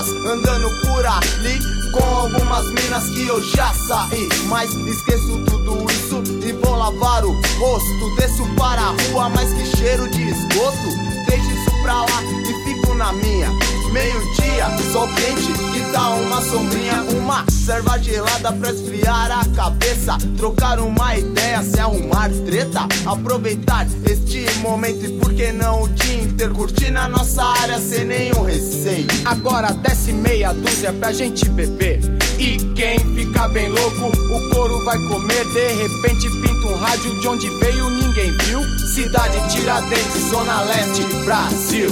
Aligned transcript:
camaradas 0.00 0.08
andando 0.26 0.70
por 0.82 1.06
ali. 1.06 1.80
Com 1.92 2.04
algumas 2.04 2.66
minas 2.66 3.08
que 3.08 3.26
eu 3.26 3.42
já 3.42 3.72
saí. 3.74 4.28
Mas 4.46 4.72
esqueço 4.74 5.44
tudo 5.44 5.90
isso 5.90 6.22
e 6.46 6.52
vou 6.52 6.76
lavar 6.76 7.24
o 7.24 7.32
rosto. 7.32 8.16
Desço 8.16 8.46
para 8.56 8.80
a 8.80 8.90
rua, 8.90 9.28
mas 9.28 9.52
que 9.52 9.76
cheiro 9.76 10.08
de 10.10 10.28
esgoto. 10.28 10.88
Deixo 11.28 11.50
isso 11.50 11.82
pra 11.82 12.02
lá 12.02 12.22
e 12.22 12.64
fico 12.64 12.94
na 12.94 13.12
minha 13.12 13.50
meio-dia, 13.92 14.66
sol 14.92 15.08
quente 15.08 15.52
que 15.72 15.80
dá 15.92 16.10
uma 16.10 16.40
sombrinha, 16.42 17.02
uma 17.18 17.44
serva 17.50 17.98
gelada 17.98 18.52
pra 18.52 18.70
esfriar 18.70 19.30
a 19.32 19.44
cabeça, 19.54 20.16
trocar 20.36 20.78
uma 20.78 21.16
ideia, 21.16 21.62
se 21.62 21.80
arrumar 21.80 22.30
treta, 22.46 22.86
aproveitar 23.04 23.86
este 24.08 24.46
momento 24.60 25.04
e 25.04 25.18
por 25.18 25.29
que 25.40 25.52
não 25.52 25.84
o 25.84 25.88
dia 25.88 26.22
inteiro 26.22 26.54
curtir 26.54 26.90
na 26.90 27.08
nossa 27.08 27.42
área 27.42 27.78
sem 27.78 28.04
nenhum 28.04 28.42
receio. 28.42 29.06
Agora 29.24 29.72
desce 29.72 30.12
meia 30.12 30.52
dúzia 30.52 30.92
pra 30.92 31.12
gente 31.12 31.48
beber. 31.48 31.98
E 32.38 32.58
quem 32.74 32.98
fica 33.14 33.48
bem 33.48 33.70
louco, 33.70 34.08
o 34.08 34.50
couro 34.50 34.84
vai 34.84 34.98
comer. 35.08 35.46
De 35.46 35.68
repente 35.82 36.28
pinta 36.42 36.66
um 36.68 36.76
rádio 36.76 37.20
de 37.20 37.28
onde 37.28 37.48
veio, 37.58 37.88
ninguém 37.88 38.36
viu. 38.44 38.60
Cidade 38.94 39.38
Tiradentes, 39.50 40.30
Zona 40.30 40.60
Leste, 40.60 41.04
Brasil. 41.24 41.88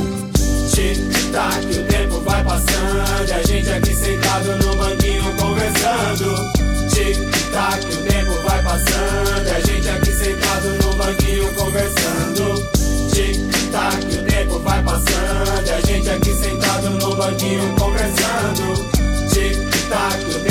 Tic-tac, 0.70 1.64
o 1.64 1.84
tempo 1.86 2.20
vai 2.20 2.44
passando 2.44 3.32
a 3.32 3.42
gente 3.44 3.70
aqui 3.70 3.94
sentado 3.94 4.56
no 4.58 4.76
banquinho 4.76 5.24
conversando 5.36 6.34
Tic-tac, 6.90 7.84
o 7.86 7.96
tempo 8.06 8.42
vai 8.46 8.62
passando 8.62 9.48
a 9.48 9.60
gente 9.60 9.88
aqui 9.88 10.12
sentado 10.12 10.68
no 10.84 10.94
banquinho 10.96 11.54
conversando 11.54 12.77
Tic-tac, 13.18 14.04
o 14.14 14.24
tempo 14.30 14.60
vai 14.60 14.80
passando 14.84 15.66
E 15.66 15.70
a 15.72 15.80
gente 15.80 16.08
aqui 16.08 16.32
sentado 16.32 16.88
no 16.90 17.16
banquinho 17.16 17.74
conversando. 17.76 18.76
Tic-tac, 19.32 20.24
o 20.24 20.38
tempo 20.44 20.47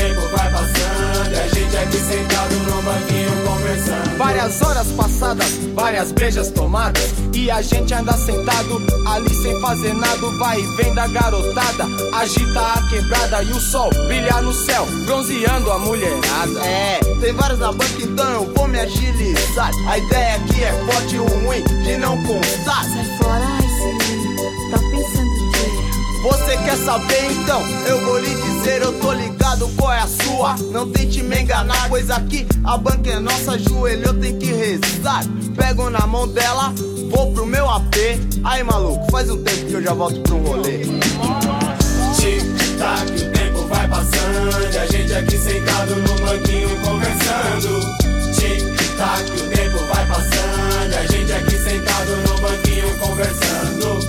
Várias 4.47 4.61
horas 4.61 4.87
passadas, 4.93 5.59
várias 5.75 6.11
brejas 6.13 6.49
tomadas 6.51 7.13
E 7.33 7.51
a 7.51 7.61
gente 7.61 7.93
anda 7.93 8.13
sentado 8.13 8.81
ali 9.05 9.29
sem 9.29 9.59
fazer 9.59 9.93
nada 9.93 10.25
Vai 10.39 10.61
e 10.61 10.75
vem 10.77 10.93
da 10.93 11.05
garotada, 11.05 11.83
agita 12.13 12.61
a 12.61 12.89
quebrada 12.89 13.43
E 13.43 13.51
o 13.51 13.59
sol 13.59 13.89
brilha 14.07 14.41
no 14.41 14.53
céu, 14.53 14.85
bronzeando 15.05 15.69
a 15.69 15.79
mulherada 15.79 16.65
É, 16.65 16.99
tem 17.19 17.33
vários 17.33 17.59
na 17.59 17.73
banca, 17.73 18.01
então 18.01 18.29
eu 18.31 18.53
vou 18.53 18.69
me 18.69 18.79
agilizar. 18.79 19.69
A 19.85 19.97
ideia 19.97 20.35
aqui 20.35 20.63
é 20.63 20.71
forte 20.85 21.15
e 21.15 21.17
ruim 21.17 21.63
de 21.83 21.97
não 21.97 22.15
constar. 22.23 22.85
Sai 22.85 23.17
fora, 23.17 23.46
Você 26.27 26.57
quer 26.57 26.75
saber 26.75 27.31
então? 27.31 27.61
Eu 27.87 28.03
vou 28.03 28.19
lhe 28.19 28.35
dizer, 28.35 28.81
eu 28.81 28.91
tô 28.99 29.13
ligado 29.13 29.65
qual 29.77 29.93
é 29.93 29.99
a 29.99 30.07
sua. 30.07 30.55
Não 30.73 30.91
tente 30.91 31.23
me 31.23 31.39
enganar, 31.41 31.87
pois 31.87 32.09
aqui 32.09 32.45
a 32.65 32.77
banca 32.77 33.09
é 33.11 33.19
nossa, 33.19 33.57
joelho 33.57 34.07
eu 34.07 34.13
tenho 34.19 34.37
que 34.37 34.47
rezar. 34.47 35.23
Pego 35.55 35.89
na 35.89 36.05
mão 36.05 36.27
dela, 36.27 36.73
vou 37.09 37.31
pro 37.31 37.45
meu 37.45 37.69
AP. 37.69 37.95
Aí 38.43 38.61
maluco, 38.61 39.09
faz 39.09 39.29
um 39.29 39.41
tempo 39.41 39.67
que 39.67 39.73
eu 39.73 39.81
já 39.81 39.93
volto 39.93 40.19
pro 40.19 40.37
rolê. 40.37 40.79
Tic-tac, 42.17 43.09
o 43.09 43.31
tempo 43.31 43.67
vai 43.69 43.87
passando 43.87 44.73
E 44.73 44.77
a 44.77 44.85
gente 44.85 45.13
aqui 45.13 45.37
sentado 45.37 45.95
no 45.95 46.25
banquinho 46.25 46.69
conversando 46.83 47.79
Tic-tac, 48.33 49.31
o 49.31 49.55
tempo 49.55 49.77
vai 49.93 50.05
passando 50.07 50.91
E 50.91 50.95
a 50.95 51.05
gente 51.07 51.31
aqui 51.31 51.57
sentado 51.57 52.15
no 52.27 52.41
banquinho 52.41 52.97
conversando 52.99 53.99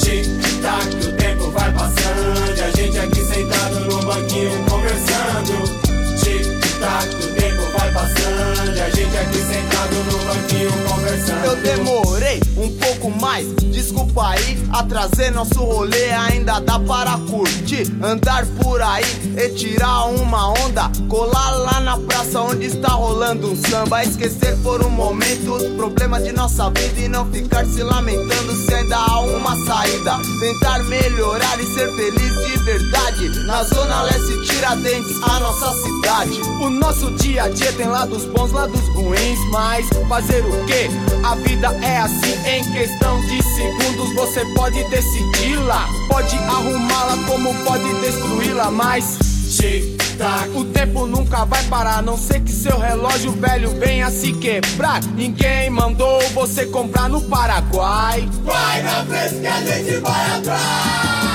Tic-tac, 0.00 1.11
vai 1.52 1.72
passando 1.72 2.56
E 2.56 2.60
a 2.60 2.70
gente 2.70 2.98
aqui 2.98 3.24
sentado 3.24 3.80
no 3.80 4.02
banquinho 4.04 4.64
conversando. 4.68 5.82
Tic-tac, 6.18 7.14
o 7.14 7.34
tempo 7.34 7.78
vai 7.78 7.92
passando 7.92 8.76
E 8.76 8.80
a 8.80 8.90
gente 8.90 9.16
aqui 9.16 9.38
sentado 9.38 9.94
no 9.94 10.18
banquinho 10.24 10.70
conversando 10.70 11.01
Eu 11.44 11.56
demorei 11.56 12.40
um 12.56 12.70
pouco 12.76 13.10
mais, 13.10 13.46
desculpa 13.56 14.28
aí. 14.28 14.58
A 14.72 14.82
trazer 14.84 15.30
nosso 15.30 15.60
rolê 15.60 16.10
ainda 16.10 16.60
dá 16.60 16.78
para 16.78 17.18
curtir. 17.18 17.84
Andar 18.02 18.46
por 18.62 18.80
aí 18.80 19.04
e 19.36 19.48
tirar 19.50 20.06
uma 20.06 20.50
onda. 20.64 20.90
Colar 21.08 21.50
lá 21.50 21.80
na 21.80 21.98
praça 21.98 22.40
onde 22.40 22.66
está 22.66 22.88
rolando 22.92 23.50
um 23.50 23.56
samba. 23.56 24.04
Esquecer 24.04 24.56
por 24.62 24.84
um 24.84 24.90
momento 24.90 25.52
os 25.52 25.64
problemas 25.76 26.22
de 26.22 26.32
nossa 26.32 26.70
vida 26.70 27.00
e 27.00 27.08
não 27.08 27.30
ficar 27.30 27.66
se 27.66 27.82
lamentando 27.82 28.54
se 28.54 28.72
ainda 28.74 28.96
há 28.96 29.20
uma 29.20 29.56
saída. 29.66 30.18
Tentar 30.40 30.82
melhorar 30.84 31.58
e 31.58 31.74
ser 31.74 31.90
feliz 31.96 32.46
de 32.46 32.56
verdade. 32.64 33.28
Na 33.46 33.64
zona 33.64 34.02
leste 34.02 34.42
Tiradentes, 34.46 35.22
a 35.22 35.40
nossa 35.40 35.72
cidade. 35.82 36.40
O 36.60 36.70
nosso 36.70 37.10
dia 37.16 37.44
a 37.44 37.48
dia 37.48 37.72
tem 37.72 37.86
lados 37.86 38.24
bons, 38.26 38.52
lados 38.52 38.80
ruins, 38.94 39.38
mas 39.50 39.88
fazer 40.08 40.44
o 40.44 40.66
que? 40.66 40.88
A 41.32 41.34
vida 41.34 41.68
é 41.80 41.96
assim, 41.96 42.34
em 42.46 42.62
questão 42.72 43.18
de 43.22 43.42
segundos 43.42 44.14
você 44.14 44.44
pode 44.54 44.84
decidi-la, 44.90 45.88
pode 46.06 46.36
arrumá-la 46.36 47.16
como 47.26 47.54
pode 47.64 47.90
destruí-la, 48.02 48.70
mas 48.70 49.16
Tic-tac, 49.56 50.50
o 50.54 50.66
tempo 50.66 51.06
nunca 51.06 51.46
vai 51.46 51.64
parar, 51.64 52.00
a 52.00 52.02
não 52.02 52.18
ser 52.18 52.42
que 52.42 52.52
seu 52.52 52.78
relógio 52.78 53.32
velho 53.32 53.70
venha 53.80 54.10
se 54.10 54.34
quebrar. 54.34 55.02
Ninguém 55.14 55.70
mandou 55.70 56.20
você 56.34 56.66
comprar 56.66 57.08
no 57.08 57.22
Paraguai. 57.22 58.28
vai 58.44 58.82
na 58.82 59.02
frente 59.06 59.40
que 59.40 59.46
a 59.46 59.60
gente 59.62 60.00
vai 60.00 60.36
atrás 60.36 61.31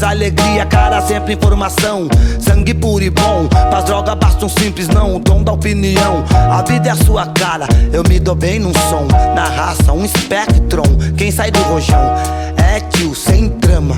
mais 0.00 0.02
alegria 0.02 0.64
Cara, 0.66 1.00
sempre 1.02 1.34
informação, 1.34 2.08
sangue 2.40 2.74
puro 2.74 3.04
e 3.04 3.10
bom 3.10 3.46
Pras 3.70 3.84
drogas 3.84 4.14
basta 4.14 4.46
um 4.46 4.48
simples 4.48 4.88
não, 4.88 5.16
o 5.16 5.18
dom 5.18 5.42
da 5.42 5.52
opinião 5.52 6.24
A 6.30 6.62
vida 6.62 6.88
é 6.88 6.92
a 6.92 6.96
sua 6.96 7.26
cara, 7.26 7.66
eu 7.92 8.02
me 8.08 8.18
dou 8.18 8.34
bem 8.34 8.58
num 8.58 8.72
som 8.72 9.06
Na 9.34 9.44
raça, 9.44 9.92
um 9.92 10.04
espectron, 10.04 10.84
quem 11.16 11.30
sai 11.30 11.50
do 11.50 11.60
rojão 11.60 12.14
É 12.56 12.80
tio, 12.80 13.14
sem 13.14 13.48
trama 13.48 13.96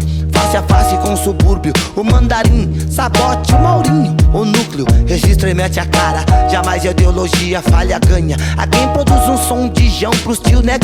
com 1.02 1.12
o 1.12 1.16
subúrbio. 1.16 1.72
O 1.96 2.02
mandarim, 2.02 2.70
sabote, 2.90 3.54
o 3.54 3.58
maurinho. 3.58 4.16
O 4.32 4.44
núcleo, 4.44 4.86
registra 5.06 5.50
e 5.50 5.54
mete 5.54 5.78
a 5.78 5.86
cara. 5.86 6.24
Jamais 6.50 6.84
ideologia 6.84 7.60
falha 7.60 7.98
ganha. 7.98 8.36
A 8.56 8.66
quem 8.66 8.88
produz 8.88 9.28
um 9.28 9.36
som 9.36 9.68
de 9.68 9.90
jão 9.90 10.12
pros 10.22 10.38
tio 10.38 10.62
né 10.62 10.78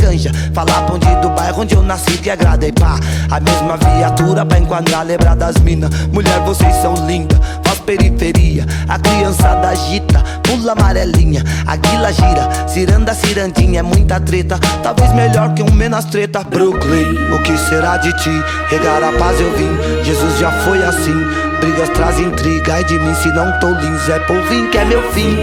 Falar 0.53 0.83
bonde 0.83 1.07
do 1.23 1.31
bairro 1.31 1.63
onde 1.63 1.75
eu 1.75 1.83
nasci 1.83 2.19
que 2.19 2.29
agrada 2.29 2.67
e 2.67 2.73
pá. 2.73 2.99
A 3.31 3.41
mesma 3.41 3.77
viatura 3.77 4.45
pra 4.45 4.59
enquadrar 4.59 5.05
lembrar 5.05 5.35
das 5.35 5.57
mina 5.57 5.89
Mulher, 6.13 6.41
vocês 6.41 6.75
são 6.77 6.95
linda. 7.07 7.39
Faz 7.65 7.68
periferia. 7.89 8.67
A 8.87 8.99
criançada 8.99 9.69
agita, 9.69 10.23
pula 10.43 10.73
amarelinha. 10.73 11.43
A 11.67 11.75
guila 11.77 12.13
gira, 12.13 12.69
ciranda, 12.69 13.15
cirandinha. 13.15 13.81
É 13.81 13.83
muita 13.83 14.21
treta, 14.21 14.59
talvez 14.83 15.11
melhor 15.15 15.55
que 15.55 15.63
um 15.63 15.73
menos 15.73 16.05
treta. 16.05 16.45
Brooklyn, 16.45 17.33
o 17.33 17.43
que 17.43 17.57
será 17.57 17.97
de 17.97 18.13
ti? 18.19 18.45
Regar 18.69 19.03
a 19.03 19.13
paz 19.13 19.41
eu 19.41 19.51
vim, 19.57 20.05
Jesus 20.05 20.39
já 20.39 20.51
foi 20.65 20.85
assim. 20.85 21.49
Brigas 21.61 21.89
trazem 21.89 22.27
intriga, 22.27 22.81
e 22.81 22.85
de 22.85 22.99
mim 22.99 23.15
se 23.17 23.29
não 23.33 23.59
tô 23.59 23.71
lins 23.71 24.09
É 24.09 24.21
polvinho 24.21 24.71
que 24.71 24.79
é 24.79 24.85
meu 24.85 25.03
fim 25.11 25.37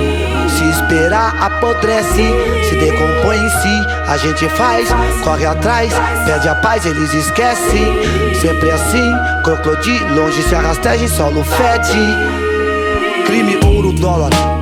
Se 0.47 0.63
esperar 0.69 1.35
apodrece 1.43 2.23
Se 2.69 2.75
decompõe 2.79 3.35
em 3.35 3.49
si, 3.49 3.87
a 4.07 4.15
gente 4.15 4.47
faz 4.47 4.87
Corre 5.25 5.45
atrás, 5.45 5.91
pede 6.25 6.47
a 6.47 6.55
paz, 6.55 6.85
eles 6.85 7.13
esquecem 7.13 8.24
Sempre 8.45 8.69
assim, 8.69 9.11
crocodilo 9.43 10.13
Longe 10.13 10.43
se 10.43 10.53
arrasteja 10.53 11.07
solo 11.07 11.43
fede. 11.43 11.97
Crime, 13.25 13.57
ouro, 13.65 13.91
dólar 13.91 14.54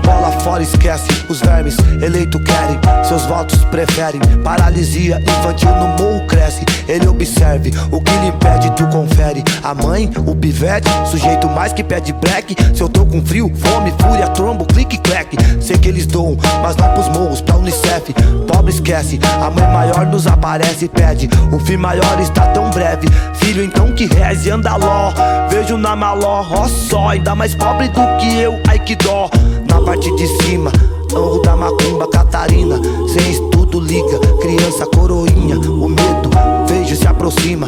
fora, 0.43 0.61
esquece 0.61 1.07
os 1.29 1.39
vermes. 1.39 1.77
Eleito 2.01 2.39
querem, 2.39 2.79
seus 3.07 3.25
votos 3.25 3.63
preferem 3.65 4.19
Paralisia 4.43 5.21
infantil 5.21 5.69
no 5.69 5.87
morro 5.87 6.27
cresce. 6.27 6.63
Ele 6.87 7.07
observe, 7.07 7.71
o 7.91 8.01
que 8.01 8.11
lhe 8.17 8.27
impede 8.27 8.69
tu 8.71 8.85
confere. 8.87 9.43
A 9.63 9.73
mãe, 9.73 10.11
o 10.27 10.35
pivete, 10.35 10.89
sujeito 11.09 11.47
mais 11.47 11.71
que 11.71 11.83
pede 11.83 12.11
black 12.13 12.55
Se 12.75 12.81
eu 12.81 12.89
tô 12.89 13.05
com 13.05 13.25
frio, 13.25 13.51
fome, 13.55 13.93
fúria, 13.99 14.27
trombo, 14.27 14.65
clique, 14.65 14.97
clack. 14.97 15.35
Sei 15.61 15.77
que 15.77 15.87
eles 15.87 16.05
doam, 16.05 16.37
mas 16.61 16.75
não 16.75 16.93
pros 16.93 17.07
morros, 17.09 17.41
pra 17.41 17.55
Unicef. 17.55 18.13
Pobre 18.47 18.71
esquece, 18.71 19.19
a 19.41 19.49
mãe 19.49 19.67
maior 19.71 20.05
nos 20.05 20.27
aparece 20.27 20.85
e 20.85 20.89
pede. 20.89 21.29
O 21.51 21.59
fim 21.59 21.77
maior 21.77 22.19
está 22.19 22.47
tão 22.47 22.69
breve. 22.69 23.07
Filho 23.35 23.63
então 23.63 23.93
que 23.93 24.05
reze, 24.05 24.49
anda 24.49 24.75
ló. 24.75 25.13
Vejo 25.49 25.77
na 25.77 25.95
maló, 25.95 26.45
ó 26.49 26.67
só 26.67 27.09
Ainda 27.09 27.35
mais 27.35 27.53
pobre 27.55 27.87
do 27.89 28.01
que 28.17 28.39
eu, 28.39 28.59
ai 28.67 28.79
que 28.79 28.95
dó 28.95 29.29
Na 29.73 29.81
parte 29.81 30.15
de 30.15 30.27
cima. 30.43 30.71
Anro 31.15 31.41
da 31.41 31.55
Macumba, 31.55 32.07
Catarina. 32.07 32.79
Sem 33.07 33.31
estudo 33.31 33.79
liga, 33.79 34.19
criança 34.39 34.85
coroinha. 34.85 35.57
O 35.57 35.89
medo, 35.89 36.29
vejo 36.67 36.95
se 36.95 37.07
aproxima. 37.07 37.67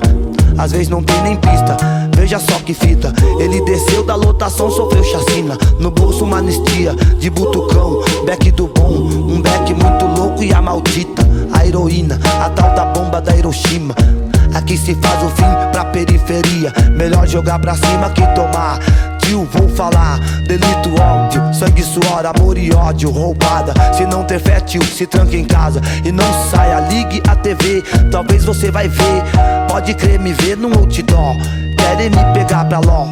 Às 0.55 0.71
vezes 0.71 0.87
não 0.87 1.01
tem 1.01 1.19
nem 1.23 1.35
pista, 1.35 1.75
veja 2.15 2.39
só 2.39 2.59
que 2.59 2.75
fita. 2.75 3.11
Ele 3.39 3.59
desceu 3.61 4.03
da 4.03 4.13
lotação, 4.13 4.69
sofreu 4.69 5.03
chacina. 5.03 5.57
No 5.79 5.89
bolso 5.89 6.23
uma 6.25 6.37
anistia, 6.37 6.93
de 7.17 7.29
butucão. 7.31 8.03
Beck 8.23 8.51
do 8.51 8.67
bom, 8.67 8.91
um 8.91 9.41
beck 9.41 9.73
muito 9.73 10.05
louco 10.19 10.43
e 10.43 10.53
a 10.53 10.61
maldita 10.61 11.27
A 11.53 11.65
heroína, 11.65 12.19
a 12.39 12.49
tal 12.51 12.75
da 12.75 12.85
bomba 12.85 13.19
da 13.19 13.35
Hiroshima. 13.35 13.95
Aqui 14.53 14.77
se 14.77 14.93
faz 14.95 15.23
o 15.23 15.29
fim 15.29 15.71
pra 15.71 15.85
periferia. 15.85 16.71
Melhor 16.95 17.27
jogar 17.27 17.59
pra 17.59 17.73
cima 17.73 18.09
que 18.11 18.21
tomar 18.35 18.79
Vou 19.45 19.69
falar. 19.69 20.19
Delito, 20.47 20.89
ódio, 21.01 21.53
sangue, 21.53 21.83
suor, 21.83 22.25
amor 22.25 22.57
e 22.57 22.71
ódio 22.74 23.09
Roubada, 23.09 23.74
se 23.94 24.06
não 24.06 24.24
ter 24.24 24.39
fé, 24.39 24.59
tio 24.59 24.83
Se 24.83 25.06
tranca 25.06 25.36
em 25.36 25.45
casa. 25.45 25.81
E 26.03 26.12
não 26.12 26.25
saia 26.50 26.80
Ligue 26.81 27.21
a 27.27 27.36
TV, 27.36 27.83
talvez 28.12 28.44
você 28.44 28.71
vai 28.71 28.88
ver. 28.88 29.24
Pode 29.69 29.94
crer, 29.94 30.19
me 30.19 30.33
ver 30.33 30.57
no 30.57 30.69
outdoor. 30.69 31.36
Querem 31.77 32.09
me 32.09 32.33
pegar 32.33 32.65
pra 32.65 32.80
ló 32.80 33.07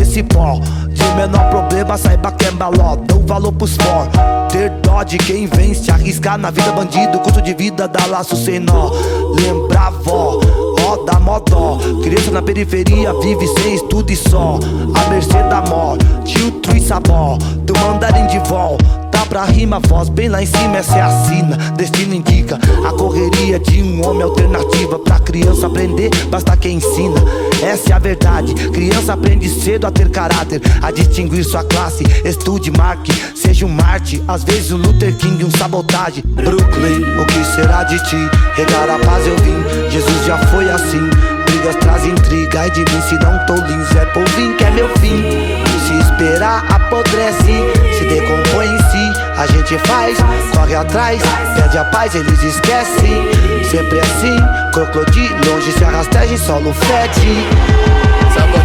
Esse 0.00 0.22
pó. 0.22 0.60
De 0.88 1.04
menor 1.14 1.50
problema, 1.50 1.96
saiba 1.96 2.32
que 2.32 2.46
é 2.46 2.50
baló. 2.50 2.96
Dou 2.96 3.24
valor 3.26 3.52
pros 3.52 3.76
for 3.76 4.08
Ter 4.50 4.70
dó 4.82 5.02
de 5.02 5.18
quem 5.18 5.46
vence 5.46 5.90
Arriscar 5.90 6.38
na 6.38 6.50
vida. 6.50 6.72
Bandido 6.72 7.18
Custo 7.20 7.40
de 7.42 7.54
vida 7.54 7.86
dá 7.88 8.06
laço 8.06 8.36
sem 8.36 8.58
nó. 8.58 8.90
Lembra 9.36 9.90
vó 9.90 10.67
dá 10.96 11.18
mó 11.18 11.38
dó. 11.40 11.78
Criança 12.02 12.30
na 12.30 12.42
periferia 12.42 13.12
vive 13.20 13.46
sem 13.48 13.74
estudo 13.74 14.10
e 14.10 14.16
só. 14.16 14.58
A 14.94 15.10
mercê 15.10 15.42
da 15.44 15.62
morte, 15.62 16.04
tio 16.24 16.50
Trui 16.60 16.80
Sabó, 16.80 17.36
do 17.64 17.78
mandarim 17.78 18.26
de 18.26 18.38
vol. 18.48 18.78
Pra 19.28 19.44
rima, 19.44 19.78
voz 19.78 20.08
bem 20.08 20.28
lá 20.28 20.42
em 20.42 20.46
cima, 20.46 20.78
essa 20.78 20.96
é 20.96 21.02
a 21.02 21.24
sina. 21.24 21.56
Destino 21.76 22.14
indica 22.14 22.58
a 22.86 22.92
correria 22.92 23.58
de 23.58 23.82
um 23.82 24.06
homem 24.06 24.22
alternativa. 24.22 24.98
Pra 24.98 25.18
criança 25.20 25.66
aprender, 25.66 26.10
basta 26.30 26.56
quem 26.56 26.76
ensina. 26.76 27.20
Essa 27.62 27.90
é 27.90 27.92
a 27.92 27.98
verdade. 27.98 28.54
Criança 28.70 29.12
aprende 29.12 29.48
cedo 29.48 29.86
a 29.86 29.90
ter 29.90 30.08
caráter, 30.10 30.62
a 30.80 30.90
distinguir 30.90 31.44
sua 31.44 31.62
classe. 31.62 32.04
Estude, 32.24 32.70
marque, 32.70 33.12
seja 33.34 33.66
um 33.66 33.68
Marte. 33.68 34.22
Às 34.26 34.44
vezes 34.44 34.72
um 34.72 34.78
Luther 34.78 35.14
King, 35.16 35.44
um 35.44 35.50
sabotagem. 35.50 36.24
Brooklyn, 36.26 37.02
o 37.20 37.26
que 37.26 37.44
será 37.54 37.84
de 37.84 38.02
ti? 38.04 38.16
Regar 38.54 38.88
a 38.88 38.98
paz 38.98 39.26
eu 39.26 39.36
vim, 39.36 39.90
Jesus 39.90 40.24
já 40.26 40.38
foi 40.46 40.70
assim. 40.70 41.10
Brigas 41.44 41.76
trazem 41.76 42.12
intriga, 42.12 42.66
e 42.66 42.70
de 42.70 42.80
mim 42.80 43.02
se 43.08 43.14
não 43.16 43.46
tô 43.46 43.54
lins. 43.54 43.94
É 43.94 44.06
polvinho 44.06 44.56
que 44.56 44.64
é 44.64 44.70
meu 44.70 44.88
fim. 44.98 45.67
Se 45.88 45.94
esperar, 45.94 46.66
apodrece, 46.68 47.64
se 47.96 48.04
decompõe 48.04 48.66
em 48.66 48.78
si. 48.90 49.18
A 49.38 49.46
gente 49.46 49.78
faz, 49.86 50.18
corre 50.54 50.74
atrás, 50.74 51.18
pede 51.56 51.78
a 51.78 51.84
paz, 51.86 52.14
eles 52.14 52.42
esquecem. 52.42 53.24
Sempre 53.70 53.98
assim, 53.98 54.36
crocodilo, 54.74 55.34
longe 55.46 55.72
se 55.72 55.82
arrasteja 55.82 56.34
em 56.34 56.36
solo 56.36 56.74
fede. 56.74 57.46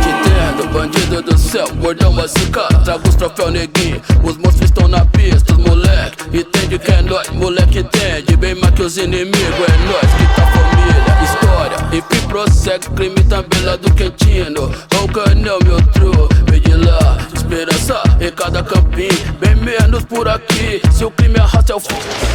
Entendo, 0.04 0.68
bandido 0.74 1.22
do 1.22 1.38
céu, 1.38 1.68
gordão 1.82 2.12
machuca 2.12 2.68
Trago 2.84 3.08
os 3.08 3.16
troféus 3.16 3.52
neguinho, 3.52 4.02
os 4.24 4.38
monstros 4.38 4.66
estão 4.66 4.88
na 4.88 5.06
pista, 5.06 5.54
os 5.54 5.60
moleque 5.60 6.38
Entende 6.38 6.78
que 6.78 6.92
é 6.92 7.02
nóis, 7.02 7.30
moleque 7.30 7.80
entende 7.80 8.36
Bem 8.36 8.56
mais 8.56 8.74
que 8.74 8.84
os 8.84 8.98
inimigos, 8.98 9.36
é 9.40 9.86
nós 9.88 10.14
que 10.14 10.36
tá 10.36 10.53
Enfim 11.94 12.28
prossegue, 12.28 12.90
crime 12.96 13.24
também 13.30 13.62
lá 13.64 13.76
do 13.76 13.94
Quentino 13.94 14.64
O 15.04 15.08
canel, 15.10 15.60
meu 15.64 15.80
tru, 15.92 16.28
vem 16.50 16.60
de 16.60 16.74
lá 16.74 17.18
Esperança 17.36 18.02
em 18.20 18.32
cada 18.32 18.64
campinho, 18.64 19.12
bem 19.40 19.56
menos 19.56 20.04
por 20.06 20.28
aqui 20.28 20.82
Se 20.92 21.06
o 21.06 21.12
crime 21.12 21.38
arrasta 21.38 21.74
é 21.74 21.76
o 21.76 21.80
fim 21.80 21.94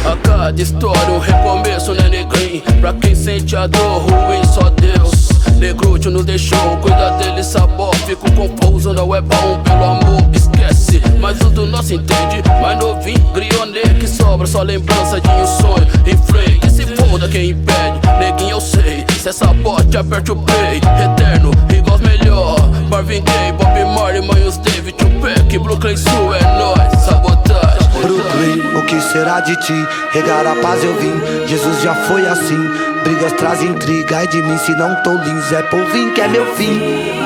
A 0.09 0.15
cada 0.15 0.61
história 0.61 1.11
um 1.11 1.19
recomeço, 1.19 1.93
né 1.93 2.07
negrinho 2.07 2.61
Pra 2.79 2.93
quem 2.93 3.13
sente 3.13 3.53
a 3.57 3.67
dor 3.67 3.99
ruim, 4.03 4.41
só 4.45 4.69
Deus? 4.69 5.27
Negrúcio 5.57 6.09
nos 6.09 6.23
deixou, 6.23 6.77
cuida 6.77 7.17
dele, 7.17 7.43
sabor 7.43 7.93
Fico 7.95 8.31
confuso, 8.31 8.93
não 8.93 9.13
é 9.13 9.19
bom, 9.19 9.61
pelo 9.61 9.83
amor, 9.83 10.29
esquece 10.33 11.01
Mas 11.19 11.37
o 11.41 11.49
do 11.49 11.65
nosso 11.65 11.93
entende, 11.93 12.41
mais 12.61 12.79
novinho, 12.79 13.19
grionê 13.33 13.81
Que 13.99 14.07
sobra 14.07 14.47
só 14.47 14.61
lembrança 14.61 15.19
de 15.19 15.27
um 15.27 15.45
sonho 15.45 15.87
Em 16.07 16.17
frente, 16.17 16.71
se 16.71 16.85
foda 16.95 17.27
quem 17.27 17.49
impede 17.49 17.99
Neguinho 18.19 18.51
eu 18.51 18.61
sei, 18.61 19.05
se 19.19 19.29
é 19.29 19.33
sabote, 19.33 19.97
aperte 19.97 20.31
o 20.31 20.35
play 20.35 20.77
Eterno, 20.77 21.51
igual 21.75 21.95
os 21.95 22.01
melhor 22.01 22.57
Marvin 22.89 23.21
Gaye, 23.21 23.51
Bob 23.51 23.95
Marley, 23.95 24.21
Manhos 24.21 24.57
David, 24.57 24.93
Tupac 24.93 25.57
Brooklyn 25.59 25.97
Sul, 25.97 26.33
é 26.33 26.41
nóis, 26.57 27.03
sabotagem 27.03 27.89
Brooklyn, 28.01 28.77
o 28.77 28.85
que 28.85 29.01
será 29.01 29.41
de 29.41 29.55
ti? 29.57 29.87
Regar 30.11 30.47
a 30.47 30.55
paz 30.55 30.83
eu 30.83 30.95
vim, 30.95 31.47
Jesus 31.47 31.81
já 31.81 31.93
foi 31.93 32.25
assim. 32.27 32.57
Brigas 33.03 33.33
trazem 33.33 33.69
intriga, 33.69 34.23
e 34.23 34.27
de 34.27 34.41
mim 34.41 34.57
se 34.57 34.71
não 34.71 34.93
tô 35.03 35.13
lins. 35.13 35.51
É 35.51 35.61
polvinho 35.63 36.13
que 36.13 36.21
é 36.21 36.27
meu 36.27 36.45
fim. 36.55 36.79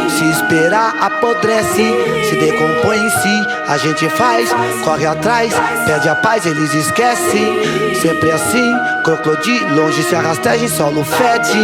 Se 0.10 0.24
esperar, 0.32 0.96
apodrece, 1.00 1.94
se 2.30 2.36
decompõe 2.36 2.98
em 2.98 3.10
si. 3.10 3.48
A 3.68 3.78
gente 3.78 4.08
faz, 4.10 4.50
corre 4.84 5.06
atrás, 5.06 5.54
pede 5.86 6.10
a 6.10 6.16
paz, 6.16 6.46
eles 6.46 6.74
esquecem. 6.74 7.83
Sempre 8.02 8.32
assim, 8.32 8.74
crocodilo, 9.04 9.76
longe 9.76 10.04
se 10.04 10.16
arrasteja 10.16 10.66
em 10.66 10.68
solo 10.68 11.04
fede. 11.04 11.58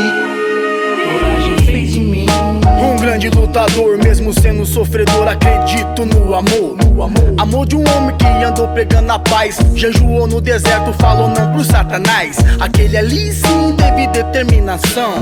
Um 2.82 2.96
grande 2.96 3.30
lutador, 3.30 3.98
mesmo 3.98 4.34
sendo 4.34 4.66
sofredor, 4.66 5.28
acredito 5.28 6.06
no 6.06 6.34
amor, 6.34 6.78
no 6.78 7.04
amor. 7.04 7.34
Amor 7.38 7.66
de 7.66 7.76
um 7.76 7.84
homem 7.96 8.16
que 8.18 8.26
andou 8.44 8.68
pregando 8.70 9.12
a 9.12 9.20
paz, 9.20 9.58
jejuou 9.76 10.28
no 10.28 10.40
deserto, 10.40 10.94
falou 10.94 11.28
não 11.30 11.52
pro 11.52 11.64
satanás. 11.64 12.38
Aquele 12.60 12.98
ali 12.98 13.34
sim 13.34 13.76
teve 13.78 14.08
determinação. 14.08 15.14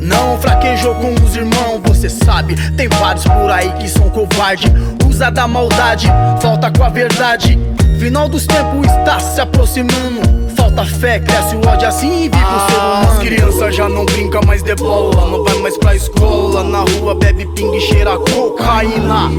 Não 0.00 0.38
fraquejou 0.38 0.94
com 0.94 1.14
os 1.24 1.36
irmãos, 1.36 1.80
você 1.84 2.08
sabe. 2.08 2.54
Tem 2.72 2.88
vários 2.88 3.24
por 3.24 3.50
aí 3.50 3.70
que 3.72 3.88
são 3.88 4.08
covarde, 4.10 4.66
usa 5.08 5.30
da 5.30 5.46
maldade, 5.46 6.08
falta 6.40 6.70
com 6.70 6.84
a 6.84 6.88
verdade. 6.88 7.58
Final 7.98 8.28
dos 8.28 8.46
tempos 8.46 8.86
está 8.86 9.18
se 9.18 9.40
aproximando. 9.40 10.20
Falta 10.56 10.84
fé, 10.84 11.18
cresce 11.18 11.56
o 11.56 11.68
ódio 11.68 11.88
assim 11.88 12.30
vive 12.30 12.36
o 12.36 12.70
ser 12.70 12.76
humano. 12.76 13.10
As 13.10 13.18
crianças 13.18 13.74
já 13.74 13.88
não 13.88 14.04
brinca 14.04 14.40
mais 14.46 14.62
de 14.62 14.74
bola, 14.76 15.26
não 15.28 15.42
vai 15.42 15.54
mais 15.56 15.76
pra 15.76 15.96
escola. 15.96 16.62
Na 16.62 16.80
rua 16.80 17.14
bebe 17.16 17.44
pinga 17.54 17.76
e 17.76 17.80
cheira 17.80 18.16
cocaína. 18.16 19.30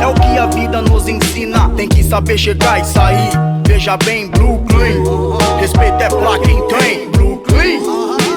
É 0.00 0.06
o 0.06 0.14
que 0.14 0.38
a 0.38 0.46
vida 0.46 0.80
nos 0.80 1.08
ensina. 1.08 1.68
Tem 1.70 1.88
que 1.88 2.04
saber 2.04 2.38
chegar 2.38 2.80
e 2.80 2.84
sair. 2.84 3.30
Veja 3.66 3.96
bem, 3.96 4.28
Brooklyn. 4.28 5.02
Respeito 5.58 6.00
é 6.00 6.08
pra 6.08 6.38
quem 6.38 6.68
tem. 6.68 7.10
Brooklyn. 7.10 7.80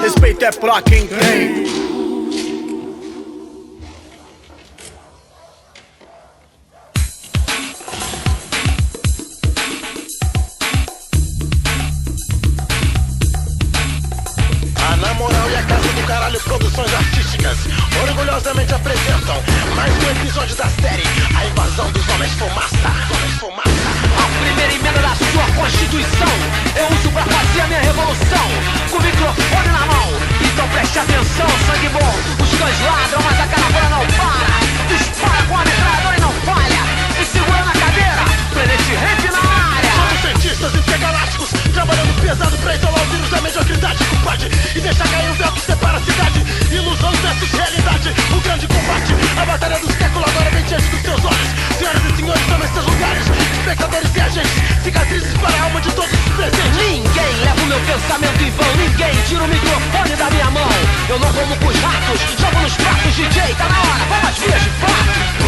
Respeito 0.02 0.44
é 0.44 0.52
pra 0.52 0.82
quem 0.82 1.06
tem. 1.06 1.97
Orgulhosamente 18.02 18.74
apresentam 18.74 19.44
mais 19.76 19.92
um 20.04 20.12
episódio 20.12 20.56
da 20.56 20.66
série 20.82 21.04
A 21.36 21.46
Invasão 21.46 21.92
dos 21.92 22.08
Homens 22.10 22.34
Fumaça. 22.34 22.90
Homens 23.14 23.36
Fumaça. 23.40 23.88
A 24.18 24.44
primeira 24.44 24.74
emenda 24.74 25.00
da 25.00 25.16
sua 25.16 25.46
Constituição 25.56 26.34
eu 26.76 26.88
uso 26.98 27.12
pra 27.12 27.24
fazer 27.24 27.62
a 27.62 27.68
minha 27.68 27.82
revolução 27.82 28.48
com 28.92 28.98
o 28.98 29.02
microfone 29.02 29.70
na 29.70 29.86
mão. 29.86 30.08
Então 30.42 30.68
preste 30.70 31.00
atenção, 31.00 31.48
sangue 31.66 31.90
bom. 31.90 32.14
Os 32.44 32.50
cães 32.58 32.80
ladram, 32.82 33.22
mas 33.24 33.40
a 33.40 33.48
caravana 33.48 33.90
não 33.90 34.06
para. 34.18 34.58
Dispara 34.88 35.44
com 35.44 35.56
a 35.58 35.66
metralhadora 35.66 36.18
e 36.18 36.22
não 36.22 36.34
falha. 36.46 36.82
Se 37.18 37.26
segura 37.26 37.64
na 37.66 37.74
cadeira, 37.74 38.24
Planet 38.54 38.82
Ramp 39.02 39.24
na 39.34 39.44
área. 39.78 39.92
Somos 39.98 40.22
cientistas 40.22 40.76
intergalácticos, 40.76 41.50
trabalhando 41.74 42.22
pesado 42.22 42.58
pra 42.58 42.76
isolar 42.76 43.02
o 43.02 43.06
vírus 43.08 43.30
da 43.30 43.42
mediocridade, 43.42 44.04
compadre. 44.06 44.52
E 44.76 44.80
deixar 44.80 45.08
cair 45.08 45.32
o 45.32 45.36
que 45.36 45.44
versus 47.28 47.52
realidade, 47.52 48.14
o 48.32 48.40
grande 48.42 48.68
combate. 48.68 49.14
A 49.40 49.46
batalha 49.46 49.80
dos 49.80 49.94
séculos 49.94 50.30
agora 50.30 50.50
vem 50.52 50.64
diante 50.64 50.88
dos 50.88 51.02
seus 51.02 51.26
olhos. 51.26 51.50
Senhoras 51.78 52.04
e 52.06 52.16
senhores, 52.16 52.46
tomem 52.48 52.74
seus 52.74 52.86
lugares. 52.86 53.26
Espectadores 53.60 54.16
e 54.16 54.22
agentes, 54.22 54.84
cicatrizes 54.84 55.38
para 55.38 55.56
a 55.56 55.64
alma 55.64 55.82
de 55.82 55.92
todos 55.92 56.12
os 56.12 56.36
presentes. 56.36 56.78
Ninguém 56.78 57.32
leva 57.44 57.62
o 57.62 57.66
meu 57.66 57.80
pensamento 57.82 58.44
em 58.44 58.52
vão, 58.52 58.76
ninguém 58.78 59.22
tira 59.28 59.44
o 59.44 59.48
microfone 59.48 60.16
da 60.16 60.30
minha 60.30 60.52
mão. 60.52 60.70
Eu 61.10 61.20
não 61.20 61.34
como 61.34 61.56
com 61.58 61.68
os 61.68 61.80
ratos, 61.80 62.20
jogo 62.40 62.60
nos 62.62 62.76
pratos, 62.76 63.16
DJ, 63.16 63.56
tá 63.56 63.68
na 63.68 63.80
hora, 63.80 64.06
vamos 64.10 64.30
às 64.30 64.38
vias 64.38 64.64
de 64.64 64.70
fato. 64.70 65.48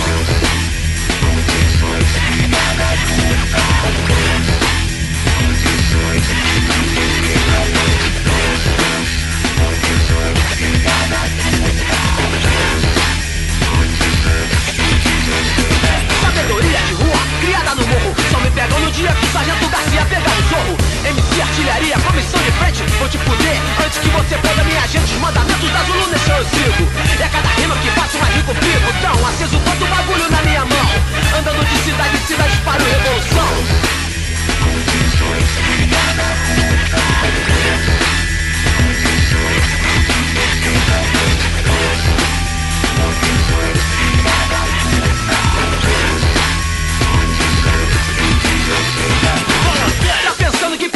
Criada 17.70 17.76
no 17.76 17.88
morro. 17.88 18.16
Só 18.32 18.40
me 18.40 18.52
pegam 18.52 18.80
no 18.80 18.92
dia 18.92 19.12
que 19.12 19.26
o 19.26 19.32
Sargento 19.32 19.68
Garcia 19.68 20.06
pega 20.06 20.30
zorro. 20.50 20.78
MC 21.06 21.42
Artilharia, 21.42 22.00
comissão 22.00 22.42
de 22.42 22.52
frente. 22.52 22.84
Vou 22.98 23.10
te 23.10 23.18
fuder 23.18 23.62
antes 23.86 23.98
que 24.00 24.10
você 24.10 24.38
foda 24.38 24.64
minha 24.64 24.88
gente. 24.88 25.14
Os 25.14 25.20
mandamentos 25.20 25.70
da 25.70 25.84
Zulu 25.84 26.08
nesse 26.12 26.30
eu 26.30 26.46
sigo 26.46 26.90
E 27.20 27.24
a 27.24 27.30
cada 27.30 27.50
rima 27.50 27.76
que 27.78 27.90
faço 27.92 28.18
mais 28.20 28.36
rico 28.36 28.54
pico 28.56 28.94
Tão 29.02 29.28
aceso 29.28 29.60
quanto 29.60 29.86
bagulho 29.86 30.32
na 30.32 30.42
minha 30.42 30.66
mão. 30.66 31.38
Andando 31.38 31.66
de 31.66 31.78
cidade 31.84 32.16
em 32.16 32.28
cidade 32.28 32.58
para 32.64 32.84
revolução 32.84 33.90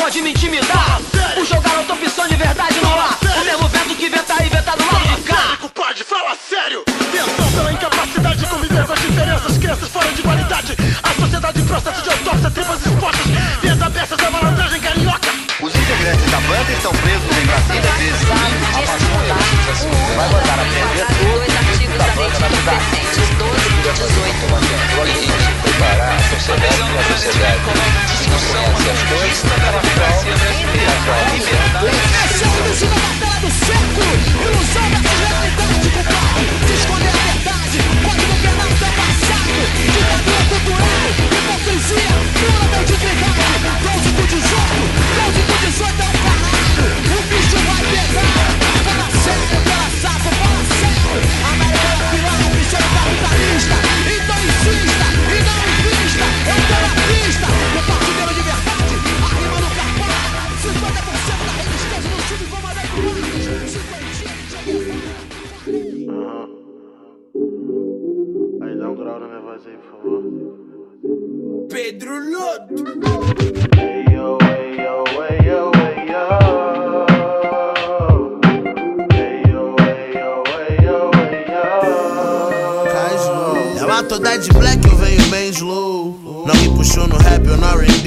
pode 0.03 0.21
me 0.21 0.31
intimidar? 0.31 0.99
O 1.37 1.45
jogar 1.45 1.77
outra 1.77 1.95
opção 1.95 2.27
de 2.27 2.35
verdade 2.35 2.77
no 2.81 2.89
ar 2.93 3.17
O 3.41 3.45
mesmo 3.45 3.67
vento 3.69 3.95
que 3.95 4.09
venta 4.09 4.43
e 4.43 4.49
venta 4.49 4.75
do 4.75 4.85
lado 4.85 5.15
de 5.15 5.21
cá 5.21 5.57
Compadre, 5.61 6.03
fala 6.03 6.35
sério! 6.49 6.83
Tensão 6.85 7.51
pela 7.53 7.71
incapacidade 7.71 8.39
de 8.39 8.45
conviver 8.47 8.85
com 8.85 8.93
as 8.93 8.99
diferenças, 8.99 9.57
crenças 9.57 9.89
fora 9.89 10.11
de 10.11 10.21
qualidade. 10.21 10.75
A 11.03 11.21
sociedade 11.21 11.61
em 11.61 11.65
processo 11.65 12.01
de 12.01 12.09
autópsia, 12.09 12.51
tripas 12.51 12.85
expostas, 12.85 13.25
vias 13.61 13.81
abertas. 13.81 14.19
Os 14.19 14.25
da 16.63 16.69
banda 16.69 16.71
estão 16.73 16.91
presos 16.93 17.37
em 17.37 17.45
Brasília 17.45 17.91
desde 17.97 18.25
o 18.25 18.33
início. 18.33 18.95
A 20.13 20.27
vai 20.27 20.41
aprender 20.43 21.05
tudo 21.19 21.97
da 21.97 22.07
banda 22.15 22.39
na 22.39 22.49
cidade. 22.49 22.87
Preparar 25.63 26.15
a 26.15 26.19
sociedade 26.19 26.77
com 26.77 26.83
a 26.83 27.03
sociedade. 27.03 27.59
Não 28.23 28.63
conhece 28.63 28.89
as 28.89 29.01
coisas, 29.03 29.43
ela 29.67 29.81
É 31.73 32.27
show 32.27 32.53
do 32.63 32.73
Gino 32.73 32.95
Batalha 32.95 33.39
do 33.41 33.49
século 33.51 34.11
Ilusão 34.41 34.87
versus 35.01 35.29
realidade, 35.29 35.87
compadre 35.89 36.45
De 36.65 36.73
esconder 36.73 37.09
a 37.09 37.11
verdade 37.11 37.77
Código 38.03 38.35
penal 38.41 38.69
do 38.69 38.92
O 47.05 47.21
bicho 47.27 47.57
vai 47.57 47.83
pegar 47.85 48.33
Fala 48.83 49.07
sério, 49.23 49.57
fala 49.65 49.89
sapo, 50.01 50.29
fala 50.35 50.63
sério 50.79 51.21
América 51.51 51.92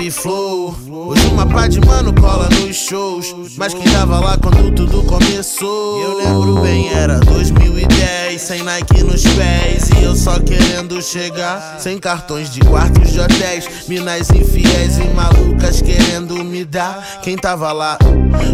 R&B 0.06 0.10
flow. 0.10 0.74
Hoje 0.88 1.26
uma 1.26 1.46
pá 1.46 1.66
de 1.66 1.80
mano 1.80 2.12
cola 2.14 2.48
nos 2.48 2.76
shows. 2.76 3.34
Mas 3.56 3.74
quem 3.74 3.84
tava 3.84 4.20
lá 4.20 4.38
quando 4.38 4.72
tudo 4.74 5.02
começou? 5.04 6.02
Eu 6.02 6.16
lembro 6.18 6.62
bem, 6.62 6.92
era 6.92 7.18
2010. 7.20 8.40
Sem 8.40 8.62
Nike 8.62 9.02
nos 9.02 9.22
pés. 9.22 9.90
E 9.98 10.04
eu 10.04 10.14
só 10.14 10.38
querendo 10.38 11.00
chegar. 11.02 11.78
Sem 11.78 11.98
cartões 11.98 12.50
de 12.50 12.60
quartos 12.60 13.12
de 13.12 13.20
hotéis. 13.20 13.88
Minas 13.88 14.30
infiéis 14.30 14.98
e 14.98 15.08
malucas 15.14 15.82
querendo 15.82 16.42
me 16.44 16.64
dar. 16.64 17.20
Quem 17.22 17.36
tava 17.36 17.72
lá? 17.72 17.98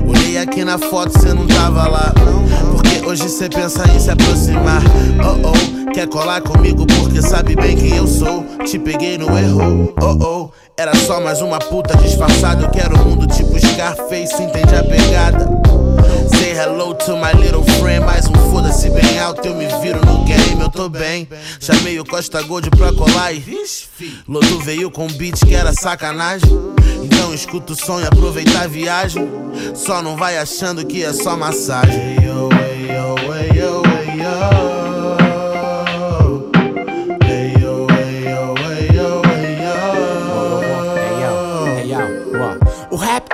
Olhei 0.07 0.39
aqui 0.39 0.65
na 0.65 0.79
foto, 0.79 1.19
cê 1.21 1.33
não 1.33 1.47
tava 1.47 1.89
lá. 1.89 2.13
Porque 2.71 3.07
hoje 3.07 3.29
cê 3.29 3.49
pensa 3.49 3.85
em 3.89 3.99
se 3.99 4.11
aproximar. 4.11 4.83
Oh 5.21 5.49
oh, 5.49 5.93
quer 5.93 6.09
colar 6.09 6.41
comigo 6.41 6.87
porque 6.87 7.23
sabe 7.23 7.55
bem 7.55 7.77
quem 7.77 7.97
eu 7.97 8.07
sou. 8.07 8.45
Te 8.65 8.79
peguei 8.79 9.19
no 9.19 9.39
erro. 9.39 9.93
Oh 10.01 10.25
oh, 10.25 10.51
era 10.77 10.95
só 10.97 11.21
mais 11.21 11.41
uma 11.41 11.59
puta 11.59 11.97
disfarçada. 11.97 12.65
Eu 12.65 12.71
quero 12.71 12.99
um 12.99 13.05
mundo 13.05 13.27
tipo 13.27 13.59
Scarface, 13.59 14.43
entende 14.43 14.75
a 14.75 14.83
pegada? 14.83 15.49
Say 16.37 16.53
hello 16.53 16.95
to 16.95 17.17
my 17.17 17.33
little 17.41 17.65
friend. 17.79 18.05
Mais 18.05 18.27
um 18.27 18.35
foda-se 18.51 18.91
bem 18.91 19.19
alto, 19.19 19.47
eu 19.47 19.55
me 19.55 19.67
viro 19.81 20.02
tô 20.73 20.89
bem. 20.89 21.29
Chamei 21.61 22.01
o 22.01 22.05
Costa 22.05 22.43
Gold 22.43 22.71
pra 22.71 22.93
colar 22.93 23.33
e. 23.33 23.43
Lodo 24.27 24.59
veio 24.61 24.91
com 24.91 25.07
beat 25.07 25.45
que 25.45 25.55
era 25.55 25.73
sacanagem. 25.73 26.49
Então 27.03 27.33
escuta 27.35 27.73
o 27.73 27.77
som 27.77 28.01
e 28.01 28.05
aproveita 28.05 28.61
a 28.61 28.67
viagem. 28.67 29.29
Só 29.75 30.03
não 30.03 30.17
vai 30.17 30.39
achando 30.39 30.85
que 30.85 31.05
é 31.05 31.13
só 31.13 31.37
massagem. 31.37 32.17
Yo, 32.23 32.49
yo, 32.89 33.17
yo, 33.55 33.83
hey, 33.85 34.19
yo. 34.19 34.82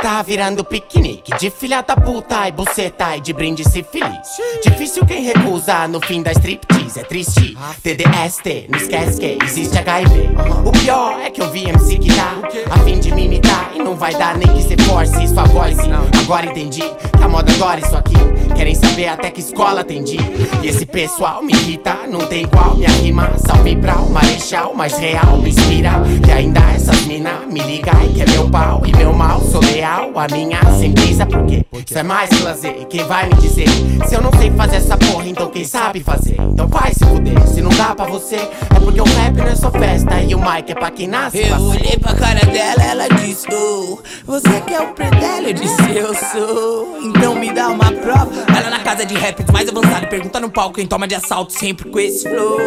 Tá 0.00 0.23
virando 0.23 0.64
piquenique 0.64 1.37
De 1.38 1.50
filha 1.50 1.83
da 1.83 1.97
puta 1.97 2.49
e 2.49 2.52
buceta 2.52 3.17
e 3.17 3.21
de 3.21 3.33
brinde 3.33 3.64
se 3.64 3.83
feliz 3.83 4.28
Difícil 4.62 5.05
quem 5.05 5.23
recusa 5.23 5.87
no 5.88 6.00
fim 6.00 6.23
da 6.23 6.33
striptease. 6.33 7.00
É 7.00 7.05
triste, 7.05 7.57
TDST, 7.83 8.67
não 8.69 8.78
esquece 8.78 9.21
que 9.21 9.38
existe 9.45 9.76
HIV 9.78 10.31
O 10.64 10.73
pior 10.73 11.21
é 11.21 11.31
que 11.31 11.40
eu 11.40 11.50
vi 11.50 11.69
MC 11.69 11.99
que 11.99 12.14
tá 12.14 12.35
A 12.71 12.78
fim 12.81 12.99
de 12.99 13.12
me 13.12 13.26
imitar 13.26 13.71
e 13.75 13.78
não 13.78 13.95
vai 13.95 14.14
dar 14.14 14.37
nem 14.37 14.49
que 14.49 14.62
cê 14.62 14.76
force 14.85 15.28
sua 15.28 15.45
voz 15.45 15.76
Agora 16.23 16.47
entendi 16.47 16.83
que 17.19 17.25
a 17.25 17.28
moda 17.28 17.52
adora 17.52 17.81
isso 17.81 17.97
aqui. 17.97 18.14
Querem 18.55 18.75
saber 18.75 19.09
até 19.09 19.31
que 19.31 19.40
escola 19.40 19.81
atendi. 19.81 20.19
E 20.62 20.67
esse 20.67 20.87
pessoal 20.87 21.43
me 21.43 21.52
irrita, 21.52 21.95
não 22.09 22.21
tem 22.21 22.45
igual 22.45 22.76
Minha 22.76 22.90
rima 22.90 23.33
salve 23.38 23.76
pra 23.76 23.97
o 23.97 24.11
marechal 24.11 24.75
Mais 24.75 24.97
real, 24.99 25.38
me 25.38 25.50
inspira. 25.50 25.93
E 26.26 26.31
ainda 26.31 26.61
essas 26.75 27.00
mina 27.07 27.40
me 27.50 27.61
liga 27.61 27.93
e 28.05 28.14
quer 28.14 28.28
meu 28.31 28.49
pau 28.49 28.83
e 28.87 28.97
meu 28.97 29.12
mal 29.12 29.40
Sou 29.40 29.61
leal, 29.61 29.88
a 29.88 30.26
minha 30.30 30.61
brisa 30.92 31.26
Porque 31.26 31.64
isso 31.87 31.99
é 31.99 32.02
mais 32.02 32.28
que 32.30 32.42
lazer 32.42 32.76
E 32.80 32.85
quem 32.85 33.04
vai 33.04 33.28
me 33.28 33.35
dizer 33.37 33.66
Se 34.07 34.14
eu 34.14 34.23
não 34.23 34.30
sei 34.38 34.50
fazer 34.50 34.76
essa 34.76 34.97
porra, 34.97 35.28
então 35.28 35.49
quem 35.49 35.64
sabe 35.64 36.00
fazer 36.00 36.37
Então 36.40 36.68
vai 36.68 36.92
se 36.92 37.04
fuder, 37.04 37.47
se 37.47 37.61
não 37.61 37.71
dá 37.71 37.95
pra 37.95 38.07
você 38.07 38.37
É 38.37 38.80
porque 38.83 39.00
o 39.00 39.04
rap 39.04 39.37
não 39.37 39.47
é 39.47 39.57
só 39.57 39.71
festa 39.71 40.21
E 40.21 40.35
o 40.35 40.38
mic 40.38 40.71
é 40.71 40.75
pra 40.75 40.90
quem 40.90 41.09
nasce 41.09 41.38
Eu 41.38 41.61
olhei 41.61 41.97
pra 41.99 42.14
cara 42.14 42.45
dela, 42.47 42.83
ela 42.83 43.09
disse, 43.09 43.47
oh, 43.52 43.99
você 44.28 44.61
quer 44.61 44.83
o 44.83 44.92
predélio? 44.92 45.49
Eu 45.49 45.54
disse, 45.54 45.97
eu 45.97 46.14
sou. 46.14 46.99
Então 47.02 47.35
me 47.35 47.50
dá 47.50 47.68
uma 47.68 47.90
prova. 47.90 48.30
Ela 48.54 48.68
na 48.68 48.80
casa 48.80 49.07
de 49.07 49.14
rap 49.14 49.42
mais 49.50 49.66
avançado. 49.68 50.07
Pergunta 50.07 50.38
no 50.38 50.50
palco 50.50 50.75
quem 50.75 50.87
toma 50.87 51.09
de 51.09 51.14
assalto 51.14 51.52
sempre 51.52 51.88
com 51.88 51.99
esse 51.99 52.28
flow. 52.28 52.59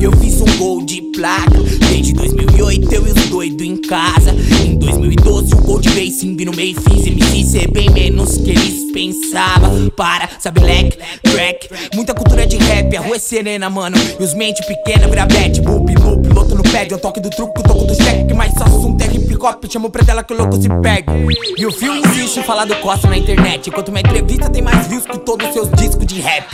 Eu 0.00 0.12
fiz 0.12 0.40
um 0.40 0.58
gol 0.58 0.84
de 0.84 1.02
placa. 1.12 1.58
Desde 1.90 2.12
2008 2.12 2.94
eu 2.94 3.06
e 3.08 3.10
os 3.10 3.26
doido 3.26 3.64
em 3.64 3.76
casa. 3.76 4.30
Em 4.64 4.78
2012 4.78 5.54
o 5.54 5.62
gol 5.62 5.80
de 5.80 5.88
racing 6.36 6.44
no 6.44 6.52
meio 6.52 6.80
fiz 6.80 7.06
MC 7.06 7.44
ser 7.44 7.70
bem 7.70 7.90
menos 7.90 8.36
que 8.36 8.50
eles 8.50 8.92
pensavam. 8.92 9.88
Para, 9.90 10.28
sabe, 10.38 10.60
leque, 10.60 10.98
track. 11.22 11.68
Muita 11.94 12.14
cultura 12.14 12.46
de 12.46 12.56
rap, 12.56 12.96
a 12.96 13.00
rua 13.00 13.16
é 13.16 13.18
serena, 13.18 13.70
mano. 13.70 13.96
E 14.18 14.22
os 14.22 14.34
mente 14.34 14.64
pequena 14.66 15.08
vira 15.08 15.26
bet, 15.26 15.60
boop, 15.60 15.94
loop, 15.94 16.28
piloto 16.28 16.54
no 16.54 16.62
pad. 16.62 16.92
É 16.92 16.94
o 16.94 16.98
toque 16.98 17.20
do 17.20 17.30
truco, 17.30 17.60
o 17.60 17.62
toque 17.62 17.86
do 17.86 17.94
cheque. 17.94 18.26
Que 18.26 18.34
mais 18.34 18.52
só 18.52 18.64
assunto 18.64 19.02
é 19.02 19.06
hip 19.06 19.34
hop. 19.36 19.64
Chamo 19.70 19.90
pra 19.90 20.04
tela 20.04 20.22
que 20.22 20.34
o 20.34 20.36
louco 20.36 20.60
se 20.60 20.68
pega. 20.82 21.12
E 21.56 21.66
o 21.66 21.72
fio 21.72 21.94
insiste 21.94 22.38
em 22.38 22.42
falar 22.42 22.64
do 22.64 22.76
Costa 22.76 23.08
na 23.08 23.16
internet. 23.16 23.70
Enquanto 23.70 23.90
minha 23.90 24.02
entrevista 24.02 24.50
tem 24.50 24.62
mais 24.62 24.86
views 24.86 25.04
que 25.06 25.18
todos 25.18 25.46
os 25.48 25.54
seus 25.54 25.70
discos 25.72 26.06
de 26.06 26.20
rap. 26.20 26.46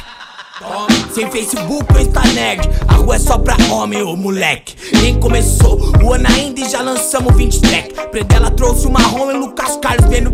Sem 1.12 1.30
Facebook 1.30 1.86
ou 1.92 2.00
Insta 2.00 2.20
nerd. 2.34 2.68
A 2.88 2.94
rua 2.94 3.16
é 3.16 3.18
só 3.18 3.38
pra 3.38 3.56
homem, 3.70 4.02
ô 4.02 4.16
moleque. 4.16 4.74
Nem 5.00 5.18
começou 5.18 5.78
o 6.02 6.12
ano 6.12 6.26
ainda 6.28 6.60
e 6.60 6.68
já 6.68 6.80
lançamos 6.82 7.34
20 7.36 7.60
track. 7.60 8.08
Predela 8.10 8.50
trouxe 8.50 8.86
o 8.86 8.90
marrom 8.90 9.30
e 9.30 9.34
Lucas 9.34 9.76
Carlos 9.76 10.08
vendo. 10.08 10.30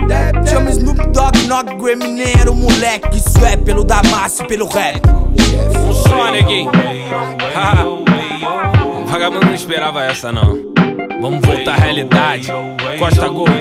Chama 0.48 0.70
Snoop 0.70 0.98
Dogg, 1.08 1.46
Nog 1.46 1.74
Grammy, 1.76 2.08
nem 2.08 2.32
era 2.40 2.50
o 2.50 2.54
moleque. 2.54 3.16
Isso 3.16 3.44
é 3.44 3.56
pelo 3.56 3.84
Damasio 3.84 4.44
e 4.44 4.48
pelo 4.48 4.66
rap. 4.66 5.00
Só, 6.08 6.30
neguinho. 6.30 6.70
Vagabundo 9.06 9.46
não 9.46 9.54
esperava 9.54 10.04
essa 10.04 10.30
não. 10.30 10.58
Vamos 11.20 11.44
voltar 11.44 11.72
à 11.72 11.76
realidade. 11.76 12.48
Costa 12.98 13.28
Gold 13.28 13.52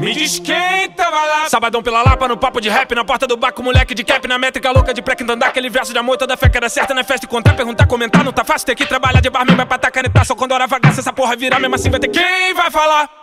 me 0.00 0.14
diz 0.14 0.38
quem 0.38 0.90
tava 0.96 1.16
lá 1.16 1.48
Sabadão 1.48 1.82
pela 1.82 2.02
Lapa, 2.02 2.26
no 2.26 2.36
papo 2.36 2.60
de 2.60 2.68
rap 2.68 2.94
Na 2.94 3.04
porta 3.04 3.26
do 3.26 3.36
baco, 3.36 3.62
moleque 3.62 3.94
de 3.94 4.02
cap 4.02 4.26
Na 4.26 4.38
métrica 4.38 4.70
louca 4.70 4.92
de 4.94 5.02
pré 5.02 5.14
andar 5.28 5.48
Aquele 5.48 5.68
verso 5.68 5.92
de 5.92 5.98
amor, 5.98 6.16
toda 6.16 6.36
fé 6.36 6.48
que 6.48 6.56
era 6.56 6.68
certa 6.68 6.94
Na 6.94 7.04
festa 7.04 7.26
e 7.26 7.28
contar, 7.28 7.54
perguntar, 7.54 7.86
comentar 7.86 8.24
Não 8.24 8.32
tá 8.32 8.44
fácil 8.44 8.66
ter 8.66 8.74
que 8.74 8.86
trabalhar 8.86 9.20
de 9.20 9.28
barman 9.28 9.54
Vai 9.54 9.66
pra 9.66 9.78
tá 9.78 9.90
canetar, 9.90 10.24
só 10.24 10.34
quando 10.34 10.52
hora 10.52 10.66
vagar 10.66 10.92
Se 10.92 11.00
essa 11.00 11.12
porra 11.12 11.36
virar, 11.36 11.60
mesmo 11.60 11.74
assim 11.74 11.90
vai 11.90 12.00
ter 12.00 12.08
quem 12.08 12.54
vai 12.54 12.70
falar 12.70 13.19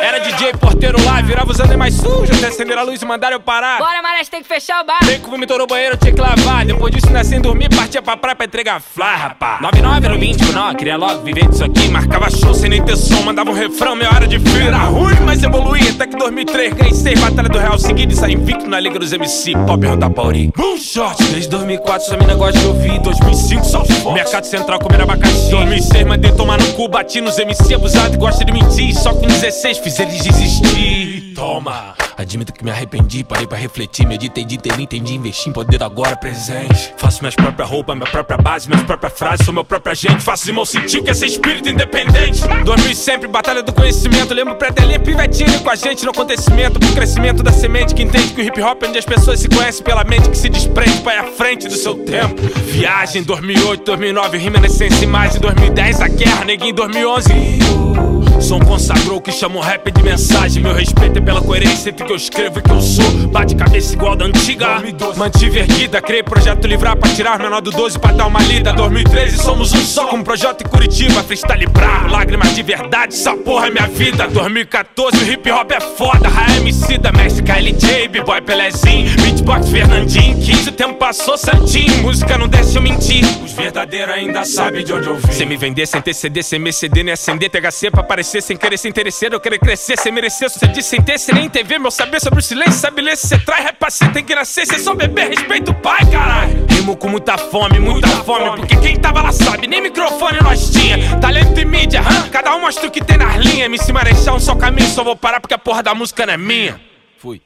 era 0.00 0.18
DJ 0.18 0.52
porteiro 0.54 1.02
lá, 1.04 1.20
virava 1.20 1.50
os 1.50 1.58
mais 1.76 1.94
sujos 1.94 2.36
Até 2.38 2.48
acender 2.48 2.78
a 2.78 2.82
luz 2.82 3.02
e 3.02 3.04
mandar 3.04 3.32
eu 3.32 3.40
parar. 3.40 3.78
Bora, 3.78 4.00
Marés, 4.02 4.28
tem 4.28 4.42
que 4.42 4.48
fechar 4.48 4.82
o 4.82 4.86
bar. 4.86 4.98
Nem 5.04 5.20
que 5.20 5.28
vomitou 5.28 5.58
no 5.58 5.66
banheiro, 5.66 5.96
tinha 5.96 6.12
que 6.12 6.20
lavar. 6.20 6.64
Depois 6.64 6.94
disso, 6.94 7.10
nasci 7.10 7.30
sem 7.30 7.40
dormir, 7.40 7.68
partia 7.68 8.02
pra 8.02 8.16
praia 8.16 8.36
pra 8.36 8.46
entregar 8.46 8.80
fly, 8.80 9.04
rapá. 9.04 9.58
99 9.60 10.06
era 10.06 10.14
o 10.14 10.18
20, 10.18 10.52
não, 10.52 10.74
queria 10.74 10.96
logo 10.96 11.22
viver 11.22 11.48
disso 11.48 11.64
aqui. 11.64 11.88
Marcava 11.88 12.30
show 12.30 12.54
sem 12.54 12.70
nem 12.70 12.82
ter 12.82 12.96
som, 12.96 13.22
mandava 13.22 13.50
um 13.50 13.54
refrão 13.54 13.94
Meia 13.94 14.10
hora 14.10 14.26
de 14.26 14.38
frio, 14.38 14.68
era 14.68 14.78
ruim, 14.78 15.16
mas 15.24 15.42
evoluí 15.42 15.88
Até 15.88 16.06
que 16.06 16.16
2003, 16.16 16.74
ganhei 16.74 16.94
seis 16.94 17.20
batalha 17.20 17.48
do 17.48 17.58
Real 17.58 17.78
Seguido 17.78 18.12
e 18.12 18.16
saí 18.16 18.34
invicto 18.34 18.66
na 18.68 18.80
Liga 18.80 18.98
dos 18.98 19.12
MC 19.12 19.52
Pop 19.66 19.80
da 19.96 20.10
Pauri. 20.10 20.50
Moonshot, 20.56 21.22
desde 21.32 21.48
2004 21.48 22.06
essa 22.06 22.16
mina 22.16 22.34
gosta 22.34 22.58
de 22.58 22.66
ouvir. 22.66 22.98
2005 23.00 23.64
só 23.64 23.84
foda 23.84 24.14
Mercado 24.14 24.44
Central 24.44 24.78
comendo 24.78 25.02
abacaxi. 25.04 25.50
2006 25.50 26.06
mandei 26.06 26.32
tomar 26.32 26.58
no 26.58 26.72
cu, 26.72 26.88
bati 26.88 27.20
nos 27.20 27.38
MC 27.38 27.74
abusado 27.74 28.14
e 28.14 28.16
gosta 28.16 28.44
de 28.44 28.52
mentir. 28.52 28.94
Só 28.94 29.12
com 29.14 29.28
16 29.40 29.78
fiz 29.78 29.98
eles 29.98 30.22
desistir. 30.22 31.32
Toma, 31.34 31.94
admito 32.14 32.52
que 32.52 32.62
me 32.62 32.70
arrependi, 32.70 33.24
parei 33.24 33.46
pra 33.46 33.56
refletir, 33.56 34.06
meditei, 34.06 34.44
ditei, 34.44 34.70
entendi, 34.78 35.14
investi 35.14 35.48
em 35.48 35.52
poder 35.52 35.82
agora 35.82 36.14
presente. 36.14 36.92
Faço 36.98 37.22
minhas 37.22 37.34
próprias 37.34 37.66
roupas, 37.66 37.96
minha 37.96 38.10
própria 38.10 38.36
base, 38.36 38.68
minhas 38.68 38.84
próprias 38.84 39.14
frases, 39.14 39.46
sou 39.46 39.54
meu 39.54 39.64
próprio 39.64 39.92
agente. 39.92 40.22
Faço 40.22 40.50
irmão 40.50 40.66
sentir 40.66 41.02
que 41.02 41.08
é 41.08 41.14
ser 41.14 41.24
espírito 41.24 41.70
independente. 41.70 42.42
Dormi 42.66 42.94
sempre, 42.94 43.28
batalha 43.28 43.62
do 43.62 43.72
conhecimento. 43.72 44.34
Lembro 44.34 44.56
pra 44.56 44.70
telinha, 44.70 45.00
pivetinho 45.00 45.58
com 45.60 45.70
a 45.70 45.74
gente 45.74 46.04
no 46.04 46.10
acontecimento. 46.10 46.78
Pro 46.78 46.92
crescimento 46.92 47.42
da 47.42 47.50
semente 47.50 47.94
que 47.94 48.02
entende 48.02 48.34
que 48.34 48.42
o 48.42 48.44
hip 48.44 48.60
hop 48.60 48.82
é 48.82 48.88
onde 48.88 48.98
as 48.98 49.06
pessoas 49.06 49.40
se 49.40 49.48
conhecem 49.48 49.82
pela 49.82 50.04
mente 50.04 50.28
que 50.28 50.36
se 50.36 50.50
desprende 50.50 51.00
ir 51.00 51.18
à 51.18 51.24
frente 51.24 51.66
do 51.66 51.76
seu 51.76 51.94
tempo. 51.94 52.42
Viagem 52.66 53.22
2008, 53.22 53.84
2009, 53.84 54.36
rima 54.36 54.60
na 54.60 54.66
essência 54.66 55.02
e 55.02 55.06
mais. 55.06 55.34
Em 55.34 55.40
2010 55.40 56.02
a 56.02 56.08
guerra, 56.08 56.44
neguinho 56.44 56.74
2011. 56.74 58.29
Som 58.40 58.58
consagrou 58.60 59.20
que 59.20 59.30
chama 59.30 59.56
o 59.56 59.60
rap 59.60 59.90
de 59.90 60.02
mensagem. 60.02 60.62
Meu 60.62 60.74
respeito 60.74 61.18
é 61.18 61.20
pela 61.20 61.40
coerência 61.40 61.90
entre 61.90 62.04
que 62.04 62.12
eu 62.12 62.16
escrevo 62.16 62.58
e 62.58 62.62
que 62.62 62.70
eu 62.70 62.80
sou. 62.80 63.04
Bate 63.28 63.54
cabeça 63.54 63.94
igual 63.94 64.16
da 64.16 64.24
antiga. 64.24 64.82
Mantive 65.16 65.60
erguida, 65.60 66.00
criei 66.00 66.22
projeto 66.22 66.66
livrar 66.66 66.96
pra 66.96 67.10
tirar 67.10 67.38
menor 67.38 67.60
do 67.60 67.70
12 67.70 67.98
pra 67.98 68.12
dar 68.12 68.26
uma 68.26 68.40
lida. 68.40 68.72
2013 68.72 69.36
somos 69.36 69.72
um 69.72 69.84
só 69.84 70.06
com 70.06 70.22
projeto 70.22 70.62
em 70.62 70.68
Curitiba. 70.68 71.22
Freestyle 71.22 71.66
bravo, 71.66 72.08
lágrimas 72.08 72.54
de 72.54 72.62
verdade, 72.62 73.14
essa 73.14 73.36
porra 73.36 73.68
é 73.68 73.70
minha 73.70 73.86
vida. 73.86 74.26
2014 74.28 75.16
o 75.16 75.32
hip 75.32 75.50
hop 75.50 75.70
é 75.70 75.80
foda. 75.80 76.28
Ra 76.28 76.56
MC 76.56 76.98
da 76.98 77.12
Mestre 77.12 77.42
KLJ, 77.42 78.08
B-Boy 78.08 78.40
Pelezinho, 78.40 79.14
Beatbox 79.20 79.68
Fernandinho. 79.68 80.40
15 80.40 80.68
o 80.68 80.72
tempo 80.72 80.94
passou 80.94 81.36
santinho, 81.36 82.02
música 82.02 82.38
não 82.38 82.48
deixa 82.48 82.78
eu 82.78 82.82
mentir. 82.82 83.24
Os 83.44 83.52
verdadeiros 83.52 84.14
ainda 84.14 84.44
sabem 84.44 84.84
de 84.84 84.92
onde 84.92 85.08
eu 85.08 85.16
vim. 85.16 85.32
Sem 85.32 85.46
me 85.46 85.56
vender, 85.56 85.86
sem 85.86 86.00
ter 86.00 86.14
CD, 86.14 86.42
sem 86.42 86.72
ceder, 86.72 87.04
nem 87.04 87.12
acender 87.12 87.50
THC 87.50 87.90
pra 87.90 88.00
aparecer 88.00 88.29
sem 88.38 88.56
querer, 88.56 88.76
sem 88.76 88.90
interesseiro, 88.90 89.34
eu 89.34 89.40
querer 89.40 89.58
crescer, 89.58 89.98
sem 89.98 90.12
merecer, 90.12 90.50
suceder 90.50 90.82
sem 90.82 91.02
ter, 91.02 91.18
sem 91.18 91.34
nem 91.34 91.48
TV, 91.48 91.78
meu 91.78 91.90
saber 91.90 92.20
sobre 92.20 92.40
o 92.40 92.42
silêncio, 92.42 92.74
sabe 92.74 93.00
ler 93.02 93.16
se 93.16 93.28
cê 93.28 93.38
traz, 93.38 93.64
rap 93.64 93.78
cê 93.90 94.08
tem 94.10 94.22
que 94.22 94.34
nascer, 94.34 94.66
cê 94.66 94.78
só 94.78 94.94
beber, 94.94 95.30
respeito 95.30 95.70
o 95.70 95.74
pai, 95.74 96.04
caralho. 96.10 96.66
Rimo 96.68 96.96
com 96.96 97.08
muita 97.08 97.38
fome, 97.38 97.80
muita, 97.80 98.06
muita 98.06 98.24
fome, 98.24 98.44
fome, 98.44 98.60
porque 98.60 98.76
quem 98.76 98.96
tava 98.96 99.22
lá 99.22 99.32
sabe, 99.32 99.66
nem 99.66 99.80
microfone 99.80 100.38
nós 100.42 100.70
tinha. 100.70 101.18
Talento 101.18 101.58
e 101.58 101.64
mídia, 101.64 102.00
hã? 102.00 102.28
cada 102.28 102.54
um 102.54 102.60
mostra 102.60 102.86
o 102.86 102.90
que 102.90 103.02
tem 103.02 103.16
nas 103.16 103.36
linhas, 103.36 103.66
MC 103.66 103.92
Marechal, 103.92 104.36
um 104.36 104.40
só 104.40 104.54
caminho, 104.54 104.88
só 104.88 105.02
vou 105.02 105.16
parar 105.16 105.40
porque 105.40 105.54
a 105.54 105.58
porra 105.58 105.82
da 105.82 105.94
música 105.94 106.26
não 106.26 106.34
é 106.34 106.36
minha. 106.36 106.80
Fui. 107.18 107.40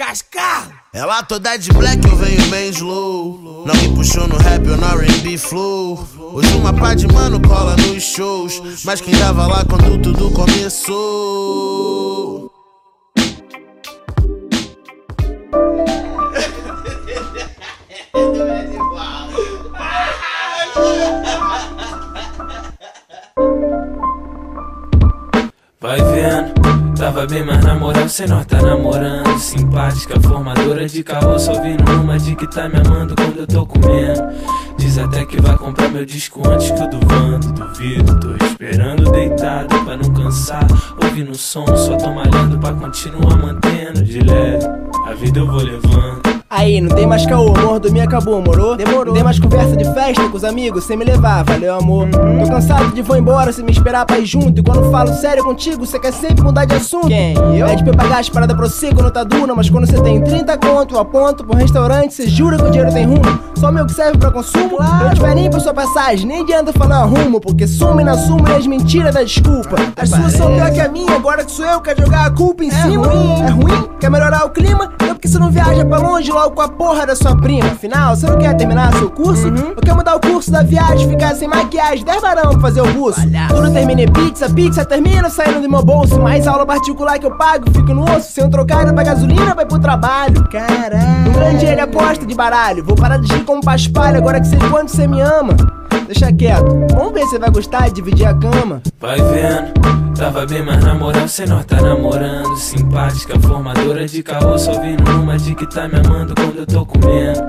Cascar! 0.00 0.86
Ela 0.94 1.22
toda 1.22 1.58
de 1.58 1.70
black, 1.74 2.02
eu 2.08 2.16
venho 2.16 2.42
bem 2.48 2.70
slow. 2.70 3.66
Não 3.66 3.74
me 3.74 3.94
puxou 3.94 4.26
no 4.26 4.38
rap 4.38 4.66
ou 4.66 4.74
no 4.78 4.86
RB 4.86 5.36
flow. 5.36 6.08
Hoje 6.32 6.54
uma 6.54 6.72
pá 6.72 6.94
de 6.94 7.06
mano 7.06 7.38
cola 7.46 7.76
nos 7.76 8.02
shows. 8.02 8.82
Mas 8.82 9.02
quem 9.02 9.14
tava 9.14 9.46
lá 9.46 9.62
quando 9.62 10.00
tudo 10.00 10.30
começou? 10.30 10.90
Vai 25.78 26.00
vendo. 26.00 26.89
Tava 27.00 27.26
bem, 27.26 27.42
mas 27.42 27.64
na 27.64 27.74
moral 27.74 28.06
cê 28.10 28.26
não 28.26 28.44
tá 28.44 28.60
namorando. 28.60 29.38
Simpática, 29.38 30.20
formadora 30.20 30.86
de 30.86 31.02
carro 31.02 31.38
Só 31.38 31.54
uma 31.54 32.18
de 32.18 32.36
que 32.36 32.46
tá 32.46 32.68
me 32.68 32.76
amando 32.76 33.14
quando 33.16 33.38
eu 33.38 33.46
tô 33.46 33.64
comendo. 33.64 34.22
Diz 34.76 34.98
até 34.98 35.24
que 35.24 35.40
vai 35.40 35.56
comprar 35.56 35.88
meu 35.88 36.04
disco 36.04 36.46
antes 36.46 36.70
que 36.70 36.82
o 36.82 36.90
do 36.90 37.00
Vando. 37.06 37.52
Duvido, 37.52 38.20
tô 38.20 38.44
esperando 38.44 39.10
deitado 39.12 39.82
pra 39.82 39.96
não 39.96 40.12
cansar. 40.12 40.66
Ouvindo 41.02 41.30
o 41.30 41.34
som, 41.34 41.64
só 41.74 41.96
tô 41.96 42.12
malhando 42.12 42.58
pra 42.58 42.74
continuar 42.74 43.34
mantendo 43.34 44.02
de 44.02 44.20
leve. 44.20 44.66
A 45.06 45.14
vida 45.14 45.38
eu 45.38 45.46
vou 45.46 45.62
levando 45.62 46.29
Aí, 46.52 46.80
não 46.80 46.88
tem 46.88 47.06
mais 47.06 47.24
caô, 47.24 47.56
amor, 47.56 47.78
dormir 47.78 48.00
acabou, 48.00 48.42
morou? 48.42 48.76
Demorou. 48.76 49.06
Não 49.06 49.12
tem 49.14 49.22
mais 49.22 49.38
conversa 49.38 49.76
de 49.76 49.84
festa 49.94 50.28
com 50.28 50.36
os 50.36 50.42
amigos, 50.42 50.82
sem 50.82 50.96
me 50.96 51.04
levar, 51.04 51.44
valeu, 51.44 51.76
amor. 51.76 52.06
Uhum. 52.06 52.44
Tô 52.44 52.50
cansado 52.50 52.92
de 52.92 53.02
vou 53.02 53.16
embora 53.16 53.52
se 53.52 53.62
me 53.62 53.70
esperar 53.70 54.04
pra 54.04 54.18
ir 54.18 54.26
junto. 54.26 54.58
E 54.58 54.62
quando 54.64 54.90
falo 54.90 55.12
sério 55.14 55.44
contigo, 55.44 55.86
cê 55.86 56.00
quer 56.00 56.12
sempre 56.12 56.42
mudar 56.42 56.64
de 56.64 56.74
assunto. 56.74 57.06
Quem? 57.06 57.36
Eu? 57.56 57.68
Pede 57.68 57.84
pra 57.84 57.92
eu 57.92 57.96
pagar 57.96 58.18
as 58.18 58.28
paradas 58.28 58.56
pro 58.56 58.68
seco, 58.68 59.00
não 59.00 59.12
tá 59.12 59.22
dura. 59.22 59.54
Mas 59.54 59.70
quando 59.70 59.86
cê 59.86 60.02
tem 60.02 60.20
30 60.20 60.58
conto, 60.58 60.98
aponto 60.98 61.44
pro 61.44 61.56
restaurante, 61.56 62.14
cê 62.14 62.26
jura 62.26 62.56
que 62.56 62.64
o 62.64 62.70
dinheiro 62.70 62.92
tem 62.92 63.06
rumo. 63.06 63.49
Só 63.60 63.70
meu 63.70 63.84
que 63.84 63.92
serve 63.92 64.16
pra 64.16 64.30
consumo. 64.30 64.78
Claro. 64.78 64.94
Eu 64.94 65.06
não 65.08 65.14
tiver 65.14 65.34
nem 65.34 65.50
pra 65.50 65.60
sua 65.60 65.74
passagem, 65.74 66.26
nem 66.26 66.40
adianta 66.40 66.72
falar 66.72 67.04
rumo. 67.04 67.38
Porque 67.38 67.66
some 67.66 68.02
na 68.02 68.16
suma 68.16 68.48
e 68.48 68.56
as 68.56 68.66
mentiras 68.66 69.12
da 69.12 69.22
desculpa. 69.22 69.76
As 69.96 70.08
suas 70.08 70.32
são 70.32 70.54
pior 70.54 70.70
que 70.72 70.80
a 70.80 70.88
minha, 70.88 71.14
agora 71.14 71.44
que 71.44 71.52
sou 71.52 71.66
eu, 71.66 71.78
quer 71.82 71.94
jogar 71.98 72.26
a 72.26 72.30
culpa 72.30 72.64
em 72.64 72.68
é 72.68 72.70
cima. 72.70 73.06
Ruim. 73.06 73.42
É 73.42 73.50
ruim? 73.50 73.90
Quer 74.00 74.10
melhorar 74.10 74.46
o 74.46 74.50
clima? 74.50 74.92
É 75.02 75.12
porque 75.12 75.28
você 75.28 75.38
não 75.38 75.50
viaja 75.50 75.84
pra 75.84 75.98
longe 75.98 76.32
logo 76.32 76.54
com 76.54 76.62
a 76.62 76.68
porra 76.68 77.06
da 77.06 77.14
sua 77.14 77.36
prima. 77.36 77.68
Afinal, 77.68 78.16
você 78.16 78.26
não 78.26 78.38
quer 78.38 78.56
terminar 78.56 78.94
seu 78.94 79.10
curso? 79.10 79.48
Uhum. 79.48 79.74
Ou 79.76 79.82
quer 79.82 79.94
mudar 79.94 80.14
o 80.14 80.20
curso 80.20 80.50
da 80.50 80.62
viagem, 80.62 81.06
ficar 81.10 81.34
sem 81.34 81.46
maquiagem, 81.46 82.02
10 82.02 82.22
varão 82.22 82.52
pra 82.52 82.60
fazer 82.60 82.80
o 82.80 82.86
buço? 82.94 83.20
Tudo 83.48 83.70
termina 83.72 84.02
em 84.02 84.10
pizza, 84.10 84.48
pizza 84.48 84.86
termina 84.86 85.28
saindo 85.28 85.60
do 85.60 85.68
meu 85.68 85.82
bolso. 85.82 86.18
Mais 86.18 86.46
aula 86.46 86.64
particular 86.64 87.18
que 87.18 87.26
eu 87.26 87.36
pago, 87.36 87.70
fico 87.70 87.92
no 87.92 88.04
osso. 88.04 88.32
Sem 88.32 88.44
um 88.44 88.48
trocado 88.48 88.94
pra 88.94 89.02
gasolina, 89.02 89.54
vai 89.54 89.66
pro 89.66 89.78
trabalho. 89.78 90.48
Caralho. 90.48 91.28
Um 91.28 91.32
grande 91.32 91.66
ele 91.66 91.80
aposta 91.82 92.24
de 92.24 92.34
baralho. 92.34 92.82
Vou 92.82 92.96
parar 92.96 93.18
de 93.18 93.28
como 93.50 93.62
paspalho 93.62 94.18
agora 94.18 94.40
que 94.40 94.46
sei 94.46 94.60
quanto 94.70 94.92
você 94.92 95.08
me 95.08 95.20
ama. 95.20 95.56
deixa 96.06 96.32
quieto. 96.32 96.86
Vamos 96.92 97.12
ver 97.12 97.26
se 97.26 97.36
vai 97.36 97.50
gostar 97.50 97.88
de 97.88 97.94
dividir 97.94 98.26
a 98.26 98.34
cama. 98.34 98.80
Vai 99.00 99.16
vendo, 99.16 100.14
tava 100.16 100.46
bem, 100.46 100.64
mas 100.64 100.84
na 100.84 100.94
moral 100.94 101.26
cê 101.26 101.46
nós 101.46 101.64
tá 101.64 101.80
namorando. 101.80 102.56
Simpática, 102.56 103.36
formadora 103.40 104.06
de 104.06 104.22
carro, 104.22 104.56
só 104.56 104.80
vindo 104.80 105.02
numa 105.02 105.36
de 105.36 105.56
que 105.56 105.66
tá 105.66 105.88
me 105.88 105.98
amando 105.98 106.32
quando 106.36 106.58
eu 106.58 106.66
tô 106.66 106.86
comendo. 106.86 107.40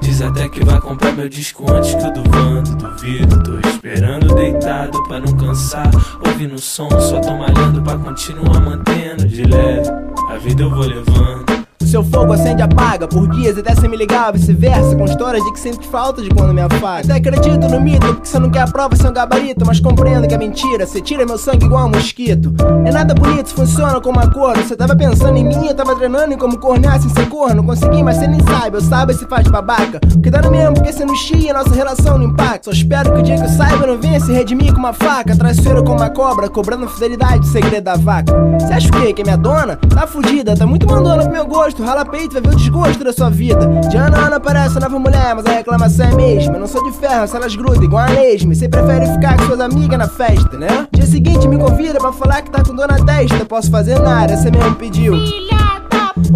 Diz 0.00 0.20
até 0.22 0.48
que 0.48 0.64
vai 0.64 0.80
comprar 0.80 1.12
meu 1.12 1.28
disco 1.28 1.70
antes 1.72 1.94
que 1.94 2.04
o 2.04 2.12
do 2.12 2.28
Vando. 2.30 2.74
Duvido, 2.74 3.42
tô 3.44 3.68
esperando 3.68 4.34
deitado 4.34 5.00
pra 5.04 5.20
não 5.20 5.36
cansar. 5.36 5.88
Ouvindo 6.26 6.56
o 6.56 6.60
som, 6.60 6.90
só 7.00 7.20
tô 7.20 7.32
malhando 7.36 7.80
pra 7.80 7.96
continuar 7.96 8.60
mantendo 8.60 9.24
de 9.24 9.44
leve. 9.44 9.88
A 10.30 10.36
vida 10.36 10.64
eu 10.64 10.70
vou 10.70 10.84
levando. 10.84 11.53
Seu 11.94 12.02
fogo 12.02 12.32
acende 12.32 12.60
e 12.60 12.64
apaga 12.64 13.06
por 13.06 13.28
dias 13.28 13.56
até 13.56 13.72
sem 13.76 13.88
me 13.88 13.96
ligar, 13.96 14.32
vice-versa. 14.32 14.96
Com 14.96 15.04
histórias 15.04 15.44
de 15.44 15.52
que 15.52 15.60
sente 15.60 15.86
falta 15.86 16.20
de 16.20 16.28
quando 16.28 16.52
me 16.52 16.60
afaga. 16.60 17.04
Até 17.04 17.12
acredito 17.12 17.68
no 17.68 17.80
mito, 17.80 18.04
porque 18.04 18.26
você 18.26 18.36
não 18.40 18.50
quer 18.50 18.62
a 18.62 18.66
prova, 18.66 18.96
você 18.96 19.06
é 19.06 19.10
um 19.10 19.12
gabarito. 19.12 19.64
Mas 19.64 19.78
compreendo 19.78 20.26
que 20.26 20.34
é 20.34 20.36
mentira, 20.36 20.88
você 20.88 21.00
tira 21.00 21.24
meu 21.24 21.38
sangue 21.38 21.66
igual 21.66 21.86
um 21.86 21.90
mosquito. 21.90 22.52
É 22.84 22.90
nada 22.90 23.14
bonito, 23.14 23.54
funciona 23.54 24.00
como 24.00 24.18
acordo. 24.18 24.60
Você 24.64 24.74
tava 24.74 24.96
pensando 24.96 25.36
em 25.36 25.44
mim, 25.44 25.68
eu 25.68 25.74
tava 25.76 25.94
treinando 25.94 26.34
em 26.34 26.36
como 26.36 26.58
cornear 26.58 27.00
sem 27.00 27.10
ser 27.10 27.28
corno. 27.28 27.62
Consegui, 27.62 28.02
mas 28.02 28.16
você 28.16 28.26
nem 28.26 28.40
sabe, 28.40 28.76
eu 28.76 28.80
saiba 28.80 29.12
se 29.12 29.24
faz 29.26 29.46
babaca. 29.46 30.00
Porque 30.00 30.30
dá 30.30 30.42
no 30.42 30.50
mesmo, 30.50 30.74
porque 30.74 30.92
você 30.92 31.04
não 31.04 31.14
chia, 31.14 31.52
nossa 31.52 31.72
relação 31.76 32.18
não 32.18 32.26
impacta. 32.26 32.64
Só 32.64 32.70
espero 32.72 33.12
que 33.12 33.20
o 33.20 33.22
dia 33.22 33.36
que 33.36 33.44
eu 33.44 33.50
saiba 33.50 33.86
não 33.86 34.00
venha 34.00 34.18
se 34.18 34.32
redimir 34.32 34.72
com 34.72 34.80
uma 34.80 34.92
faca. 34.92 35.36
Traiçoeiro 35.36 35.84
como 35.84 36.00
uma 36.00 36.10
cobra, 36.10 36.48
cobrando 36.48 36.88
fidelidade, 36.88 37.46
segredo 37.46 37.84
da 37.84 37.94
vaca. 37.94 38.34
Você 38.58 38.72
acha 38.72 38.88
o 38.88 38.90
quê? 38.90 39.12
Que 39.12 39.22
é 39.22 39.24
minha 39.24 39.38
dona? 39.38 39.76
Tá 39.76 40.08
fudida, 40.08 40.56
tá 40.56 40.66
muito 40.66 40.88
mandona 40.88 41.22
pro 41.22 41.32
meu 41.32 41.46
gosto. 41.46 41.83
Rala 41.84 42.04
peito, 42.06 42.32
vai 42.32 42.42
ver 42.42 42.48
o 42.48 42.56
desgosto 42.56 43.04
da 43.04 43.12
sua 43.12 43.28
vida. 43.28 43.66
De 43.90 43.96
ano 43.96 44.16
a 44.16 44.20
ano 44.20 44.36
aparece 44.36 44.80
nova 44.80 44.98
mulher, 44.98 45.34
mas 45.34 45.44
a 45.44 45.50
reclamação 45.50 46.06
é 46.06 46.14
mesma. 46.14 46.54
Eu 46.54 46.60
não 46.60 46.66
sou 46.66 46.82
de 46.90 46.96
ferro, 46.96 47.28
se 47.28 47.36
elas 47.36 47.54
grudam 47.54 47.82
igual 47.84 48.04
a 48.04 48.08
lesma. 48.08 48.54
Você 48.54 48.68
prefere 48.68 49.06
ficar 49.06 49.36
com 49.36 49.44
suas 49.46 49.60
amigas 49.60 49.98
na 49.98 50.08
festa, 50.08 50.56
né? 50.56 50.88
Dia 50.92 51.06
seguinte 51.06 51.46
me 51.46 51.58
convida 51.58 51.98
pra 51.98 52.10
falar 52.12 52.40
que 52.42 52.50
tá 52.50 52.62
com 52.64 52.74
dor 52.74 52.88
na 52.88 53.04
testa. 53.04 53.44
Posso 53.44 53.70
fazer 53.70 53.98
nada, 54.00 54.34
você 54.36 54.50
mesmo 54.50 54.74
pediu. 54.76 55.14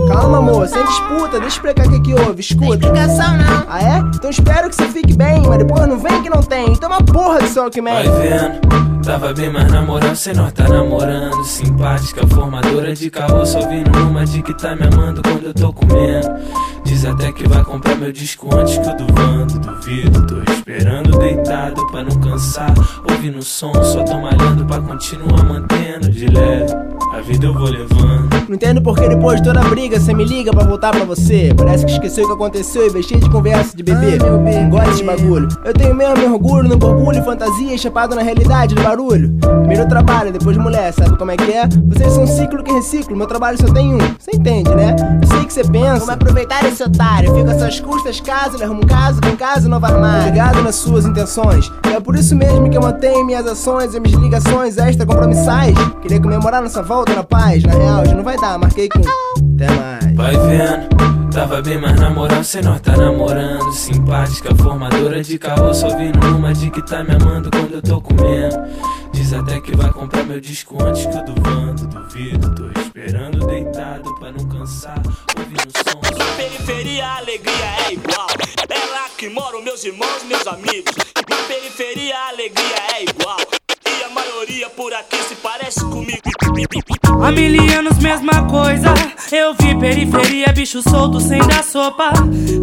Calma, 0.08 0.38
amor, 0.38 0.66
sem 0.68 0.84
disputa, 0.84 1.40
deixa 1.40 1.44
eu 1.44 1.48
explicar 1.48 1.86
o 1.86 1.90
que, 1.90 2.00
que 2.00 2.14
houve, 2.14 2.40
escuta. 2.40 2.74
explicação, 2.74 3.36
não. 3.38 3.64
Ah, 3.68 3.82
é? 3.82 3.98
Então 4.14 4.28
espero 4.28 4.68
que 4.68 4.74
você 4.76 4.88
fique 4.88 5.16
bem, 5.16 5.42
mas 5.46 5.58
depois 5.58 5.86
não 5.88 5.98
vem 5.98 6.22
que 6.22 6.28
não 6.28 6.42
tem. 6.42 6.74
Toma 6.76 7.02
porra 7.02 7.40
de 7.40 7.48
sol 7.48 7.70
que 7.70 7.80
Vai 7.80 8.06
man. 8.06 8.12
vendo, 8.12 8.87
tava 9.08 9.32
bem, 9.32 9.50
mas 9.50 9.72
na 9.72 9.80
moral 9.80 10.14
cê 10.14 10.34
nós 10.34 10.52
tá 10.52 10.68
namorando. 10.68 11.42
Simpática, 11.42 12.26
formadora 12.26 12.94
de 12.94 13.08
carro, 13.08 13.46
só 13.46 13.66
vindo 13.66 13.90
numa 13.90 14.26
de 14.26 14.42
que 14.42 14.52
tá 14.52 14.76
me 14.76 14.86
amando 14.86 15.22
quando 15.22 15.46
eu 15.46 15.54
tô 15.54 15.72
comendo. 15.72 16.28
Diz 16.84 17.06
até 17.06 17.32
que 17.32 17.48
vai 17.48 17.64
comprar 17.64 17.96
meu 17.96 18.12
disco 18.12 18.54
antes 18.54 18.76
que 18.76 18.86
o 18.86 18.96
do 18.96 19.06
Vando. 19.14 19.58
Duvido, 19.60 20.26
tô 20.26 20.52
esperando 20.52 21.18
deitado 21.18 21.86
pra 21.86 22.02
não 22.04 22.20
cansar. 22.20 22.74
Ouvindo 23.10 23.38
o 23.38 23.42
som, 23.42 23.72
só 23.82 24.04
tô 24.04 24.20
malhando 24.20 24.66
pra 24.66 24.78
continuar 24.78 25.42
mantendo 25.42 26.10
de 26.10 26.26
leve. 26.26 26.97
A 27.18 27.20
vida 27.20 27.46
eu 27.46 27.52
vou 27.52 27.64
levando. 27.64 28.28
Não 28.48 28.54
entendo 28.54 28.80
porque 28.80 29.08
depois 29.08 29.40
de 29.40 29.48
toda 29.48 29.60
a 29.60 29.64
briga 29.64 29.98
você 29.98 30.14
me 30.14 30.24
liga 30.24 30.52
pra 30.52 30.62
voltar 30.62 30.92
pra 30.92 31.04
você. 31.04 31.52
Parece 31.56 31.84
que 31.84 31.90
esqueceu 31.90 32.24
o 32.24 32.28
que 32.28 32.34
aconteceu 32.34 32.86
e 32.96 33.02
cheio 33.02 33.20
de 33.20 33.28
conversa 33.28 33.76
de 33.76 33.82
bebê. 33.82 34.22
meu 34.22 34.38
bem, 34.38 34.62
não 34.62 34.70
gosta 34.70 34.94
de 34.94 35.02
bagulho. 35.02 35.48
Eu 35.64 35.74
tenho 35.74 35.96
mesmo 35.96 36.16
meu 36.16 36.34
orgulho 36.34 36.68
no 36.68 36.76
borbulho, 36.76 37.20
fantasia, 37.24 37.76
chapado 37.76 38.14
na 38.14 38.22
realidade 38.22 38.76
do 38.76 38.82
barulho. 38.84 39.36
Primeiro 39.40 39.82
eu 39.82 39.88
trabalho, 39.88 40.32
depois 40.32 40.56
mulher, 40.56 40.92
sabe 40.92 41.18
como 41.18 41.32
é 41.32 41.36
que 41.36 41.50
é? 41.50 41.66
Vocês 41.88 42.12
são 42.12 42.22
um 42.22 42.26
ciclo 42.28 42.62
que 42.62 42.70
reciclo, 42.70 43.16
meu 43.16 43.26
trabalho 43.26 43.58
só 43.60 43.66
tem 43.66 43.92
um. 43.92 43.98
Você 43.98 44.36
entende, 44.36 44.72
né? 44.76 44.94
Eu 45.20 45.26
sei 45.26 45.44
que 45.44 45.52
você 45.52 45.64
pensa. 45.64 45.94
Vamos 45.94 46.10
aproveitar 46.10 46.64
esse 46.66 46.84
otário. 46.84 47.34
Fica 47.34 47.50
às 47.50 47.58
suas 47.58 47.80
custas, 47.80 48.20
casa, 48.20 48.54
ele 48.54 48.62
arruma 48.62 48.80
um 48.84 48.86
caso, 48.86 49.20
vem 49.24 49.34
casa, 49.34 49.68
novo 49.68 49.84
armário. 49.84 50.30
Ligado 50.30 50.62
nas 50.62 50.76
suas 50.76 51.04
intenções. 51.04 51.68
E 51.90 51.94
é 51.94 51.98
por 51.98 52.14
isso 52.14 52.36
mesmo 52.36 52.70
que 52.70 52.78
eu 52.78 52.82
mantenho 52.82 53.26
minhas 53.26 53.44
ações 53.44 53.92
e 53.92 53.98
minhas 53.98 54.20
ligações 54.20 54.78
extra 54.78 55.04
compromissais. 55.04 55.74
Queria 56.00 56.20
comemorar 56.20 56.62
nossa 56.62 56.80
volta 56.80 57.07
na 57.14 57.24
paz. 57.24 57.62
Na 57.62 57.72
real, 57.72 58.06
já 58.06 58.14
não 58.14 58.24
vai 58.24 58.36
dar, 58.36 58.58
marquei 58.58 58.88
com. 58.88 59.00
Até 59.00 59.70
mais. 59.70 60.16
Vai 60.16 60.36
vendo, 60.36 61.30
tava 61.32 61.62
bem, 61.62 61.80
mas 61.80 61.98
na 62.00 62.10
moral 62.10 62.42
cê 62.42 62.60
nós 62.60 62.80
tá 62.80 62.96
namorando. 62.96 63.72
Simpática, 63.72 64.54
formadora 64.54 65.22
de 65.22 65.38
carro, 65.38 65.72
só 65.74 65.96
vindo 65.96 66.18
numa 66.18 66.52
de 66.52 66.70
que 66.70 66.82
tá 66.82 67.04
me 67.04 67.14
amando 67.14 67.50
quando 67.50 67.74
eu 67.74 67.82
tô 67.82 68.00
comendo. 68.00 68.56
Diz 69.12 69.32
até 69.32 69.60
que 69.60 69.76
vai 69.76 69.90
comprar 69.90 70.24
meu 70.24 70.40
disco 70.40 70.82
antes 70.82 71.06
que 71.06 71.16
o 71.16 71.24
do 71.24 71.42
Vando. 71.42 71.86
Duvido, 71.86 72.54
tô 72.54 72.80
esperando 72.80 73.46
deitado 73.46 74.14
pra 74.16 74.32
não 74.32 74.44
cansar. 74.48 75.00
Ouvindo 75.38 75.68
o 75.68 75.90
som. 75.90 76.18
Na 76.18 76.24
periferia 76.36 77.06
a 77.06 77.16
alegria 77.16 77.66
é 77.88 77.92
igual. 77.92 78.28
É 78.68 78.92
lá 78.92 79.08
que 79.16 79.28
moram 79.28 79.62
meus 79.62 79.84
irmãos, 79.84 80.22
meus 80.28 80.46
amigos. 80.46 80.94
Na 81.28 81.36
periferia 81.48 82.16
a 82.16 82.28
alegria 82.28 82.76
é 82.96 83.02
igual. 83.04 83.57
A 84.08 84.10
maioria 84.10 84.70
por 84.70 84.90
aqui 84.94 85.18
se 85.28 85.34
parece 85.34 85.80
comigo. 85.80 86.22
Há 87.22 87.30
mil 87.30 87.78
anos, 87.78 87.98
mesma 87.98 88.44
coisa. 88.44 88.94
Eu 89.30 89.52
vi 89.60 89.78
periferia, 89.78 90.46
bicho 90.46 90.80
solto 90.82 91.20
sem 91.20 91.38
dar 91.46 91.62
sopa. 91.62 92.10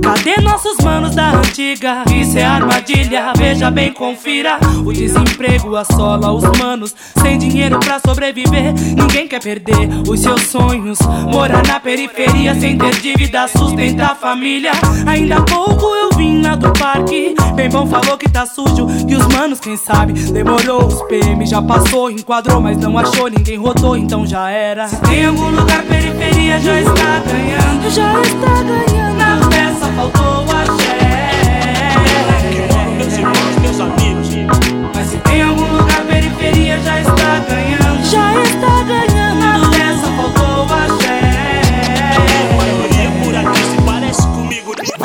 Cadê 0.01 0.41
nossos 0.41 0.77
manos 0.83 1.13
da 1.13 1.33
antiga? 1.33 2.03
Isso 2.19 2.39
é 2.39 2.43
armadilha, 2.43 3.31
veja 3.37 3.69
bem, 3.69 3.93
confira. 3.93 4.57
O 4.83 4.91
desemprego 4.91 5.75
assola 5.75 6.31
os 6.31 6.43
manos. 6.57 6.95
Sem 7.21 7.37
dinheiro 7.37 7.79
pra 7.79 7.99
sobreviver, 7.99 8.73
ninguém 8.73 9.27
quer 9.27 9.39
perder 9.39 9.87
os 10.09 10.21
seus 10.21 10.41
sonhos. 10.47 10.97
Morar 11.31 11.61
na 11.67 11.79
periferia 11.79 12.55
sem 12.55 12.75
ter 12.75 12.95
dívida, 13.01 13.47
sustentar 13.47 14.13
a 14.13 14.15
família. 14.15 14.71
Ainda 15.05 15.41
pouco 15.43 15.93
eu 15.93 16.04
vim 16.15 16.41
lá 16.41 16.55
do 16.55 16.71
parque. 16.73 17.35
Bem 17.55 17.69
bom 17.69 17.85
falou 17.87 18.17
que 18.17 18.29
tá 18.29 18.45
sujo, 18.45 18.87
que 19.07 19.15
os 19.15 19.27
manos, 19.27 19.59
quem 19.59 19.77
sabe, 19.77 20.13
demorou. 20.13 20.87
Os 20.87 21.01
PM 21.03 21.45
já 21.45 21.61
passou, 21.61 22.09
enquadrou, 22.09 22.59
mas 22.59 22.77
não 22.77 22.97
achou, 22.97 23.27
ninguém 23.27 23.57
rodou, 23.57 23.95
então 23.95 24.25
já 24.25 24.49
era. 24.49 24.87
Se 24.87 24.97
tem 25.01 25.25
algum 25.25 25.49
lugar 25.49 25.83
periferia, 25.83 26.59
já 26.59 26.79
está 26.79 27.21
ganhando, 27.25 27.89
já 27.89 28.21
está 28.21 28.63
ganhando. 28.63 29.17
Na 29.17 29.47
peça 29.49 29.87
faltou 29.95 30.45
o 30.45 30.51
axé. 30.51 30.95
Meus 32.97 33.13
irmãos, 33.13 33.55
meus 33.61 33.79
amigos. 33.79 34.29
Mas 34.93 35.07
se 35.07 35.17
tem 35.17 35.43
algum 35.43 35.77
lugar 35.77 36.01
periferia, 36.05 36.79
já 36.79 37.01
está 37.01 37.39
ganhando, 37.47 38.05
já 38.05 38.43
está 38.43 38.83
ganhando. 38.83 39.24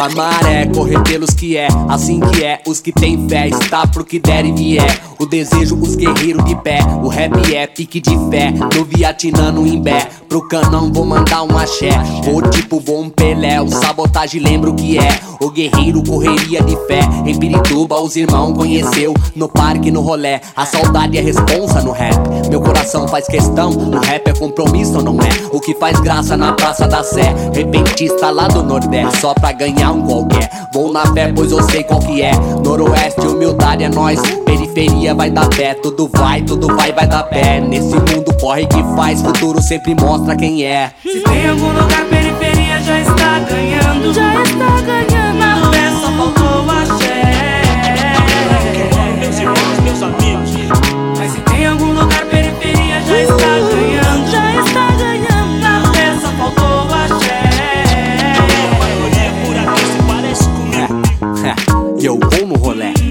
A 0.00 0.08
maré 0.08 0.64
correr 0.64 0.98
pelos 1.02 1.34
que 1.34 1.58
é, 1.58 1.68
assim 1.86 2.20
que 2.20 2.42
é. 2.42 2.62
Os 2.66 2.80
que 2.80 2.90
tem 2.90 3.28
fé, 3.28 3.48
está 3.48 3.86
pro 3.86 4.02
que 4.02 4.18
der 4.18 4.46
e 4.46 4.52
vier. 4.52 4.98
O 5.18 5.26
desejo, 5.26 5.76
os 5.76 5.94
guerreiros 5.94 6.42
de 6.46 6.56
pé. 6.56 6.78
O 7.02 7.08
rap 7.08 7.54
é 7.54 7.66
pique 7.66 8.00
de 8.00 8.16
fé. 8.30 8.50
No 8.50 8.86
Vietnã, 8.86 9.52
no 9.52 9.66
Imbé. 9.66 10.08
Pro 10.30 10.46
canão 10.46 10.92
vou 10.92 11.04
mandar 11.04 11.42
um 11.42 11.58
axé. 11.58 11.90
Vou 12.22 12.40
tipo 12.40 12.80
um 12.88 13.10
Pelé. 13.10 13.60
O 13.60 13.68
sabotagem 13.68 14.40
lembro 14.40 14.72
que 14.72 14.96
é. 14.96 15.18
O 15.40 15.50
guerreiro 15.50 16.04
correria 16.04 16.62
de 16.62 16.76
fé. 16.86 17.00
Em 17.26 17.36
Pirituba 17.36 18.00
os 18.00 18.14
irmãos 18.14 18.54
conheceu. 18.54 19.12
No 19.34 19.48
parque, 19.48 19.90
no 19.90 20.00
rolé. 20.00 20.40
A 20.54 20.64
saudade 20.64 21.18
é 21.18 21.20
responsa 21.20 21.82
no 21.82 21.90
rap. 21.90 22.14
Meu 22.48 22.60
coração 22.60 23.08
faz 23.08 23.26
questão. 23.26 23.70
O 23.70 23.98
rap 23.98 24.28
é 24.28 24.32
compromisso 24.32 25.02
não 25.02 25.18
é? 25.20 25.30
O 25.52 25.58
que 25.58 25.74
faz 25.74 25.98
graça 25.98 26.36
na 26.36 26.52
Praça 26.52 26.86
da 26.86 27.02
Sé. 27.02 27.34
Repentista 27.52 28.30
lá 28.30 28.46
do 28.46 28.62
Nordeste. 28.62 29.20
Só 29.20 29.34
pra 29.34 29.50
ganhar 29.50 29.90
um 29.90 30.06
qualquer. 30.06 30.48
Vou 30.72 30.92
na 30.92 31.12
fé, 31.12 31.32
pois 31.34 31.50
eu 31.50 31.60
sei 31.64 31.82
qual 31.82 31.98
que 31.98 32.22
é. 32.22 32.30
Noroeste, 32.64 33.26
humildade 33.26 33.82
é 33.82 33.88
nós. 33.88 34.20
Periferia 34.46 35.12
vai 35.12 35.28
dar 35.28 35.48
pé. 35.48 35.74
Tudo 35.74 36.08
vai, 36.14 36.40
tudo 36.42 36.68
vai, 36.68 36.92
vai 36.92 37.08
dar 37.08 37.24
pé. 37.24 37.60
Nesse 37.60 37.96
mundo 37.96 38.32
corre 38.40 38.64
que 38.66 38.80
faz. 38.94 39.20
Futuro 39.22 39.60
sempre 39.60 39.92
mostra 39.92 40.19
quem 40.36 40.64
é. 40.64 40.92
Se 41.02 41.20
tem 41.20 41.48
algum 41.48 41.72
lugar 41.72 42.04
periferia, 42.06 42.80
já 42.80 43.00
está 43.00 43.38
ganhando, 43.40 44.14
já 44.14 44.42
está 44.42 44.80
ganhando. 44.82 45.19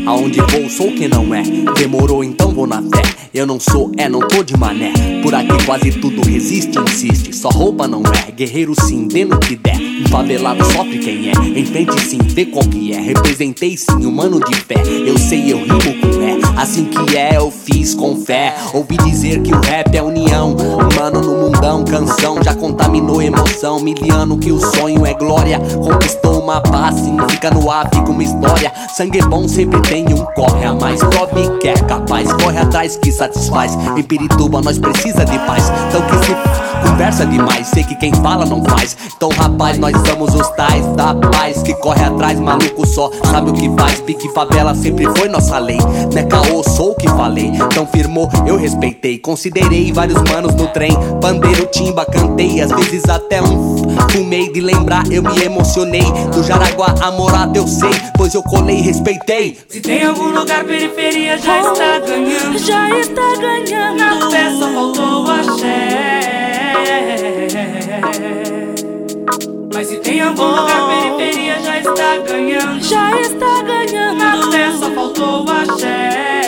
Aonde 0.10 0.42
vou 0.42 0.68
sou 0.70 0.92
quem 0.92 1.08
não 1.08 1.34
é. 1.34 1.44
Demorou, 1.78 2.24
então 2.24 2.52
vou 2.52 2.66
na 2.66 2.82
fé. 2.82 3.04
Eu 3.32 3.46
não 3.46 3.60
sou, 3.60 3.92
é, 3.96 4.10
não 4.10 4.22
tô 4.28 4.44
de 4.44 4.58
mané. 4.58 4.92
Por 5.22 5.36
aqui 5.36 5.66
quase 5.66 5.92
tudo 5.92 6.24
resiste, 6.28 6.80
insiste. 6.80 7.36
só 7.36 7.50
roupa 7.50 7.88
não 7.88 8.02
é. 8.02 8.32
Guerreiro 8.32 8.74
sim, 8.82 9.08
dê 9.08 9.24
no 9.24 9.40
que 9.40 9.56
der. 9.56 9.78
Favelado 10.10 10.66
sofre 10.72 10.98
quem 10.98 11.30
é, 11.30 11.60
entende 11.60 12.00
sim, 12.02 12.18
vê 12.18 12.46
qual 12.46 12.66
que 12.66 12.92
é. 12.92 13.00
Representei 13.00 13.78
sim, 13.78 14.06
humano 14.06 14.40
de 14.40 14.56
fé. 14.56 14.82
Eu 15.06 15.18
sei, 15.20 15.54
eu 15.54 15.58
rimo 15.60 16.02
com 16.02 16.20
ré. 16.20 16.40
Assim 16.58 16.86
que 16.86 17.16
é, 17.16 17.38
eu 17.38 17.52
fiz 17.52 17.94
com 17.94 18.16
fé. 18.16 18.56
Ouvi 18.74 18.98
dizer 18.98 19.44
que 19.44 19.54
o 19.54 19.62
rap 19.62 19.96
é 19.96 20.02
união. 20.02 20.56
Humano 20.56 21.22
no 21.22 21.50
mundão, 21.50 21.86
canção 21.86 22.42
já 22.44 22.56
contaminou 22.56 23.22
emoção. 23.22 23.80
Miliano 23.80 24.40
que 24.40 24.52
o 24.52 24.60
sonho 24.60 25.06
é 25.06 25.14
glória. 25.14 25.60
Conquistou 25.60 26.42
uma 26.42 26.62
paz, 26.62 26.96
significa 26.96 27.52
no 27.52 27.70
ar, 27.70 27.88
fica 27.94 28.10
uma 28.10 28.24
história. 28.24 28.74
Sangue 28.96 29.22
bom 29.22 29.48
sempre 29.48 29.80
tem 29.84 29.99
um 30.06 30.26
corre 30.34 30.66
a 30.66 30.74
mais. 30.74 31.00
Prove 31.00 31.58
que 31.60 31.68
é 31.70 31.74
capaz, 31.74 32.32
corre 32.34 32.58
atrás 32.58 32.96
que 32.98 33.12
satisfaz. 33.12 33.78
Em 33.98 34.04
Pirituba 34.04 34.62
nós 34.62 34.78
precisa 34.78 35.26
de 35.26 35.38
paz. 35.40 35.72
Então 35.88 36.02
que 36.02 36.26
se 36.26 36.80
conversa 36.88 37.26
demais, 37.26 37.68
sei 37.68 37.84
que 37.84 37.96
quem 37.96 38.14
fala 38.14 38.46
não 38.46 38.64
faz. 38.64 38.98
Então 39.16 39.30
rapaz, 39.30 39.78
nós 39.78 39.96
somos 40.08 40.34
os 40.34 40.50
tais 40.52 40.86
da 40.96 41.14
paz 41.14 41.62
que 41.62 41.74
corre 41.76 42.04
atrás, 42.04 42.40
maluco 42.40 42.86
só 42.86 43.12
sabe 43.32 43.52
o 43.52 43.54
que 43.54 43.70
faz. 43.78 44.00
Pique 44.02 44.30
favela 44.34 44.74
sempre 44.76 45.06
foi 45.18 45.28
nossa 45.28 45.58
lei. 45.60 45.78
Né 46.14 46.24
caô, 46.24 46.64
sou 46.64 46.92
o 46.92 46.96
que 46.96 47.08
falei. 47.10 47.48
Então 47.48 47.88
firmou, 47.88 48.30
eu 48.46 48.58
respeitei. 48.58 49.18
Considerei 49.18 49.92
vários 49.92 50.22
manos 50.24 50.56
no 50.56 50.68
trem. 50.68 50.92
Bandeiro, 51.22 51.66
timba, 51.68 52.06
cantei. 52.06 52.62
Às 52.62 52.72
vezes 52.72 53.04
até 53.10 53.42
um 53.42 53.80
fumei 54.10 54.52
de 54.52 54.62
lembrar, 54.62 55.04
eu 55.12 55.22
me 55.24 55.42
emocionei. 55.44 56.04
Do 56.34 56.44
Jaraguá 56.44 56.94
a 57.02 57.12
morada 57.12 57.58
eu 57.58 57.68
sei, 57.68 57.92
pois 58.16 58.34
eu 58.34 58.44
colei 58.44 58.82
respeitei. 58.82 59.58
Tem 59.90 60.04
algum 60.04 60.30
lugar 60.30 60.64
periferia 60.66 61.36
já 61.40 61.62
está 61.62 61.98
ganhando. 61.98 62.60
Já 62.60 62.90
está 63.00 63.36
ganhando. 63.42 63.98
Na 63.98 64.52
só 64.52 64.72
faltou 64.72 65.26
axé. 65.32 66.30
Mas 69.74 69.88
se 69.88 69.98
tem 69.98 70.22
algum 70.22 70.46
lugar 70.46 71.18
periferia 71.18 71.60
já 71.60 71.80
está 71.80 72.18
ganhando. 72.18 72.84
Já 72.84 73.20
está 73.20 73.64
ganhando. 73.64 74.20
Na 74.20 74.78
só 74.78 74.92
faltou 74.92 75.44
axé 75.50 76.39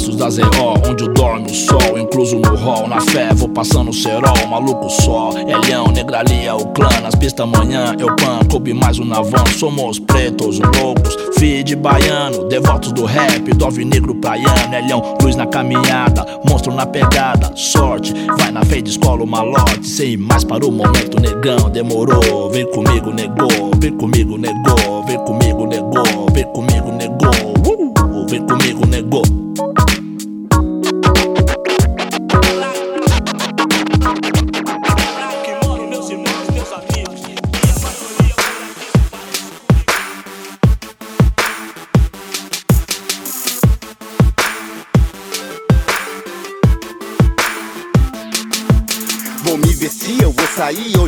braços 0.00 0.16
da 0.16 0.30
ZO, 0.30 0.42
onde 0.88 1.08
dorme 1.10 1.50
o 1.50 1.54
sol, 1.54 1.98
incluso 1.98 2.38
no 2.38 2.54
hall, 2.56 2.88
na 2.88 3.00
fé, 3.00 3.28
vou 3.34 3.48
passando 3.48 3.92
cerol, 3.92 4.46
maluco 4.48 4.88
só, 4.88 5.30
Elhão, 5.36 5.88
negralia, 5.88 6.54
o 6.54 6.66
clã, 6.68 6.88
nas 7.02 7.14
pistas 7.14 7.46
amanhã, 7.46 7.94
eu 7.98 8.06
pan, 8.16 8.40
coube 8.50 8.72
mais 8.72 8.98
um 8.98 9.04
navan, 9.04 9.44
somos 9.58 9.98
pretos, 9.98 10.58
loucos, 10.58 11.16
feed 11.38 11.76
baiano, 11.76 12.48
devotos 12.48 12.92
do 12.92 13.04
rap, 13.04 13.52
do 13.52 13.64
alvinegro 13.64 14.14
praiano, 14.14 14.74
Elhão, 14.74 15.18
luz 15.22 15.36
na 15.36 15.46
caminhada, 15.46 16.24
monstro 16.48 16.72
na 16.72 16.86
pegada, 16.86 17.52
sorte, 17.54 18.14
vai 18.38 18.50
na 18.50 18.60
de 18.60 18.88
escola 18.88 19.22
o 19.22 19.26
malote, 19.26 19.86
sem 19.86 20.16
mais 20.16 20.44
para 20.44 20.64
o 20.64 20.72
momento, 20.72 21.20
negão, 21.20 21.68
demorou, 21.68 22.48
vem 22.50 22.64
comigo, 22.70 23.12
negou, 23.12 23.70
vem 23.78 23.92
comigo, 23.92 24.38
negou, 24.38 25.04
vem 25.06 25.18
comigo, 25.18 25.66
negou, 25.66 26.26
vem 26.32 26.44
comigo, 26.52 26.92
negou, 26.92 27.28
uh, 27.28 28.26
vem 28.28 28.46
comigo, 28.46 28.86
negou. 28.86 29.39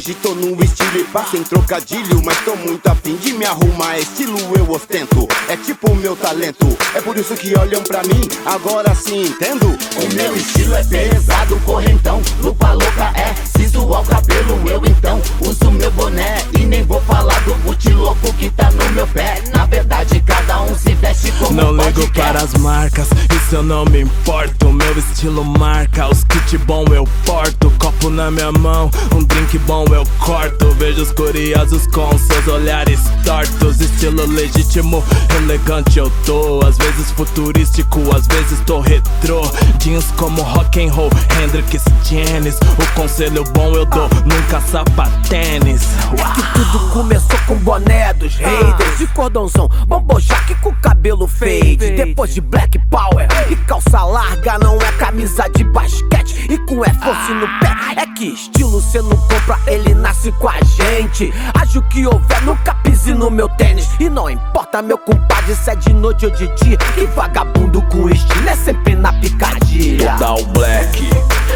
Hoje 0.05 0.15
tô 0.15 0.35
no 0.35 0.61
estilo 0.65 0.82
e 0.95 1.05
pá 1.05 1.25
Sem 1.31 1.43
trocadilho, 1.43 2.23
mas 2.25 2.39
tô 2.45 2.55
muito 2.57 2.87
afim 2.89 3.17
de 3.17 3.33
me 3.33 3.45
arrumar 3.45 3.99
Estilo 3.99 4.39
eu 4.57 4.71
ostento, 4.71 5.27
é 5.49 5.57
tipo 5.57 5.91
o 5.91 5.97
meu 5.97 6.17
talento 6.17 6.67
É 6.95 7.01
por 7.01 7.17
isso 7.17 7.35
que 7.35 7.57
olham 7.59 7.83
pra 7.83 8.03
mim, 8.03 8.21
agora 8.45 8.95
sim 8.95 9.23
entendo 9.23 9.67
O 9.67 10.15
meu 10.15 10.37
estilo 10.37 10.75
é 10.75 10.85
pesado, 10.85 11.57
correntão 11.65 12.21
Lupa 12.41 12.73
louca 12.73 13.13
é, 13.15 13.35
siso 13.57 13.81
ao 13.93 14.05
cabelo 14.05 14.61
Eu 14.69 14.83
então 14.87 15.21
uso 15.41 15.71
meu 15.71 15.91
boné 15.93 16.45
E 16.59 16.65
nem 16.65 16.83
vou 16.85 17.01
falar 17.03 17.41
do 17.41 17.55
boot 17.57 17.91
louco 17.91 18.33
que 18.35 18.51
tá 18.51 18.71
no 18.71 18.91
meu 18.93 19.07
pé 19.09 19.43
Na 19.53 19.67
verdade 19.67 20.21
cada 20.27 20.63
um 20.63 20.75
se 20.77 20.95
veste 20.95 21.33
como 21.33 21.53
Não 21.53 21.77
ligo 21.77 22.11
quer. 22.11 22.33
para 22.33 22.43
as 22.43 22.55
marcas, 22.55 23.09
isso 23.37 23.57
eu 23.57 23.63
não 23.63 23.85
me 23.85 24.01
importo. 24.01 24.73
Meu 24.73 24.99
estilo 24.99 25.45
marca, 25.45 26.09
os 26.09 26.25
kit 26.25 26.59
bom 26.59 26.85
eu 26.93 27.05
porto. 27.25 27.73
Copo 27.79 28.11
na 28.11 28.31
minha 28.31 28.53
mão, 28.53 28.91
um 29.15 29.23
drink 29.23 29.59
bom 29.59 29.85
eu 29.91 30.05
corto. 30.19 30.67
Vejo 30.83 31.03
os 31.03 31.13
curiosos 31.13 31.87
com 31.87 32.11
seus 32.19 32.49
olhares 32.49 32.99
tortos. 33.25 33.81
Estilo 33.81 34.27
legítimo, 34.27 35.01
elegante 35.37 36.01
eu 36.01 36.11
tô. 36.27 36.59
Às 36.67 36.77
vezes 36.77 37.13
futurístico, 37.13 38.01
às 38.13 38.27
vezes 38.27 38.59
tô 38.67 38.81
retrô. 38.81 39.43
Jeans 39.79 40.07
como 40.17 40.43
rock 40.43 40.85
and 40.85 40.93
roll, 40.93 41.09
Hendrix, 41.41 41.85
Janis. 42.03 42.57
O 42.57 43.01
conselho 43.01 43.45
bom 43.53 43.73
eu 43.77 43.87
dou, 43.87 44.09
nunca 44.27 44.61
sapatênis. 44.61 45.83
É 46.19 46.35
que 46.35 46.43
tudo 46.53 46.91
começou 46.91 47.39
com 47.47 47.55
boné 47.57 48.13
dos 48.15 48.35
haters 48.35 48.99
De 48.99 49.07
cordãozão, 49.09 49.69
bombojaque 49.87 50.55
com 50.57 50.75
cabelo 50.77 51.27
fade 51.27 51.77
Depois 51.77 52.35
de 52.35 52.41
black 52.41 52.79
power 52.91 53.27
e 53.51 53.57
calça 53.57 54.03
larga 54.05 54.59
Não 54.59 54.77
é 54.77 54.93
camisa 54.93 55.49
de 55.49 55.65
basquete 55.65 56.47
e 56.51 56.59
com 56.59 56.83
Air 56.83 56.95
Force 57.01 57.33
no 57.33 57.47
pé 57.61 57.75
É 57.97 58.07
que 58.07 58.27
estilo 58.27 58.81
cê 58.81 59.01
não 59.01 59.17
compra, 59.17 59.59
ele 59.67 59.95
nasce 59.95 60.31
com 60.33 60.49
a 60.49 60.59
gente. 60.77 61.33
Ajo 61.55 61.83
que 61.83 62.07
houver, 62.07 62.43
nunca 62.43 62.75
pise 62.77 63.15
no 63.15 63.31
meu 63.31 63.49
tênis. 63.49 63.89
E 64.01 64.09
não 64.09 64.29
importa 64.29 64.83
meu 64.83 64.99
compadre 64.99 65.55
se 65.55 65.71
é 65.71 65.77
de 65.77 65.93
noite 65.93 66.27
ou 66.27 66.31
de 66.33 66.49
dia 66.57 66.77
Que 66.77 67.07
vagabundo 67.07 67.83
com 67.83 68.09
estilo 68.09 68.49
é 68.49 68.57
sempre 68.57 68.95
na 68.95 69.13
picadilha 69.13 70.13
Total 70.13 70.45
black, 70.47 71.11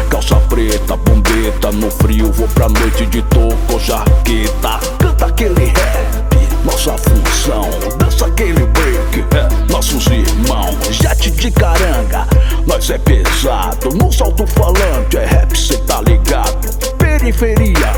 calça 0.09 0.35
preta, 0.47 0.95
bombeta 0.95 1.71
No 1.71 1.89
frio 1.91 2.31
vou 2.31 2.47
pra 2.49 2.69
noite 2.69 3.05
de 3.07 3.21
toco, 3.23 3.79
jaqueta. 3.79 4.79
Canta 4.99 5.25
aquele 5.25 5.65
rap, 5.65 6.63
nossa 6.63 6.97
função 6.97 7.69
Dança 7.97 8.27
aquele 8.27 8.65
break, 8.65 9.25
é, 9.35 9.71
nossos 9.71 10.05
irmãos 10.07 10.77
Jet 10.91 11.31
de 11.31 11.51
caranga, 11.51 12.27
nós 12.65 12.89
é 12.89 12.97
pesado 12.97 13.89
No 13.95 14.11
salto 14.11 14.45
falante 14.47 15.17
é 15.17 15.25
rap, 15.25 15.57
cê 15.57 15.77
tá 15.79 16.01
ligado? 16.01 16.77
Periferia, 16.97 17.93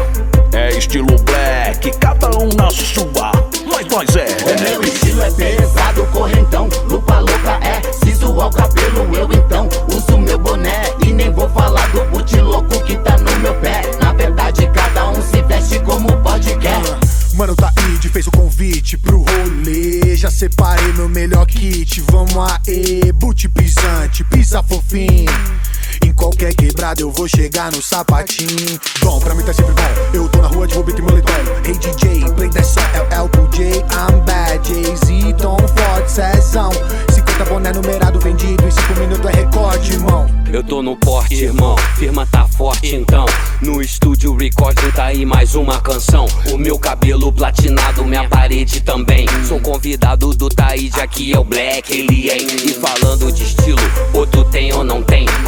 sapatinho. 28.00 28.80
Bom, 29.04 29.20
pra 29.20 29.36
mim 29.36 29.44
tá 29.44 29.54
sempre 29.54 29.74
bom. 29.74 30.18
Eu 30.18 30.30
tô 30.30 30.42
na 30.42 30.48
rua 30.48 30.68
de 30.68 30.74
Bobito 30.76 31.00
e 31.00 31.02
moletom. 31.02 31.34
Hey 31.66 31.78
DJ, 31.78 32.32
play 32.34 32.50
that 32.50 32.66
song, 32.66 32.86
LL 32.94 33.30
Cool 33.30 33.48
J. 33.50 33.80
I'm 33.92 34.26
bad, 34.26 34.66
Jay-Z, 34.66 35.34
Tom 35.38 35.58
Ford, 35.58 36.08
Cezão. 36.08 36.72
50 37.10 37.46
boné 37.46 37.74
numerado 37.74 38.20
vendido. 38.20 38.66
Em 38.66 38.72
5 38.72 39.00
minutos 39.00 39.26
é 39.26 39.34
recorde, 39.34 39.94
irmão. 39.94 40.40
Eu 40.52 40.64
tô 40.64 40.82
no 40.82 40.96
porte, 40.96 41.44
irmão, 41.44 41.76
firma 41.96 42.26
tá 42.26 42.48
forte 42.48 42.96
então 42.96 43.28
No 43.62 43.84
estúdio 43.84 44.36
recording 44.36 44.90
tá 44.90 45.06
aí 45.06 45.24
mais 45.24 45.54
uma 45.54 45.80
canção 45.80 46.26
O 46.52 46.58
meu 46.58 46.80
cabelo 46.80 47.32
platinado, 47.32 48.04
minha 48.04 48.28
parede 48.28 48.82
também 48.82 49.28
Sou 49.48 49.60
convidado 49.60 50.34
do 50.34 50.50
Taíde, 50.50 51.00
aqui 51.00 51.32
é 51.32 51.38
o 51.38 51.44
Black 51.44 51.94
Alien 51.94 52.48
E 52.66 52.74
falando 52.74 53.32
de 53.32 53.44
estilo, 53.44 53.78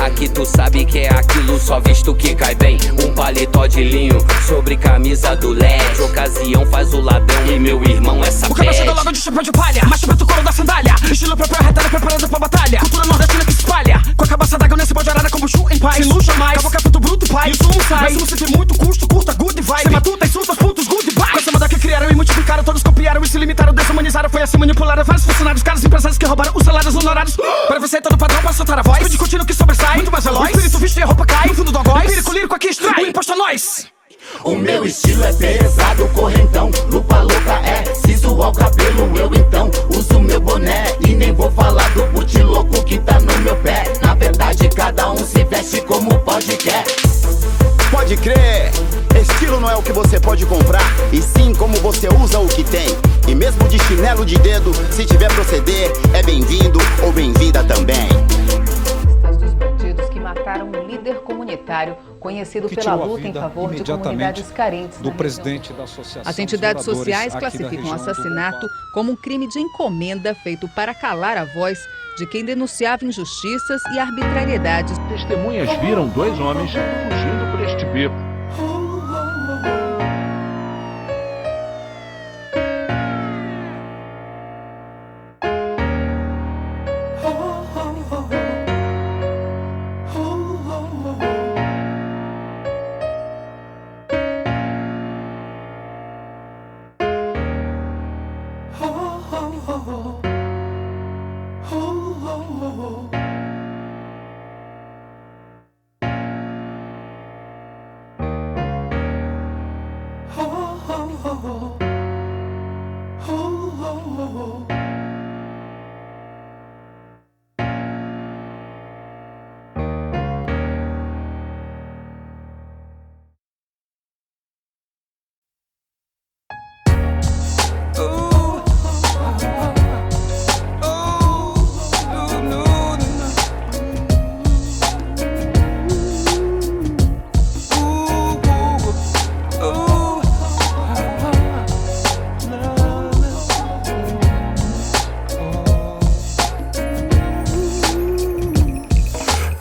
Aqui 0.02 0.28
tu 0.28 0.44
sabe 0.46 0.84
que 0.84 1.00
é 1.00 1.10
aquilo, 1.14 1.60
só 1.60 1.80
visto 1.80 2.16
que 2.16 2.34
cai 2.34 2.56
bem 2.56 2.78
Um 3.04 3.14
paletó 3.14 3.68
de 3.68 3.84
linho, 3.84 4.18
sobre 4.48 4.76
camisa 4.76 5.36
do 5.36 5.52
LED 5.52 6.02
Ocasião 6.02 6.66
faz 6.66 6.92
o 6.94 7.02
ladrão 7.02 7.46
e 7.46 7.60
meu 7.60 7.84
irmão 7.84 8.24
essa 8.24 8.48
O 8.48 8.56
cabeça 8.56 8.84
da 8.84 8.94
logo 8.94 9.12
de 9.12 9.20
chapéu 9.20 9.44
de 9.44 9.52
palha 9.52 9.82
Mas 9.88 10.00
chupeta 10.00 10.24
o 10.24 10.28
couro 10.28 10.44
da 10.44 10.52
sandália. 10.52 10.96
Estilo 11.12 11.36
próprio 11.36 11.58
arretado, 11.60 11.90
preparado 11.90 12.30
pra 12.30 12.40
batalha. 12.40 12.80
Cultura 12.80 13.06
nordestina 13.06 13.46
que 13.46 13.52
se 13.52 13.60
espalha. 13.60 14.02
Com 14.16 14.24
a 14.24 14.28
cabeça 14.28 14.58
d'água 14.58 14.78
nesse 14.78 14.94
bode 14.94 15.10
arara 15.10 15.30
como 15.30 15.48
chu 15.48 15.68
em 15.70 15.80
paz. 15.80 15.96
Sem 15.96 16.06
luxo 16.06 16.38
mais. 16.38 16.54
Cavoca 16.56 16.78
é 16.78 16.82
puto 16.82 17.00
bruto, 17.00 17.28
pai. 17.28 17.50
E 17.50 17.52
o 17.52 17.56
som 17.56 17.82
sai. 17.88 18.14
Mas 18.14 18.14
você 18.16 18.36
tem 18.36 18.56
muito 18.56 18.74
custo, 18.76 19.08
curta, 19.08 19.34
e 22.12 22.16
multiplicaram, 22.16 22.64
todos 22.64 22.84
copiaram 22.84 23.22
e 23.24 23.28
se 23.28 23.38
limitaram, 23.38 23.74
desumanizaram. 23.74 24.30
Foi 24.30 24.42
assim 24.42 24.58
manipularam 24.58 25.04
vários 25.04 25.26
funcionários, 25.26 25.64
caros 25.64 25.84
empresários 25.84 26.18
que 26.18 26.26
roubaram 26.26 26.52
os 26.56 26.64
salários 26.64 26.96
honorários. 26.96 27.38
Para 27.68 27.80
você 27.80 28.02
todo 28.02 28.18
padrão, 28.18 28.42
para 28.42 28.54
soltar 28.54 28.80
a 28.80 28.82
voz. 28.82 29.06
Speed 29.06 29.20
contínuo 29.20 29.46
que 29.46 29.54
sobressai. 29.54 29.96
Muito 29.96 30.12
mais 30.12 30.24
veloz. 30.24 30.50
O 30.50 30.52
espírito 30.52 30.78
visto 30.78 30.98
e 30.98 31.04
a 31.04 31.06
roupa 31.06 31.26
cai. 31.26 31.48
No 31.48 31.56
fundo 31.56 31.72
do 31.72 31.78
algoz. 31.78 32.04
Empírico 32.04 32.34
lírico 32.34 32.56
aqui 32.56 32.68
extrai. 32.68 33.04
O 33.04 33.08
imposto 33.08 33.34
a 33.34 33.36
nós. 33.36 33.88
O 34.44 34.56
meu 34.56 34.86
estilo 34.86 35.24
é 35.24 35.34
pesado, 35.34 36.08
correntão. 36.10 36.72
Conhecido 62.52 62.70
pela 62.70 62.96
luta 62.96 63.28
em 63.28 63.34
favor 63.34 63.70
de 63.70 63.76
imediatamente 63.78 64.04
comunidades 64.04 64.52
carentes. 64.52 64.98
do 65.00 65.12
presidente 65.12 65.74
da 65.74 65.84
Associação 65.84 66.30
As 66.30 66.40
entidades 66.40 66.84
sociais 66.84 67.34
classificam 67.34 67.90
o 67.90 67.94
assassinato 67.94 68.68
como 68.94 69.12
um 69.12 69.16
crime 69.16 69.48
de 69.48 69.60
encomenda 69.60 70.36
feito 70.36 70.68
para 70.70 70.94
calar 70.94 71.38
a 71.38 71.46
voz 71.46 71.80
de 72.18 72.26
quem 72.28 72.44
denunciava 72.44 73.06
injustiças 73.06 73.82
e 73.94 74.00
arbitrariedades. 74.00 74.98
Testemunhas 75.10 75.70
viram 75.80 76.08
dois 76.10 76.38
homens 76.40 76.72
fugindo 76.72 77.52
por 77.52 77.62
este 77.62 77.86
beco. 77.86 78.31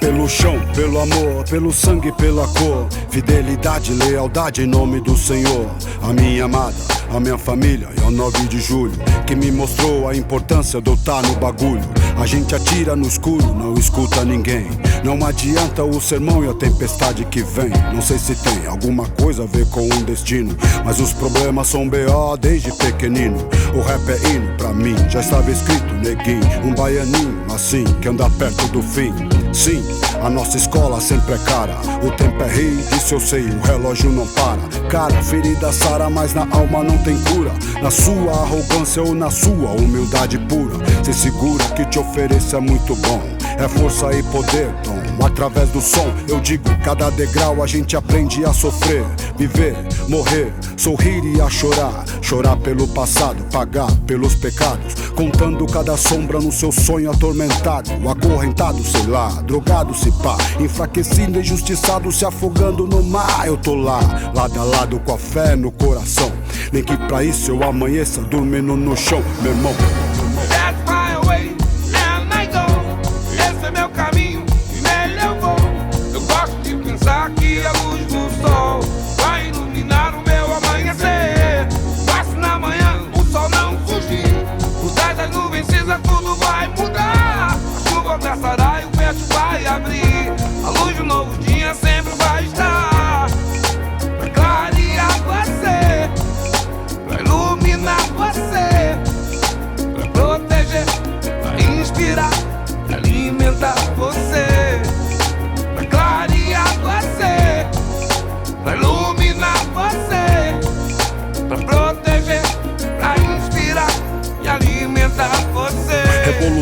Pelo 0.01 0.27
chão, 0.27 0.59
pelo 0.75 0.99
amor, 0.99 1.45
pelo 1.45 1.71
sangue, 1.71 2.11
pela 2.13 2.49
cor. 2.49 2.89
Fidelidade, 3.11 3.93
lealdade 3.93 4.63
em 4.63 4.67
nome 4.67 4.99
do 5.01 5.15
Senhor. 5.15 5.69
A 6.03 6.13
minha 6.13 6.47
amada, 6.47 6.75
a 7.15 7.21
minha 7.21 7.37
família 7.37 7.89
e 7.97 8.03
ao 8.03 8.11
9 8.11 8.47
de 8.47 8.59
julho. 8.61 8.95
Que 9.27 9.37
me 9.37 9.53
mostrou 9.53 10.09
a 10.09 10.17
importância 10.17 10.81
de 10.81 10.91
eu 10.91 10.95
estar 10.95 11.23
no 11.23 11.37
bagulho. 11.37 11.85
A 12.19 12.27
gente 12.27 12.55
atira 12.55 12.97
no 12.97 13.07
escuro, 13.07 13.55
não 13.55 13.75
escuta 13.75 14.25
ninguém. 14.25 14.67
Não 15.05 15.25
adianta 15.25 15.85
o 15.85 16.01
sermão 16.01 16.45
e 16.45 16.49
a 16.49 16.55
tempestade 16.55 17.25
que 17.27 17.43
vem. 17.43 17.71
Não 17.95 18.01
sei 18.01 18.19
se 18.19 18.35
tem 18.37 18.67
alguma 18.67 19.07
coisa 19.07 19.43
a 19.43 19.47
ver 19.47 19.67
com 19.69 19.83
um 19.83 20.03
destino. 20.03 20.57
Mas 20.85 20.99
os 20.99 21.13
problemas 21.13 21.69
são 21.69 21.89
B.O. 21.89 22.37
desde 22.39 22.73
pequenino. 22.73 23.37
O 23.75 23.81
rap 23.81 24.01
é 24.11 24.29
hino 24.29 24.57
pra 24.57 24.73
mim, 24.73 24.97
já 25.09 25.21
estava 25.21 25.51
escrito, 25.51 25.95
neguinho. 25.95 26.65
Um 26.65 26.75
baianinho 26.75 27.40
assim, 27.55 27.85
que 28.01 28.09
anda 28.09 28.29
perto 28.31 28.67
do 28.69 28.83
fim. 28.83 29.13
Sim, 29.53 29.83
a 30.23 30.31
nossa 30.31 30.57
escola 30.57 31.01
sempre 31.01 31.35
é 31.35 31.39
cara. 31.39 31.77
O 32.05 32.11
tempo 32.13 32.43
é 32.43 32.49
rei, 32.49 32.77
disso 32.77 33.15
eu 33.15 33.21
sei, 33.21 33.45
o 33.45 33.61
relógio 33.61 34.11
não 34.11 34.27
para. 34.29 34.61
Cara, 34.89 35.23
ferida 35.23 35.73
sara, 35.73 36.09
mas 36.09 36.35
na 36.35 36.47
alma 36.51 36.83
não 36.83 36.99
tem 36.99 37.19
cura. 37.25 37.53
Na 37.83 37.91
sua 37.91 38.33
arrogância 38.33 39.03
ou 39.03 39.15
na 39.15 39.31
sua 39.31 39.73
humildade 39.73 40.39
pura. 40.39 40.77
Se 41.05 41.13
segura 41.13 41.65
que 41.71 41.85
te 41.87 41.99
ofereço 41.99 42.57
é 42.57 42.61
muito 42.61 42.95
bom. 42.97 43.40
É 43.61 43.69
força 43.69 44.11
e 44.15 44.23
poder, 44.23 44.73
Tom. 44.83 44.99
Através 45.23 45.69
do 45.69 45.83
som, 45.83 46.11
eu 46.27 46.41
digo, 46.41 46.65
cada 46.83 47.11
degrau 47.11 47.63
a 47.63 47.67
gente 47.67 47.95
aprende 47.95 48.43
a 48.43 48.55
sofrer, 48.55 49.05
viver, 49.37 49.77
morrer, 50.09 50.51
sorrir 50.79 51.23
e 51.37 51.43
a 51.43 51.51
chorar. 51.51 52.07
Chorar 52.23 52.57
pelo 52.57 52.89
passado, 52.89 53.45
pagar 53.53 53.91
pelos 54.07 54.35
pecados. 54.35 54.95
Contando 55.15 55.67
cada 55.67 55.95
sombra 55.99 56.41
no 56.41 56.51
seu 56.51 56.73
sonho 56.73 57.11
atormentado. 57.11 57.91
Acorrentado, 58.09 58.83
sei 58.83 59.07
lá, 59.07 59.29
drogado, 59.43 59.93
se 59.95 60.11
pá. 60.23 60.39
Enfraquecido, 60.59 61.39
injustiçado, 61.39 62.11
se 62.11 62.25
afogando 62.25 62.87
no 62.87 63.03
mar. 63.03 63.47
Eu 63.47 63.59
tô 63.59 63.75
lá, 63.75 64.01
lado 64.35 64.59
a 64.59 64.65
lado 64.65 64.99
com 65.01 65.13
a 65.13 65.19
fé 65.19 65.55
no 65.55 65.71
coração. 65.71 66.33
Nem 66.73 66.83
que 66.83 66.97
pra 66.97 67.23
isso 67.23 67.51
eu 67.51 67.63
amanheça 67.63 68.23
dormindo 68.23 68.75
no 68.75 68.97
chão, 68.97 69.23
meu 69.43 69.53
irmão. 69.53 69.75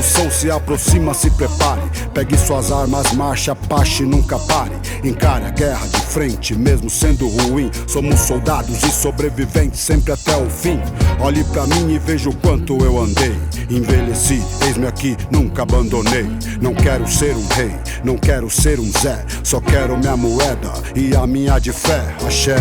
Revolução 0.08 0.30
se 0.30 0.50
aproxima, 0.50 1.12
se 1.12 1.30
prepare. 1.30 1.82
Pegue 2.14 2.36
suas 2.38 2.72
armas, 2.72 3.12
marcha, 3.12 3.54
pache, 3.54 4.04
nunca 4.04 4.38
pare. 4.38 4.72
Encare 5.04 5.44
a 5.44 5.50
guerra 5.50 5.86
de 5.86 6.00
frente, 6.00 6.54
mesmo 6.54 6.88
sendo 6.88 7.28
ruim. 7.28 7.70
Somos 7.86 8.20
soldados 8.20 8.82
e 8.82 8.90
sobreviventes 8.90 9.80
sempre 9.80 10.12
até 10.12 10.34
o 10.36 10.48
fim. 10.48 10.80
Olhe 11.20 11.44
pra 11.44 11.66
mim 11.66 11.92
e 11.92 11.98
veja 11.98 12.30
o 12.30 12.36
quanto 12.36 12.82
eu 12.82 12.98
andei. 12.98 13.36
Envelheci, 13.68 14.42
eis-me 14.64 14.86
aqui, 14.86 15.14
nunca 15.30 15.62
abandonei. 15.62 16.26
Não 16.60 16.74
quero 16.74 17.06
ser 17.06 17.36
um 17.36 17.46
rei, 17.48 17.74
não 18.02 18.16
quero 18.16 18.48
ser 18.48 18.80
um 18.80 18.90
Zé. 18.90 19.24
Só 19.44 19.60
quero 19.60 19.98
minha 19.98 20.16
moeda 20.16 20.72
e 20.96 21.14
a 21.14 21.26
minha 21.26 21.58
de 21.58 21.72
fé. 21.72 22.02
Axé, 22.26 22.56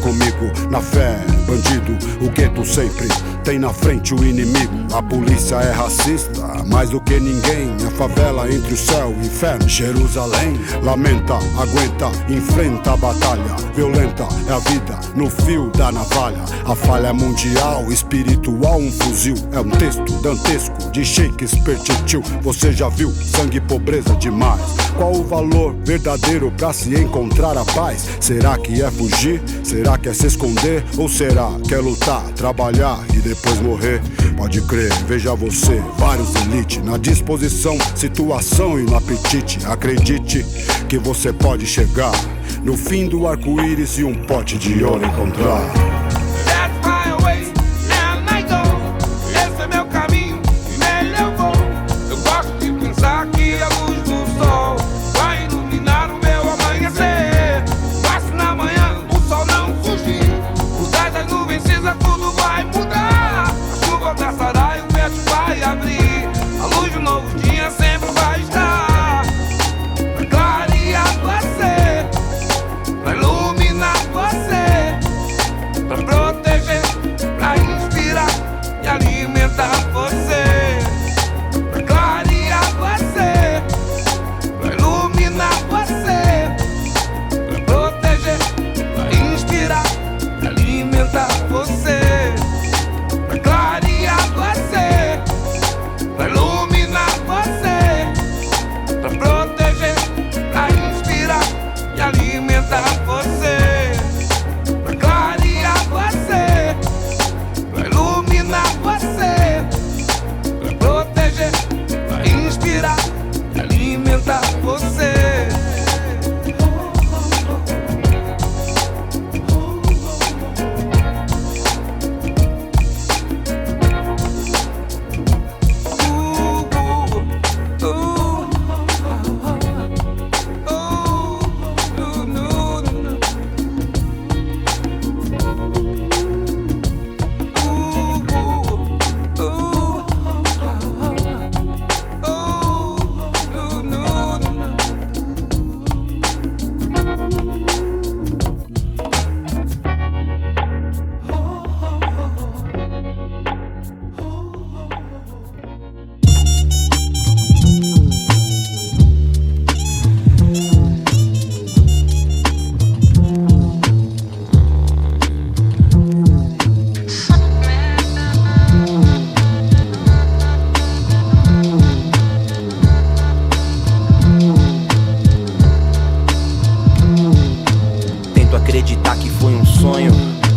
comigo, 0.00 0.50
na 0.70 0.80
fé, 0.80 1.16
bandido, 1.46 1.96
o 2.24 2.30
gueto 2.30 2.64
sempre 2.64 3.08
tem 3.44 3.58
na 3.58 3.72
frente 3.72 4.14
o 4.14 4.24
inimigo. 4.24 4.74
A 4.92 5.02
polícia 5.02 5.56
é 5.56 5.72
racista, 5.72 6.40
mais 6.66 6.90
do 6.90 7.00
que 7.00 7.18
ninguém. 7.18 7.74
A 7.86 7.90
favela 7.90 8.52
entre 8.52 8.74
o 8.74 8.76
céu 8.76 9.14
e 9.20 9.26
inferno, 9.26 9.68
Jerusalém. 9.68 10.60
Lamenta, 10.82 11.34
aguenta, 11.58 12.10
enfrenta 12.28 12.92
a 12.92 12.96
batalha. 12.96 13.56
Violenta 13.74 14.26
é 14.48 14.52
a 14.52 14.58
vida 14.58 14.98
no 15.14 15.30
fio 15.30 15.70
da 15.70 15.90
navalha. 15.90 16.42
A 16.64 16.74
falha 16.74 17.08
é 17.08 17.12
mundial, 17.12 17.90
espiritual, 17.90 18.78
um 18.78 18.90
fuzil. 18.90 19.34
É 19.52 19.60
um 19.60 19.70
texto 19.70 20.12
dantesco 20.20 20.90
de 20.92 21.04
Shakespeare, 21.04 21.78
tio. 22.06 22.22
Você 22.42 22.72
já 22.72 22.88
viu 22.88 23.10
sangue 23.10 23.56
e 23.56 23.60
pobreza 23.60 24.14
demais? 24.16 24.60
Qual 24.96 25.12
o 25.12 25.24
valor 25.24 25.74
verdadeiro 25.84 26.52
pra 26.56 26.72
se 26.72 26.94
encontrar 26.94 27.56
a 27.56 27.64
paz? 27.64 28.06
Será 28.20 28.58
que 28.58 28.82
é 28.82 28.90
fugir? 28.90 29.42
Será 29.64 29.89
que 29.98 30.08
é 30.08 30.14
se 30.14 30.26
esconder? 30.26 30.84
Ou 30.96 31.08
será 31.08 31.48
que 31.66 31.74
é 31.74 31.78
lutar, 31.78 32.22
trabalhar 32.32 32.98
e 33.14 33.18
depois 33.18 33.60
morrer? 33.60 34.00
Pode 34.36 34.60
crer, 34.62 34.92
veja 35.06 35.34
você, 35.34 35.82
vários 35.98 36.34
elite 36.36 36.80
na 36.80 36.96
disposição, 36.96 37.76
situação 37.94 38.78
e 38.78 38.82
no 38.82 38.96
apetite. 38.96 39.58
Acredite 39.66 40.44
que 40.88 40.98
você 40.98 41.32
pode 41.32 41.66
chegar 41.66 42.12
no 42.62 42.76
fim 42.76 43.06
do 43.06 43.26
arco-íris 43.26 43.98
e 43.98 44.04
um 44.04 44.14
pote 44.14 44.58
de 44.58 44.82
ouro 44.84 45.04
encontrar. 45.04 46.19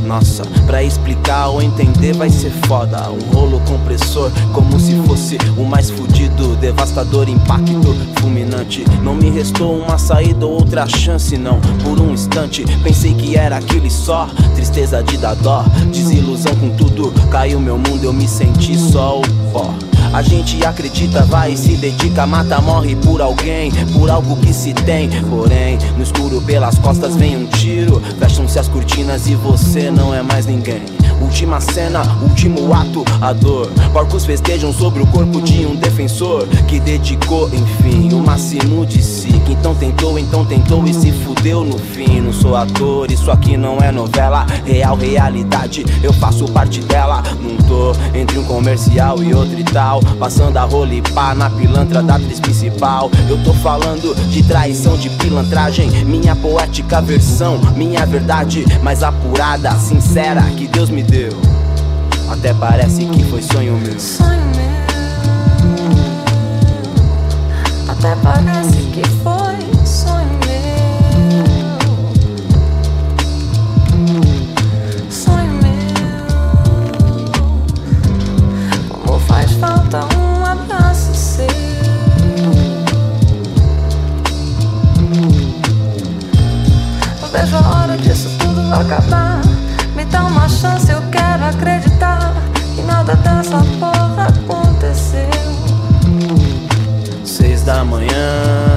Nossa, 0.06 0.44
pra 0.66 0.84
explicar 0.84 1.48
ou 1.48 1.62
entender 1.62 2.14
vai 2.14 2.30
ser 2.30 2.52
foda. 2.68 3.10
Um 3.10 3.34
rolo 3.34 3.60
compressor, 3.62 4.32
como 4.54 4.80
se 4.80 4.96
fosse 5.08 5.38
o 5.58 5.64
mais 5.64 5.90
fudido. 5.90 6.56
Devastador 6.58 7.30
impacto, 7.30 7.96
fulminante. 8.20 8.84
Não 9.02 9.16
me 9.16 9.30
restou 9.30 9.78
uma 9.78 9.98
saída 9.98 10.46
ou 10.46 10.54
outra 10.54 10.86
chance, 10.88 11.38
não. 11.38 11.60
Por 11.84 12.00
um 12.00 12.14
instante, 12.14 12.66
pensei 12.84 13.14
que 13.14 13.36
era 13.36 13.58
aquele 13.58 13.90
só. 13.90 14.28
Tristeza 14.56 15.02
de 15.04 15.18
dar 15.18 15.36
dó, 15.36 15.64
desilusão 15.92 16.56
com 16.56 16.70
tudo. 16.72 17.12
Caiu 17.30 17.60
meu 17.60 17.78
mundo, 17.78 18.04
eu 18.04 18.14
me 18.14 18.28
senti 18.28 18.78
só 18.78 19.20
o 19.20 19.52
pó. 19.52 19.74
A 20.14 20.22
gente 20.22 20.64
acredita, 20.64 21.26
vai 21.26 21.54
e 21.54 21.58
se 21.58 21.76
dedica, 21.76 22.28
mata, 22.28 22.62
morre 22.62 22.96
por 22.96 23.20
alguém, 23.20 23.72
por 23.94 24.12
algo 24.12 24.36
que 24.38 24.54
se 24.54 24.72
tem. 24.72 25.10
Porém, 25.28 25.80
no 25.98 26.04
escuro 26.04 26.40
pelas 26.40 26.78
costas 26.78 27.16
vem 27.16 27.36
um 27.36 27.48
tiro, 27.48 27.73
fecham-se 28.20 28.60
as 28.60 28.68
cortinas 28.68 29.28
e 29.28 29.36
você 29.36 29.90
não 29.90 30.14
é 30.14 30.22
mais 30.22 30.46
ninguém. 30.46 30.82
Última 31.22 31.60
cena, 31.62 32.04
último 32.22 32.74
ato, 32.74 33.04
a 33.22 33.34
dor. 33.34 33.70
Porcos 33.92 34.26
festejam 34.26 34.74
sobre 34.74 35.02
o 35.02 35.08
corpo 35.08 35.42
de 35.42 35.66
um 35.66 35.76
defensor 35.76 36.48
que 36.68 36.80
dedicou, 36.80 37.50
enfim, 37.54 38.14
o 38.14 38.20
máximo 38.20 38.86
de 38.86 39.02
si. 39.02 39.32
Que 39.46 39.54
então 39.54 39.74
tentou, 39.76 40.20
então 40.20 40.46
tentou 40.46 40.84
e 40.86 40.94
se 40.94 41.12
fudeu 41.12 41.64
no 41.64 41.78
fim. 41.78 42.22
Não 42.22 42.34
sou 42.34 42.56
ator, 42.56 43.12
isso 43.12 43.32
aqui 43.32 43.58
não 43.58 43.78
é 43.80 43.92
novela, 43.92 44.46
real 44.66 44.96
realidade. 44.96 45.86
Eu 46.02 46.14
faço 46.14 46.46
parte 46.46 46.82
dela, 46.82 47.24
não 47.42 47.56
tô 47.68 47.94
entre 48.18 48.38
um 48.38 48.44
comercial 48.44 49.24
e 49.24 49.34
outro 49.34 49.60
e 49.60 49.64
tal. 49.64 50.02
Passando 50.20 50.58
a 50.58 50.64
rola 50.64 50.94
e 50.94 51.02
pá 51.02 51.34
na 51.34 51.50
pilantra 51.50 52.02
da 52.02 52.16
atriz 52.16 52.40
principal. 52.40 53.10
Eu 53.30 53.42
tô 53.44 53.54
falando 53.54 54.14
de 54.30 54.44
traição, 54.44 54.98
de 54.98 55.10
pilantragem. 55.10 55.90
Minha 56.06 56.36
poética 56.36 57.02
versão, 57.02 57.60
minha 57.76 57.83
verdade 58.06 58.66
mais 58.82 59.04
apurada, 59.04 59.72
sincera 59.76 60.42
que 60.58 60.68
Deus 60.68 60.90
me 60.90 61.04
deu. 61.04 61.32
Até 62.30 62.54
parece 62.54 63.06
que 63.06 63.24
foi 63.26 63.42
sonho 63.42 63.78
meu. 63.78 63.96
Até 67.88 68.16
parece 68.22 68.78
que 68.94 69.08
foi 69.24 69.33
acabar. 88.82 89.42
Me 89.96 90.06
dá 90.06 90.24
uma 90.24 90.48
chance, 90.50 90.92
eu 90.92 91.02
quero 91.12 91.46
acreditar 91.46 92.34
que 92.76 92.82
nada 92.82 93.16
dessa 93.16 93.64
porra 93.80 94.28
aconteceu. 94.28 95.30
Seis 97.24 97.64
da 97.64 97.84
manhã. 97.84 98.74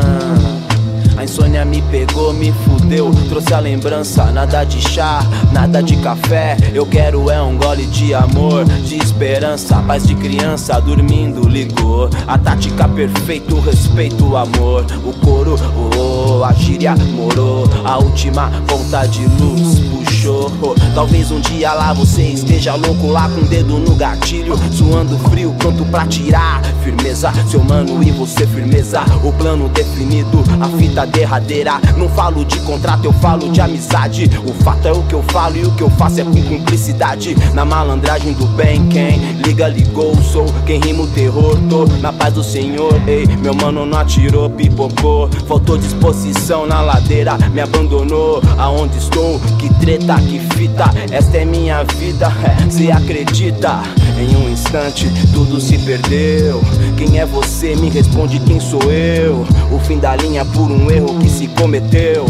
A 1.16 1.24
insônia 1.24 1.64
me 1.64 1.80
pegou, 1.80 2.34
me 2.34 2.52
fudeu. 2.52 3.10
Trouxe 3.30 3.54
a 3.54 3.58
lembrança, 3.58 4.24
nada 4.26 4.64
de 4.64 4.82
chá, 4.82 5.20
nada 5.50 5.82
de 5.82 5.96
café. 5.96 6.58
Eu 6.74 6.84
quero 6.84 7.30
é 7.30 7.40
um 7.40 7.56
gole 7.56 7.86
de 7.86 8.12
amor, 8.12 8.66
de 8.66 8.96
esperança. 8.96 9.76
Paz 9.86 10.06
de 10.06 10.14
criança 10.14 10.78
dormindo 10.78 11.48
ligou. 11.48 12.10
A 12.26 12.36
tática 12.36 12.86
perfeita, 12.86 13.54
o 13.54 13.60
respeito, 13.60 14.26
o 14.26 14.36
amor. 14.36 14.84
O 15.04 15.12
coro, 15.14 15.56
oh, 15.74 16.15
a 16.46 16.52
gíria, 16.52 16.94
morou. 17.14 17.68
A 17.84 17.98
última 17.98 18.50
ponta 18.68 19.04
de 19.06 19.26
luz 19.26 19.80
puxou. 19.80 20.50
Talvez 20.94 21.30
um 21.30 21.40
dia 21.40 21.72
lá 21.72 21.92
você 21.92 22.22
esteja 22.22 22.74
louco 22.74 23.08
lá 23.08 23.28
com 23.28 23.40
o 23.40 23.44
dedo 23.44 23.78
no 23.78 23.94
gatilho, 23.94 24.56
suando 24.72 25.18
frio, 25.30 25.54
pronto 25.58 25.84
pra 25.86 26.06
tirar. 26.06 26.62
Firmeza, 26.82 27.32
seu 27.50 27.62
mano 27.62 28.02
e 28.02 28.12
você 28.12 28.46
firmeza. 28.46 29.02
O 29.24 29.32
plano 29.32 29.68
definido, 29.68 30.44
a 30.60 30.68
fita 30.78 31.04
derradeira. 31.06 31.80
Não 31.96 32.08
falo 32.08 32.44
de 32.44 32.60
contrato, 32.60 33.04
eu 33.04 33.12
falo 33.14 33.50
de 33.50 33.60
amizade. 33.60 34.30
O 34.46 34.54
fato 34.62 34.86
é 34.86 34.92
o 34.92 35.02
que 35.02 35.14
eu 35.14 35.22
falo 35.24 35.56
e 35.56 35.64
o 35.64 35.72
que 35.72 35.82
eu 35.82 35.90
faço 35.90 36.20
é 36.20 36.24
com 36.24 36.42
cumplicidade. 36.42 37.36
Na 37.54 37.64
malandragem 37.64 38.32
do 38.34 38.46
bem, 38.46 38.86
quem 38.86 39.18
liga, 39.44 39.68
ligou. 39.68 40.14
Sou 40.22 40.46
quem 40.64 40.80
rima 40.80 41.02
o 41.02 41.06
terror, 41.08 41.58
tô 41.68 41.86
na 42.00 42.12
paz 42.12 42.34
do 42.34 42.44
Senhor. 42.44 42.94
Ei, 43.06 43.26
meu 43.26 43.54
mano 43.54 43.84
não 43.84 43.98
atirou, 43.98 44.48
pipocou. 44.48 45.28
Faltou 45.48 45.76
disposição 45.76 46.35
na 46.66 46.80
ladeira, 46.80 47.36
me 47.52 47.60
abandonou. 47.60 48.40
Aonde 48.58 48.98
estou? 48.98 49.40
Que 49.58 49.72
treta, 49.74 50.14
que 50.20 50.38
fita. 50.54 50.90
Esta 51.10 51.38
é 51.38 51.44
minha 51.44 51.82
vida, 51.82 52.32
é, 52.44 52.70
cê 52.70 52.90
acredita? 52.90 53.82
Em 54.18 54.36
um 54.36 54.48
instante 54.48 55.10
tudo 55.32 55.60
se 55.60 55.76
perdeu. 55.78 56.62
Quem 56.96 57.18
é 57.18 57.26
você? 57.26 57.74
Me 57.74 57.88
responde 57.88 58.38
quem 58.40 58.60
sou 58.60 58.82
eu. 58.90 59.44
O 59.72 59.78
fim 59.80 59.98
da 59.98 60.14
linha 60.14 60.44
por 60.44 60.70
um 60.70 60.90
erro 60.90 61.18
que 61.18 61.28
se 61.28 61.48
cometeu. 61.48 62.26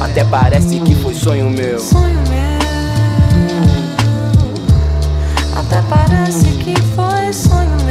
Até 0.00 0.24
parece 0.24 0.78
que 0.80 0.94
foi 0.94 1.14
sonho 1.14 1.50
meu. 1.50 1.80
Sonho 1.80 2.20
meu. 2.28 2.44
Até 5.56 5.82
parece 5.88 6.44
que 6.44 6.74
foi 6.94 7.32
sonho 7.32 7.70
meu. 7.70 7.83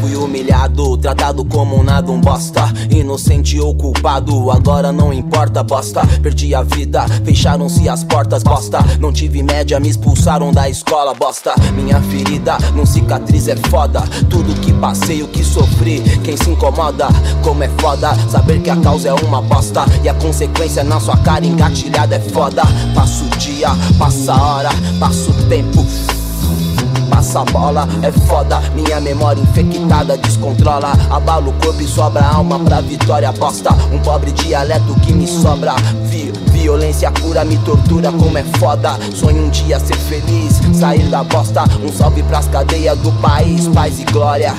Fui 0.00 0.16
humilhado, 0.16 0.96
tratado 0.98 1.44
como 1.44 1.78
um 1.78 1.82
nada, 1.84 2.10
um 2.10 2.20
bosta. 2.20 2.64
Inocente 2.90 3.60
ou 3.60 3.72
culpado, 3.76 4.50
agora 4.50 4.90
não 4.90 5.12
importa, 5.12 5.62
bosta. 5.62 6.04
Perdi 6.20 6.52
a 6.52 6.64
vida, 6.64 7.06
fecharam-se 7.24 7.88
as 7.88 8.02
portas, 8.02 8.42
bosta. 8.42 8.80
Não 8.98 9.12
tive 9.12 9.40
média, 9.40 9.78
me 9.78 9.88
expulsaram 9.88 10.52
da 10.52 10.68
escola, 10.68 11.14
bosta. 11.14 11.54
Minha 11.72 12.00
ferida, 12.02 12.58
não 12.74 12.84
cicatriz 12.84 13.46
é 13.46 13.54
foda. 13.54 14.00
Tudo 14.28 14.60
que 14.60 14.72
passei, 14.72 15.22
o 15.22 15.28
que 15.28 15.44
sofri, 15.44 16.00
quem 16.24 16.36
se 16.36 16.50
incomoda, 16.50 17.06
como 17.44 17.62
é 17.62 17.68
foda. 17.78 18.14
Saber 18.28 18.60
que 18.60 18.70
a 18.70 18.76
causa 18.76 19.10
é 19.10 19.12
uma 19.12 19.40
bosta 19.40 19.84
e 20.02 20.08
a 20.08 20.14
consequência 20.14 20.82
na 20.82 20.98
sua 20.98 21.16
cara 21.18 21.46
engatilhada 21.46 22.16
é 22.16 22.20
foda. 22.20 22.62
Passa 22.92 23.22
o 23.22 23.28
dia, 23.38 23.68
passa 23.96 24.32
a 24.32 24.42
hora, 24.42 24.70
passa 24.98 25.30
o 25.30 25.48
tempo. 25.48 25.86
Passa 27.22 27.44
bola, 27.52 27.88
é 28.02 28.10
foda. 28.10 28.58
Minha 28.74 29.00
memória 29.00 29.40
infectada 29.40 30.18
descontrola. 30.18 30.90
Abala 31.08 31.50
o 31.50 31.52
corpo 31.52 31.80
e 31.80 31.86
sobra 31.86 32.24
alma 32.24 32.58
pra 32.58 32.80
vitória 32.80 33.28
aposta. 33.28 33.70
Um 33.92 34.00
pobre 34.00 34.32
dialeto 34.32 34.92
que 35.02 35.12
me 35.12 35.28
sobra. 35.28 35.76
Vi 36.02 36.32
violência 36.50 37.12
pura 37.12 37.44
me 37.44 37.56
tortura, 37.58 38.10
como 38.10 38.36
é 38.36 38.42
foda. 38.58 38.98
Sonho 39.14 39.44
um 39.44 39.50
dia 39.50 39.78
ser 39.78 39.96
feliz, 39.98 40.60
sair 40.76 41.08
da 41.10 41.22
bosta. 41.22 41.62
Um 41.80 41.92
salve 41.92 42.24
pras 42.24 42.48
cadeias 42.48 42.98
do 42.98 43.12
país, 43.12 43.68
paz 43.68 44.00
e 44.00 44.04
glória. 44.06 44.52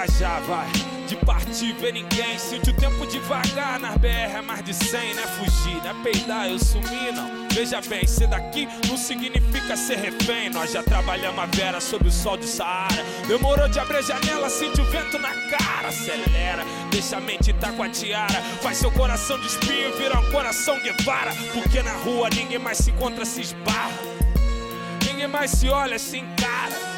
Na 0.00 0.64
de 1.06 1.16
partir, 1.16 1.74
ver 1.74 1.92
ninguém. 1.92 2.38
Sente 2.38 2.70
o 2.70 2.72
tempo 2.74 3.06
devagar. 3.06 3.78
Nas 3.78 3.96
BR 3.98 4.38
é 4.38 4.40
mais 4.40 4.64
de 4.64 4.72
100, 4.72 5.14
não 5.14 5.22
é 5.22 5.26
fugir, 5.26 5.76
não 5.82 5.90
é 5.90 6.02
peidar, 6.02 6.48
eu 6.48 6.58
sumi, 6.58 7.12
não. 7.14 7.48
Veja 7.50 7.80
bem, 7.82 8.06
ser 8.06 8.28
daqui 8.28 8.66
não 8.88 8.96
significa 8.96 9.76
ser 9.76 9.98
refém. 9.98 10.48
Nós 10.48 10.72
já 10.72 10.82
trabalhamos 10.82 11.38
a 11.38 11.46
vera 11.46 11.80
sob 11.80 12.08
o 12.08 12.10
sol 12.10 12.38
do 12.38 12.46
Saara. 12.46 13.04
Demorou 13.26 13.68
de 13.68 13.78
abrir 13.78 13.98
a 13.98 14.02
janela, 14.02 14.48
sente 14.48 14.80
o 14.80 14.84
vento 14.84 15.18
na 15.18 15.34
cara. 15.50 15.88
Acelera, 15.88 16.64
deixa 16.90 17.18
a 17.18 17.20
mente 17.20 17.52
tá 17.52 17.70
com 17.72 17.82
a 17.82 17.88
tiara. 17.88 18.40
Faz 18.62 18.78
seu 18.78 18.90
coração 18.92 19.38
de 19.38 19.48
espinho 19.48 19.94
virar 19.98 20.20
um 20.20 20.30
coração 20.30 20.80
Guevara. 20.80 21.32
Porque 21.52 21.82
na 21.82 21.92
rua 21.92 22.30
ninguém 22.30 22.58
mais 22.58 22.78
se 22.78 22.90
encontra, 22.90 23.26
se 23.26 23.42
esbarra. 23.42 23.98
Ninguém 25.06 25.28
mais 25.28 25.50
se 25.50 25.68
olha, 25.68 25.98
se 25.98 26.16
encara. 26.16 26.89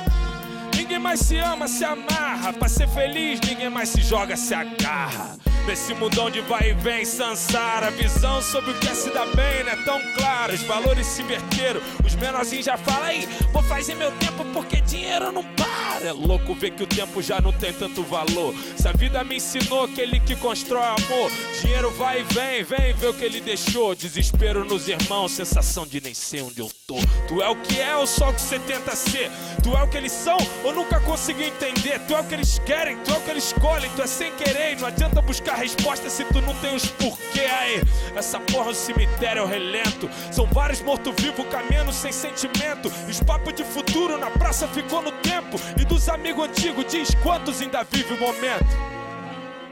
Ninguém 0.93 1.05
mais 1.05 1.21
se 1.21 1.39
ama, 1.39 1.67
se 1.67 1.85
amarra. 1.87 2.53
Pra 2.53 2.69
ser 2.69 2.87
feliz, 2.87 3.41
ninguém 3.41 3.71
mais 3.71 3.89
se 3.89 4.03
joga, 4.03 4.37
se 4.37 4.53
agarra. 4.53 5.39
Nesse 5.67 5.95
mundão 5.95 6.31
de 6.31 6.43
vai 6.43 6.69
e 6.69 6.75
vem, 6.75 7.03
Sansara. 7.03 7.91
Visão 7.93 8.43
sobre 8.43 8.73
o 8.73 8.75
que 8.75 8.89
é 8.89 8.95
se 8.95 9.09
dar 9.09 9.25
bem, 9.35 9.65
não 9.65 9.73
é 9.73 9.77
tão 9.87 9.99
clara. 10.15 10.53
Os 10.53 10.63
valores 10.65 11.07
se 11.07 11.23
inverteram, 11.23 11.81
os 12.05 12.15
menorzinhos 12.15 12.67
já 12.67 12.77
falam 12.77 13.05
aí. 13.05 13.27
Vou 13.55 13.63
fazer 13.63 13.95
meu 13.95 14.13
tempo 14.19 14.45
porque 14.53 14.83
dinheiro 14.83 15.33
não 15.33 15.43
para. 15.43 15.82
É 16.05 16.11
louco 16.11 16.55
ver 16.55 16.73
que 16.73 16.83
o 16.83 16.87
tempo 16.87 17.23
já 17.23 17.41
não 17.41 17.53
tem 17.53 17.73
tanto 17.73 18.03
valor. 18.03 18.53
Se 18.77 18.89
a 18.89 18.93
vida 18.93 19.23
me 19.23 19.37
ensinou 19.37 19.87
que 19.87 20.01
ele 20.01 20.19
que 20.19 20.35
constrói 20.35 20.83
amor. 20.83 21.31
Dinheiro 21.61 21.91
vai 21.93 22.21
e 22.21 22.25
vem, 22.25 22.65
vem 22.65 22.93
ver 22.93 23.09
o 23.09 23.15
que 23.15 23.25
ele 23.25 23.41
deixou. 23.41 23.95
Desespero 23.95 24.65
nos 24.65 24.89
irmãos, 24.89 25.31
sensação 25.31 25.87
de 25.87 26.01
nem 26.01 26.13
sei 26.13 26.43
onde 26.43 26.59
eu 26.59 26.69
tô. 26.87 26.97
Tu 27.29 27.41
é 27.41 27.49
o 27.49 27.57
que 27.57 27.81
é 27.81 27.97
ou 27.97 28.07
só 28.07 28.31
o 28.31 28.35
que 28.35 28.41
você 28.41 28.59
tenta 28.59 28.97
ser? 28.97 29.31
Tu 29.63 29.71
é 29.77 29.83
o 29.83 29.89
que 29.89 29.97
eles 29.97 30.11
são 30.11 30.37
ou 30.65 30.75
nunca 30.75 30.99
consegui 31.01 31.45
entender? 31.45 32.01
Tu 32.01 32.15
é 32.15 32.21
o 32.21 32.25
que 32.25 32.35
eles 32.35 32.59
querem, 32.59 32.97
tu 32.99 33.13
é 33.13 33.19
o 33.19 33.21
que 33.21 33.31
eles 33.31 33.45
escolhem. 33.45 33.91
Tu 33.95 34.03
é 34.03 34.07
sem 34.07 34.33
querer, 34.33 34.81
não 34.81 34.89
adianta 34.89 35.23
buscar 35.23 35.55
resposta 35.55 36.11
se 36.11 36.25
tu 36.25 36.41
não 36.41 36.55
tem 36.57 36.75
os 36.75 36.87
porquê 36.87 37.41
aí. 37.41 37.83
Essa 38.17 38.41
porra 38.41 38.71
o 38.71 38.75
cemitério 38.75 39.41
é 39.41 39.45
o 39.45 39.47
relento. 39.47 40.11
São 40.33 40.47
vários 40.47 40.83
mortos-vivos 40.83 41.47
caminhando 41.47 41.93
sem 41.93 42.11
sentimento. 42.11 42.93
E 43.07 43.13
os 43.13 43.21
papos 43.21 43.55
de 43.55 43.63
futuro 43.63 44.19
na 44.19 44.31
praça 44.31 44.67
ficou 44.67 45.01
no 45.01 45.13
tempo. 45.13 45.61
E 45.81 45.92
dos 45.93 46.09
amigos 46.09 46.49
antigos, 46.49 46.87
diz 46.91 47.15
quantos 47.23 47.61
ainda 47.61 47.83
vive 47.85 48.15
o 48.15 48.19
momento. 48.19 48.65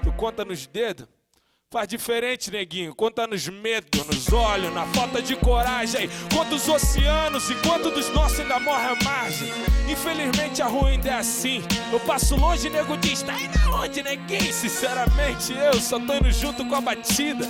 Tu 0.03 0.13
conta 0.13 0.45
nos 0.45 0.67
dedos. 0.67 1.09
Faz 1.73 1.89
diferente, 1.89 2.51
neguinho. 2.51 2.95
Conta 2.95 3.27
nos 3.27 3.49
medos, 3.49 4.05
nos 4.07 4.31
olhos, 4.31 4.75
na 4.75 4.85
falta 4.89 5.23
de 5.23 5.35
coragem. 5.37 6.11
Quantos 6.35 6.69
oceanos 6.69 7.49
e 7.49 7.55
quantos 7.67 7.93
dos 7.93 8.11
nossos 8.11 8.41
ainda 8.41 8.59
morre 8.59 8.89
à 8.89 9.05
margem. 9.05 9.49
Infelizmente 9.89 10.61
a 10.61 10.67
rua 10.67 10.91
ainda 10.91 11.09
é 11.09 11.15
assim. 11.15 11.63
Eu 11.91 12.01
passo 12.01 12.37
longe 12.37 12.69
nego 12.69 12.97
diz: 12.99 13.23
tá 13.23 13.41
indo 13.41 13.59
aonde, 13.73 14.03
neguinho? 14.03 14.53
Sinceramente, 14.53 15.55
eu 15.55 15.81
só 15.81 15.99
tô 15.99 16.15
indo 16.15 16.31
junto 16.31 16.67
com 16.67 16.75
a 16.75 16.81
batida. 16.83 17.47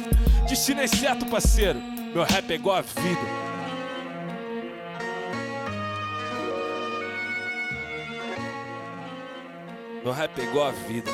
Destino 0.49 0.81
é 0.81 0.87
certo, 0.87 1.27
parceiro. 1.27 1.81
Meu 2.15 2.23
rap 2.23 2.49
é 2.51 2.55
igual 2.55 2.77
a 2.77 2.83
vida. 2.83 3.50
Meu 10.03 10.15
rap 10.15 10.31
pegou 10.35 10.63
a 10.65 10.71
vida. 10.71 11.11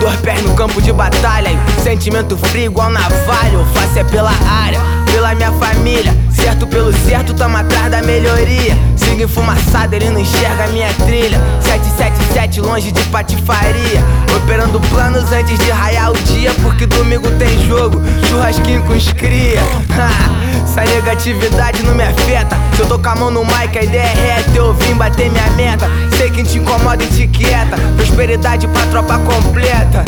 dor 0.00 0.16
pés 0.22 0.42
no 0.42 0.54
campo 0.56 0.80
de 0.80 0.90
batalha. 0.90 1.50
Sentimento 1.82 2.34
frio 2.38 2.64
igual 2.64 2.88
navalho. 2.88 3.62
Faço 3.74 3.98
é 3.98 4.04
pela 4.04 4.30
área, 4.30 4.80
pela 5.12 5.34
minha 5.34 5.52
família. 5.52 6.21
Certo 6.34 6.66
pelo 6.66 6.92
certo, 6.92 7.34
tamo 7.34 7.56
atrás 7.56 7.90
da 7.90 8.02
melhoria. 8.02 8.76
Sigo 8.96 9.22
enfumaçado, 9.22 9.94
ele 9.94 10.10
não 10.10 10.20
enxerga 10.20 10.66
minha 10.68 10.92
trilha. 10.94 11.40
777 11.60 12.60
longe 12.60 12.90
de 12.90 13.02
patifaria. 13.04 14.02
Operando 14.36 14.80
planos 14.80 15.30
antes 15.32 15.58
de 15.58 15.70
raiar 15.70 16.10
o 16.10 16.14
dia. 16.14 16.52
Porque 16.62 16.86
domingo 16.86 17.30
tem 17.32 17.66
jogo, 17.66 18.00
churrasquinho 18.28 18.82
com 18.82 18.92
os 18.94 19.12
cria. 19.12 19.60
Essa 20.64 20.84
negatividade 20.84 21.82
não 21.82 21.94
me 21.94 22.02
afeta. 22.02 22.56
Se 22.74 22.80
eu 22.80 22.86
tô 22.86 22.98
com 22.98 23.08
a 23.08 23.14
mão 23.14 23.30
no 23.30 23.44
mic, 23.44 23.76
a 23.78 23.82
ideia 23.82 24.02
é 24.02 24.36
reta. 24.36 24.50
Eu 24.54 24.72
vim 24.74 24.94
bater 24.94 25.30
minha 25.30 25.50
meta. 25.50 25.86
Sei 26.16 26.30
que 26.30 26.42
te 26.42 26.58
incomoda 26.58 27.04
e 27.04 27.06
te 27.08 27.26
quieta. 27.26 27.76
Prosperidade 27.96 28.66
pra 28.68 28.86
tropa 28.86 29.18
completa. 29.18 30.04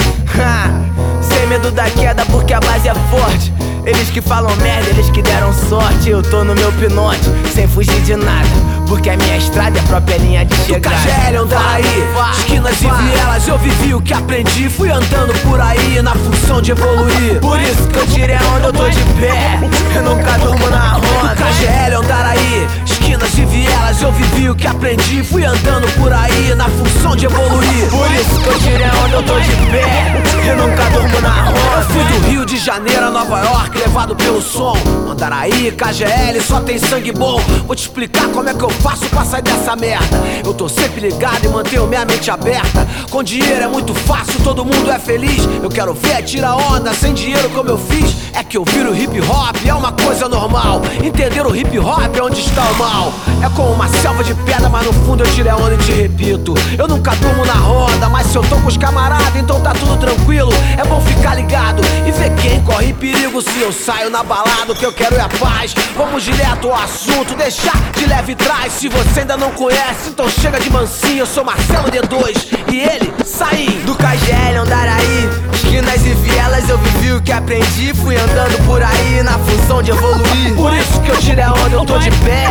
Sem 1.20 1.46
medo 1.48 1.70
da 1.70 1.84
queda, 1.90 2.24
porque 2.26 2.54
a 2.54 2.60
base 2.60 2.88
é 2.88 2.94
forte. 2.94 3.52
Eles 3.86 4.08
que 4.08 4.22
falam 4.22 4.54
merda, 4.56 4.88
eles 4.88 5.10
que 5.10 5.20
deram 5.20 5.52
sorte. 5.52 6.08
Eu 6.08 6.22
tô 6.22 6.42
no 6.42 6.54
meu 6.54 6.72
pinote, 6.72 7.20
sem 7.54 7.68
fugir 7.68 8.00
de 8.02 8.16
nada. 8.16 8.48
Porque 8.88 9.10
a 9.10 9.16
minha 9.16 9.36
estrada 9.36 9.78
é 9.78 9.80
a 9.80 9.84
própria 9.84 10.16
linha 10.16 10.44
de 10.44 10.56
chegada. 10.64 10.96
KGL 10.96 11.36
andar 11.38 11.74
aí, 11.74 12.04
esquinas 12.38 12.80
e 12.80 12.86
vielas, 12.86 13.48
eu 13.48 13.58
vivi 13.58 13.94
o 13.94 14.00
que 14.00 14.14
aprendi. 14.14 14.70
Fui 14.70 14.90
andando 14.90 15.34
por 15.42 15.60
aí 15.60 16.00
na 16.02 16.14
função 16.14 16.62
de 16.62 16.70
evoluir. 16.70 17.40
Por 17.40 17.60
isso 17.60 17.86
que 17.88 17.98
eu 17.98 18.06
tirei 18.06 18.36
a 18.36 18.42
onda, 18.56 18.68
eu 18.68 18.72
tô 18.72 18.88
de 18.88 19.00
pé. 19.20 19.58
Eu 19.94 20.02
nunca 20.02 20.38
durmo 20.38 20.70
na 20.70 20.96
onda. 20.96 21.34
KGL 21.34 21.96
andar 21.96 22.26
aí, 22.26 22.66
esquinas 23.14 23.38
e 23.38 23.44
vielas, 23.44 24.02
eu 24.02 24.12
vivi 24.12 24.50
o 24.50 24.54
que 24.54 24.66
aprendi. 24.66 25.22
Fui 25.22 25.44
andando 25.44 25.86
por 25.96 26.12
aí 26.12 26.54
na 26.54 26.68
função 26.68 27.14
de 27.14 27.26
evoluir. 27.26 27.90
Por 27.90 28.10
isso 28.10 28.40
que 28.40 28.48
eu 28.48 28.58
tirei 28.58 28.84
a 28.84 29.04
onda, 29.04 29.16
eu 29.16 29.22
tô 29.22 29.38
de 29.38 29.56
pé. 29.70 30.48
Eu 30.48 30.56
nunca 30.56 30.90
durmo 30.90 31.20
na 31.20 31.48
onda. 31.50 31.54
Eu 31.76 31.82
fui 31.90 32.04
do 32.04 32.26
Rio 32.28 32.46
de 32.46 32.58
Janeiro 32.58 33.06
a 33.06 33.10
Nova 33.10 33.40
York, 33.40 33.78
levado 33.78 34.16
pelo 34.16 34.42
som. 34.42 34.76
Andaraí, 35.08 35.72
KGL, 35.72 36.40
só 36.42 36.60
tem 36.60 36.78
sangue 36.78 37.12
bom. 37.12 37.40
Vou 37.66 37.76
te 37.76 37.82
explicar 37.82 38.28
como 38.28 38.48
é 38.48 38.54
que 38.54 38.62
eu 38.62 38.70
faço 38.70 39.06
pra 39.06 39.24
sair 39.24 39.42
dessa 39.42 39.76
merda. 39.76 40.20
Eu 40.44 40.52
tô 40.52 40.68
sempre 40.68 41.00
ligado 41.08 41.44
e 41.44 41.48
mantenho 41.48 41.86
minha 41.86 42.04
mente 42.04 42.30
aberta. 42.30 42.86
Com 43.10 43.22
dinheiro 43.22 43.62
é 43.62 43.68
muito 43.68 43.94
fácil, 43.94 44.40
todo 44.42 44.64
mundo 44.64 44.90
é 44.90 44.98
feliz. 44.98 45.48
Eu 45.62 45.68
quero 45.68 45.94
ver 45.94 46.22
tirar 46.22 46.56
onda 46.56 46.92
sem 46.92 47.14
dinheiro 47.14 47.48
como 47.50 47.70
eu 47.70 47.78
fiz. 47.78 48.14
É 48.34 48.42
que 48.42 48.56
eu 48.56 48.64
viro 48.64 48.94
hip 48.94 49.20
hop, 49.20 49.56
é 49.64 49.74
uma 49.74 49.92
coisa 49.92 50.28
normal. 50.28 50.82
Entender 51.02 51.46
o 51.46 51.54
hip 51.54 51.78
hop 51.78 52.16
é 52.16 52.22
onde 52.22 52.40
está 52.40 52.62
o 52.62 52.74
mal. 52.76 53.03
É 53.42 53.48
como 53.50 53.72
uma 53.72 53.88
selva 53.88 54.22
de 54.24 54.34
pedra, 54.34 54.68
mas 54.68 54.86
no 54.86 54.92
fundo 54.92 55.22
eu 55.22 55.50
a 55.50 55.56
onda 55.56 55.74
e 55.74 55.78
te 55.78 55.92
repito. 55.92 56.54
Eu 56.78 56.88
nunca 56.88 57.10
durmo 57.16 57.44
na 57.44 57.54
roda, 57.54 58.08
mas 58.08 58.26
se 58.28 58.36
eu 58.36 58.42
tô 58.42 58.56
com 58.56 58.68
os 58.68 58.76
camaradas, 58.76 59.36
então 59.36 59.60
tá 59.60 59.72
tudo 59.72 59.96
tranquilo. 59.98 60.50
É 60.78 60.84
bom 60.84 61.00
ficar 61.00 61.34
ligado 61.34 61.82
e 62.06 62.10
ver 62.10 62.34
quem 62.36 62.60
corre 62.62 62.92
perigo 62.92 63.42
se 63.42 63.60
eu 63.60 63.72
saio 63.72 64.10
na 64.10 64.22
balada. 64.22 64.72
O 64.72 64.74
que 64.74 64.86
eu 64.86 64.92
quero 64.92 65.16
é 65.16 65.20
a 65.20 65.28
paz. 65.28 65.74
Vamos 65.96 66.22
direto 66.22 66.68
ao 66.68 66.74
assunto, 66.74 67.34
deixar 67.36 67.78
de 67.92 68.06
leve 68.06 68.34
trás. 68.34 68.72
Se 68.72 68.88
você 68.88 69.20
ainda 69.20 69.36
não 69.36 69.50
conhece, 69.52 70.08
então 70.08 70.28
chega 70.28 70.58
de 70.58 70.70
mansinho. 70.70 71.20
Eu 71.20 71.26
sou 71.26 71.44
Marcelo 71.44 71.90
D2 71.90 72.58
e 72.72 72.80
ele 72.80 73.12
saí 73.24 73.82
do 73.84 73.94
KGL 73.94 74.58
Andaraí. 74.58 75.28
Esquinas 75.52 76.06
e 76.06 76.14
vielas 76.14 76.68
eu 76.68 76.78
vivi 76.78 77.12
o 77.12 77.22
que 77.22 77.32
aprendi. 77.32 77.92
Fui 77.94 78.16
andando 78.16 78.64
por 78.66 78.82
aí 78.82 79.22
na 79.22 79.38
de 79.82 79.90
evoluir. 79.90 80.54
Por 80.54 80.72
isso 80.72 81.00
que 81.00 81.10
eu 81.10 81.16
tirei 81.16 81.44
a 81.44 81.52
onda, 81.52 81.70
eu 81.70 81.84
tô 81.84 81.98
de 81.98 82.10
pé. 82.10 82.46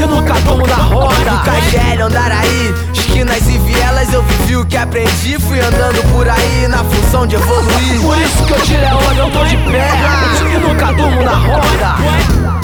Eu 0.00 0.08
nunca 0.08 0.34
tomo 0.44 0.66
na 0.66 0.74
roda. 0.74 1.14
Do 1.14 1.38
KGL 1.40 2.02
Andaraí. 2.02 2.74
Esquinas 2.92 3.48
e 3.48 3.58
vielas 3.58 4.12
eu 4.12 4.22
vivi 4.22 4.56
o 4.56 4.64
que 4.64 4.76
aprendi. 4.76 5.38
Fui 5.38 5.60
andando 5.60 6.02
por 6.12 6.28
aí 6.28 6.66
na 6.68 6.78
função 6.78 7.26
de 7.26 7.36
evoluir. 7.36 8.00
Por 8.00 8.18
isso 8.18 8.44
que 8.44 8.52
eu 8.52 8.60
tirei 8.62 8.86
a 8.86 8.96
onda, 8.96 9.14
eu 9.14 9.30
tô 9.30 9.44
de 9.44 9.56
pé. 9.56 9.90
Eu 10.52 10.60
nunca 10.60 10.92
durmo 10.92 11.22
na 11.22 11.34
roda. 11.34 12.55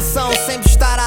Minha 0.00 0.08
mansão 0.14 0.30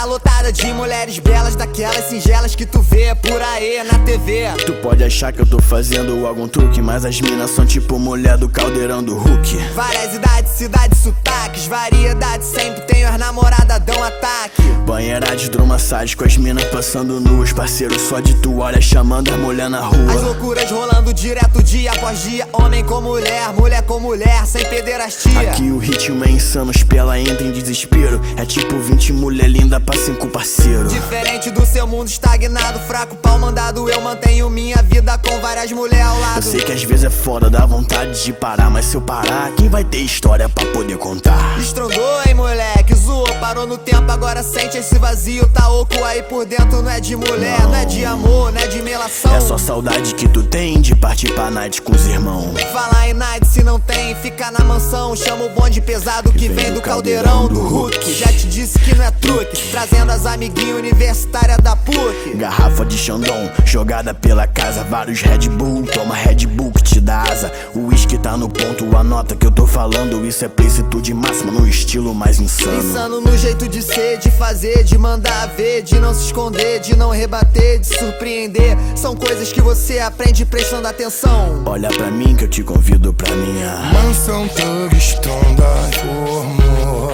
lotada 0.05 0.51
de 0.51 0.65
mulheres 0.73 1.19
belas, 1.19 1.55
daquelas 1.55 2.05
singelas 2.05 2.55
que 2.55 2.65
tu 2.65 2.81
vê 2.81 3.13
por 3.15 3.41
aí 3.41 3.83
na 3.83 3.99
TV. 3.99 4.47
Tu 4.65 4.73
pode 4.73 5.03
achar 5.03 5.31
que 5.31 5.39
eu 5.41 5.45
tô 5.45 5.61
fazendo 5.61 6.25
algum 6.25 6.47
truque, 6.47 6.81
mas 6.81 7.05
as 7.05 7.19
minas 7.21 7.51
são 7.51 7.65
tipo 7.65 7.97
mulher 7.97 8.37
do 8.37 8.49
caldeirão 8.49 9.03
do 9.03 9.17
Hulk. 9.17 9.57
Várias 9.73 10.15
idades, 10.15 10.51
cidades, 10.51 10.99
sotaques, 10.99 11.65
variedades, 11.67 12.47
sempre 12.47 12.81
tenho 12.81 13.07
as 13.07 13.17
namoradas 13.17 13.79
dão 13.79 14.03
ataque. 14.03 14.61
Banheira 14.85 15.35
de 15.35 15.45
hidromassagem 15.45 16.15
com 16.15 16.25
as 16.25 16.37
minas 16.37 16.63
passando 16.65 17.19
nuas. 17.19 17.53
Parceiro 17.53 17.97
só 17.99 18.19
de 18.19 18.33
toalha 18.35 18.81
chamando 18.81 19.31
as 19.31 19.39
mulher 19.39 19.69
na 19.69 19.79
As 19.79 19.85
rua. 19.85 20.13
loucuras 20.21 20.69
rolando 20.69 21.13
direto 21.13 21.63
dia 21.63 21.91
após 21.91 22.23
dia, 22.23 22.47
homem 22.51 22.83
com 22.83 23.01
mulher, 23.01 23.53
mulher 23.53 23.81
com 23.83 23.99
mulher, 23.99 24.45
sem 24.45 24.65
pederastia. 24.65 25.39
Aqui 25.41 25.71
o 25.71 25.77
ritmo 25.77 26.23
é 26.25 26.29
insano, 26.29 26.71
os 26.71 26.83
pela 26.83 27.19
entra 27.19 27.45
em 27.45 27.51
desespero. 27.51 28.21
É 28.37 28.45
tipo 28.45 28.77
20 28.77 29.13
mulher 29.13 29.47
linda 29.47 29.79
pra 29.79 29.92
cinco 29.97 30.27
parceiro. 30.27 30.87
Diferente 30.87 31.49
do 31.51 31.65
seu 31.65 31.85
mundo 31.87 32.07
estagnado, 32.07 32.79
fraco, 32.79 33.15
pau 33.15 33.37
mandado, 33.39 33.89
eu 33.89 34.01
mantenho 34.01 34.49
minha 34.49 34.81
vida 34.83 35.17
com 35.17 35.39
várias 35.39 35.71
mulheres 35.71 36.05
ao 36.05 36.15
Eu 36.15 36.21
lado. 36.21 36.43
sei 36.43 36.61
que 36.61 36.71
às 36.71 36.83
vezes 36.83 37.05
é 37.05 37.09
foda, 37.09 37.49
dá 37.49 37.65
vontade 37.65 38.23
de 38.23 38.33
parar, 38.33 38.69
mas 38.69 38.85
se 38.85 38.95
eu 38.95 39.01
parar, 39.01 39.51
quem 39.55 39.69
vai 39.69 39.83
ter 39.83 39.99
história 39.99 40.47
pra 40.49 40.65
poder 40.67 40.97
contar? 40.97 41.57
Estrondou, 41.59 42.21
hein, 42.27 42.33
moleque? 42.33 42.93
Zoou, 42.95 43.27
parou 43.39 43.67
no 43.67 43.77
tempo, 43.77 44.09
agora 44.11 44.43
sente 44.43 44.77
esse 44.77 44.97
vazio. 44.97 45.47
Tá 45.49 45.69
oco 45.69 46.03
aí 46.03 46.23
por 46.23 46.45
dentro, 46.45 46.81
não 46.81 46.89
é 46.89 46.99
de 46.99 47.15
mulher, 47.15 47.61
não, 47.63 47.75
é 47.75 47.85
de 47.85 48.05
amor, 48.05 48.51
não 48.51 48.61
é 48.61 48.67
de 48.67 48.81
melação. 48.81 49.35
É 49.35 49.41
só 49.41 49.57
saudade 49.57 50.15
que 50.15 50.27
tu 50.27 50.43
tem 50.43 50.79
de 50.79 50.95
partir 50.95 51.33
pra 51.33 51.49
night 51.51 51.81
com 51.81 51.93
os 51.93 52.05
irmãos. 52.07 52.53
Falar 52.71 53.09
em 53.09 53.13
night 53.13 53.45
se 53.47 53.63
não 53.63 53.79
tem, 53.79 54.15
fica 54.15 54.51
na 54.51 54.63
mansão. 54.63 55.15
Chama 55.15 55.45
o 55.45 55.49
bonde 55.49 55.81
pesado 55.81 56.31
que 56.31 56.47
vem 56.47 56.73
do 56.73 56.81
caldeirão 56.81 57.47
do 57.47 57.59
Hulk. 57.61 58.13
Já 58.13 58.27
te 58.27 58.47
disse 58.47 58.79
que 58.79 58.95
não 58.95 59.03
é 59.05 59.11
truque, 59.11 59.57
trazendo 59.83 60.11
as 60.11 60.25
amiguinhas 60.25 60.77
universitárias 60.77 61.57
da 61.57 61.75
PUC. 61.75 62.35
Garrafa 62.35 62.85
de 62.85 62.97
Xandão 62.97 63.51
jogada 63.65 64.13
pela 64.13 64.47
casa, 64.47 64.83
vários 64.83 65.21
Red 65.21 65.49
Bull. 65.49 65.83
Toma 65.87 66.15
Red 66.15 66.47
Bull 66.47 66.71
que 66.71 66.83
te 66.83 67.01
dá 67.01 67.23
asa. 67.23 67.51
O 67.75 67.87
uísque 67.87 68.17
tá 68.17 68.37
no 68.37 68.47
ponto, 68.47 68.95
anota 68.95 69.35
que 69.35 69.45
eu 69.45 69.51
tô 69.51 69.67
falando. 69.67 70.25
Isso 70.25 70.45
é 70.45 70.47
plicitude 70.47 71.13
máxima 71.13 71.51
no 71.51 71.67
estilo 71.67 72.15
mais 72.15 72.39
insano. 72.39 72.77
Insano 72.77 73.21
no 73.21 73.37
jeito 73.37 73.67
de 73.67 73.81
ser, 73.81 74.19
de 74.19 74.31
fazer, 74.31 74.83
de 74.85 74.97
mandar 74.97 75.47
ver, 75.49 75.81
de 75.81 75.99
não 75.99 76.13
se 76.13 76.27
esconder, 76.27 76.79
de 76.79 76.95
não 76.95 77.09
rebater, 77.09 77.79
de 77.79 77.87
surpreender. 77.87 78.77
São 78.95 79.15
coisas 79.15 79.51
que 79.51 79.61
você 79.61 79.99
aprende 79.99 80.45
prestando 80.45 80.87
atenção. 80.87 81.61
Olha 81.65 81.89
pra 81.89 82.09
mim 82.09 82.35
que 82.35 82.45
eu 82.45 82.49
te 82.49 82.63
convido 82.63 83.13
pra 83.13 83.35
minha 83.35 83.91
mansão 83.91 84.47
Thug 84.47 84.95
Stronda 84.95 85.65
formou 85.99 87.11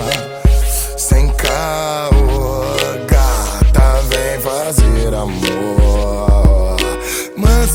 sem 0.97 1.27
caô. 1.29 2.18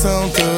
Mansão 0.05 0.29
Thug 0.29 0.54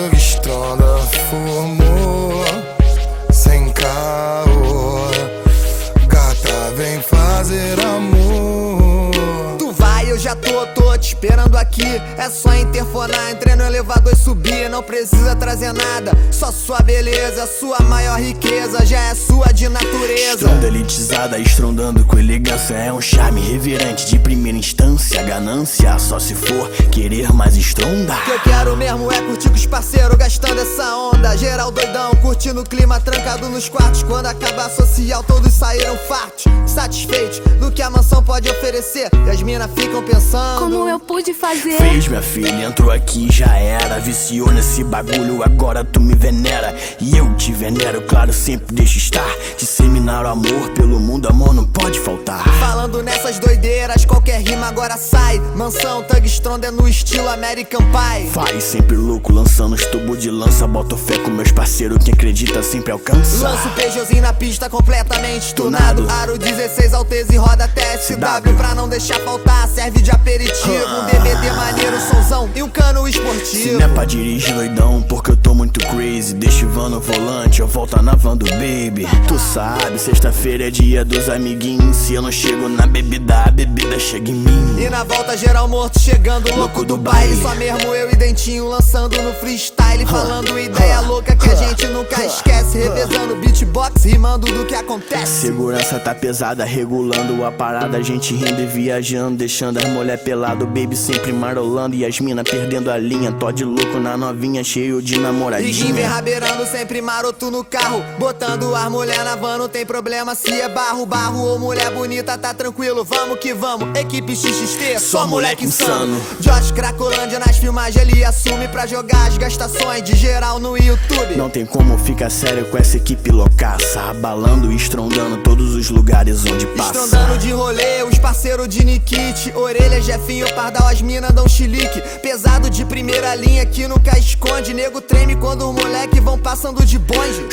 já 10.28 10.36
tô, 10.36 10.68
tô 10.68 10.98
te 10.98 11.08
esperando 11.14 11.56
aqui. 11.56 11.86
É 12.18 12.30
só 12.30 12.54
interfonar, 12.54 13.32
entrei 13.32 13.56
no 13.56 13.64
elevador 13.64 14.12
e 14.12 14.16
subir. 14.16 14.70
Não 14.70 14.84
precisa 14.84 15.34
trazer 15.38 15.72
nada, 15.72 16.12
só 16.32 16.52
sua 16.52 16.82
beleza, 16.82 17.48
sua 17.48 17.80
maior 17.80 18.20
riqueza. 18.20 18.86
Já 18.86 19.00
é 19.04 19.16
sua 19.16 19.54
de 19.54 19.70
natureza. 19.70 20.34
Estronda 20.34 20.68
elitizada, 20.68 21.40
estrondando 21.40 22.04
com 22.04 22.20
elegância. 22.20 22.74
É 22.74 22.92
um 22.92 23.00
charme 23.00 23.40
reverente 23.40 24.06
de 24.08 24.20
primeira 24.20 24.58
instância. 24.58 25.24
Ganância, 25.24 25.98
só 25.98 26.20
se 26.20 26.36
for 26.36 26.70
querer 26.92 27.32
mais 27.32 27.56
estronda. 27.56 28.14
O 28.14 28.24
que 28.26 28.32
eu 28.32 28.40
quero 28.42 28.76
mesmo 28.76 29.10
é 29.10 29.22
curtir 29.22 29.48
com 29.48 29.56
os 29.56 29.66
parceiros, 29.66 30.18
gastando 30.18 30.60
essa 30.60 30.94
onda. 30.98 31.38
Geral 31.38 31.72
doidão, 31.72 32.12
curtindo 32.16 32.62
o 32.62 32.66
clima, 32.66 33.00
trancado 33.00 33.48
nos 33.48 33.70
quartos. 33.70 34.04
Quando 34.04 34.26
acabar 34.26 34.70
social, 34.70 35.24
todos 35.24 35.54
saíram 35.54 35.98
fartos. 36.00 36.44
Satisfeitos 36.66 37.40
do 37.62 37.72
que 37.72 37.82
a 37.82 37.90
mansão 37.90 38.22
pode 38.22 38.50
oferecer. 38.50 39.10
E 39.26 39.30
as 39.30 39.42
minas 39.42 39.70
ficam 39.74 40.04
pensando: 40.04 40.17
Como 40.58 40.90
eu 40.90 41.00
pude 41.00 41.34
fazer? 41.34 41.78
Fez, 41.78 42.08
minha 42.08 42.22
filha, 42.22 42.66
entrou 42.66 42.92
aqui 42.92 43.28
já 43.32 43.56
era. 43.58 44.00
Viciou 44.00 44.52
nesse 44.52 44.84
bagulho, 44.84 45.44
agora 45.44 45.84
tu 45.84 46.00
me 46.00 46.16
venera. 46.16 46.76
E 47.00 47.16
eu 47.16 47.34
te 47.36 47.52
venero, 47.54 48.02
claro, 48.02 48.34
sempre 48.34 48.76
deixo 48.76 48.98
estar. 48.98 49.30
Disseminar 49.58 50.26
o 50.26 50.30
amor 50.30 50.70
pelo 50.76 51.00
mundo, 51.00 51.28
amor 51.30 51.54
não 51.54 51.66
pode 51.66 52.00
faltar. 52.00 52.44
Falando 52.60 53.04
nessas 53.04 53.38
doideiras, 53.40 54.06
qualquer 54.06 54.42
rima 54.42 54.68
agora 54.68 54.98
sai. 54.98 55.40
Mansão 55.56 56.04
Thug 56.04 56.26
Strong 56.26 56.66
é 56.66 56.72
no 56.72 56.88
estilo 56.88 57.30
American 57.30 57.82
Pie. 57.82 58.28
Vai 58.30 58.60
sempre 58.60 58.98
louco, 58.98 59.32
lançando 59.32 59.74
os 59.74 59.86
tubos 59.86 60.20
de 60.20 60.32
lança. 60.32 60.68
Boto 60.68 60.98
fé 60.98 61.20
com 61.20 61.30
meus 61.30 61.52
parceiros, 61.52 62.04
quem 62.04 62.14
acredita 62.14 62.64
sempre 62.64 62.92
alcança. 62.92 63.48
Lanço 63.48 63.68
o 63.68 63.72
Peugeotzinho 63.72 64.22
na 64.22 64.34
pista 64.34 64.70
completamente 64.70 65.54
tunado. 65.54 66.08
Aro 66.10 66.38
16 66.38 66.94
Alteza 66.94 67.34
e 67.34 67.38
roda 67.38 67.68
TSW 67.68 68.56
pra 68.58 68.74
não 68.74 68.90
deixar 68.90 69.20
faltar. 69.22 69.68
Serve 69.68 70.02
de 70.02 70.07
aperitivo, 70.12 70.86
um 71.02 71.06
DVD 71.06 71.52
maneiro, 71.52 72.00
somzão 72.00 72.50
e 72.56 72.64
um 72.64 72.70
cano 72.70 73.04
Se 73.06 73.18
esportivo. 73.18 73.80
não 73.80 73.86
é 73.86 73.88
pra 73.90 74.06
dirigir 74.06 74.54
doidão, 74.54 75.02
porque 75.02 75.32
eu 75.32 75.38
tô 75.38 75.54
muito 75.54 75.80
crazy. 75.88 76.34
Deixa 76.36 76.66
o 76.66 76.70
van 76.70 76.90
no 76.90 77.00
volante, 77.00 77.62
eu 77.62 77.68
volto 77.68 78.02
na 78.02 78.16
van 78.16 78.38
do 78.38 78.46
baby. 78.46 79.08
Tu 79.28 79.40
sabe, 79.40 80.00
sexta-feira 80.00 80.68
é 80.68 80.72
dia 80.72 81.04
dos 81.04 81.30
amiguinhos. 81.30 81.96
Se 81.96 82.14
eu 82.14 82.22
não 82.22 82.32
chego 82.32 82.68
na 82.70 82.86
bebida, 82.88 83.44
a 83.46 83.52
bebida 83.52 84.00
chega 84.00 84.30
em 84.30 84.36
mim. 84.36 84.76
E 84.80 84.90
na 84.90 85.04
volta 85.04 85.36
geral 85.36 85.68
morto 85.68 86.00
chegando 86.00 86.54
louco 86.56 86.86
do 86.86 86.98
baile 86.98 87.42
Só 87.42 87.56
mesmo 87.56 87.96
eu 87.96 88.12
e 88.12 88.16
Dentinho 88.16 88.68
lançando 88.68 89.20
no 89.22 89.34
freestyle 89.34 90.06
Falando 90.06 90.58
ideia 90.60 91.00
louca 91.02 91.36
que 91.36 91.50
a 91.50 91.56
gente 91.56 91.88
nunca 91.88 92.24
esquece 92.24 92.78
Revezando 92.78 93.36
beatbox, 93.38 94.04
rimando 94.04 94.46
do 94.46 94.66
que 94.66 94.76
acontece 94.76 95.42
Segurança 95.42 96.00
tá 96.00 96.14
pesada, 96.14 96.64
regulando 96.64 97.44
a 97.44 97.52
parada. 97.52 97.98
A 97.98 98.02
gente 98.02 98.36
rindo 98.36 98.62
e 98.62 98.66
viajando, 98.66 99.38
deixando 99.38 99.78
as 99.78 99.87
mulher 99.88 100.18
pelado. 100.18 100.66
Baby 100.66 100.96
sempre 100.96 101.32
marolando 101.32 101.96
e 101.96 102.06
as 102.06 102.20
mina 102.20 102.44
perdendo 102.44 102.92
a 102.92 102.98
linha. 102.98 103.32
Todd 103.32 103.64
louco 103.64 104.00
na 104.00 104.18
novinha, 104.18 104.64
cheio 104.64 105.02
de 105.02 105.16
E 105.16 105.20
namoradinha. 105.20 105.94
verrabeirando 105.94 106.66
sempre 106.66 107.02
maroto 107.02 107.50
no 107.52 107.64
carro 107.64 108.04
Botando 108.20 108.76
as 108.76 108.90
mulher 108.90 109.24
na 109.24 109.36
van, 109.36 109.58
não 109.58 109.70
tem 109.70 109.86
problema 109.86 110.36
se 110.36 110.52
é 110.60 110.70
barro 110.70 111.06
Barro 111.06 111.40
ou 111.40 111.60
mulher 111.60 111.92
bonita, 111.92 112.38
tá 112.38 112.54
tranquilo, 112.54 113.04
vamos 113.04 113.40
que 113.40 113.54
vamos 113.54 113.98
Equipe 113.98 114.36
XXT, 114.36 115.00
só, 115.00 115.28
moleque 115.28 115.66
insano 115.66 116.20
Josh 116.40 116.72
Cracolândia 116.72 117.40
nas 117.40 117.58
filmagens 117.58 117.98
ele 117.98 118.24
assume 118.24 118.68
Pra 118.68 118.86
jogar 118.86 119.28
as 119.28 119.38
gastações 119.38 120.04
de 120.04 120.16
geral 120.16 120.60
no 120.60 120.78
YouTube 120.78 121.36
Não 121.36 121.50
tem 121.50 121.66
como 121.66 121.98
ficar 121.98 122.30
sério 122.30 122.66
com 122.66 122.78
essa 122.78 122.98
equipe 122.98 123.32
loucaça. 123.32 124.02
Abalando 124.02 124.72
e 124.72 124.76
estrondando 124.76 125.38
todos 125.38 125.76
os 125.76 125.90
lugares 125.90 126.46
onde 126.46 126.66
passa. 126.68 127.04
Estrondando 127.04 127.38
de 127.38 127.52
rolê, 127.52 128.04
os 128.04 128.18
parceiros 128.18 128.68
de 128.68 128.84
Nikit 128.84 129.52
Orelha, 129.56 129.77
Jefinho, 130.08 130.48
Pardal, 130.56 130.88
as 130.88 131.02
mina 131.02 131.32
dão 131.32 131.50
chilique 131.50 132.02
Pesado 132.22 132.70
de 132.70 132.86
primeira 132.86 133.36
linha 133.36 133.66
que 133.66 133.88
nunca 133.88 134.18
esconde 134.18 134.74
Nego 134.74 135.02
treme 135.02 135.36
quando 135.36 135.70
os 135.70 135.76
moleque 135.76 136.22
vão 136.22 136.40
passando 136.40 136.86
de 136.86 136.98
bonde 136.98 137.46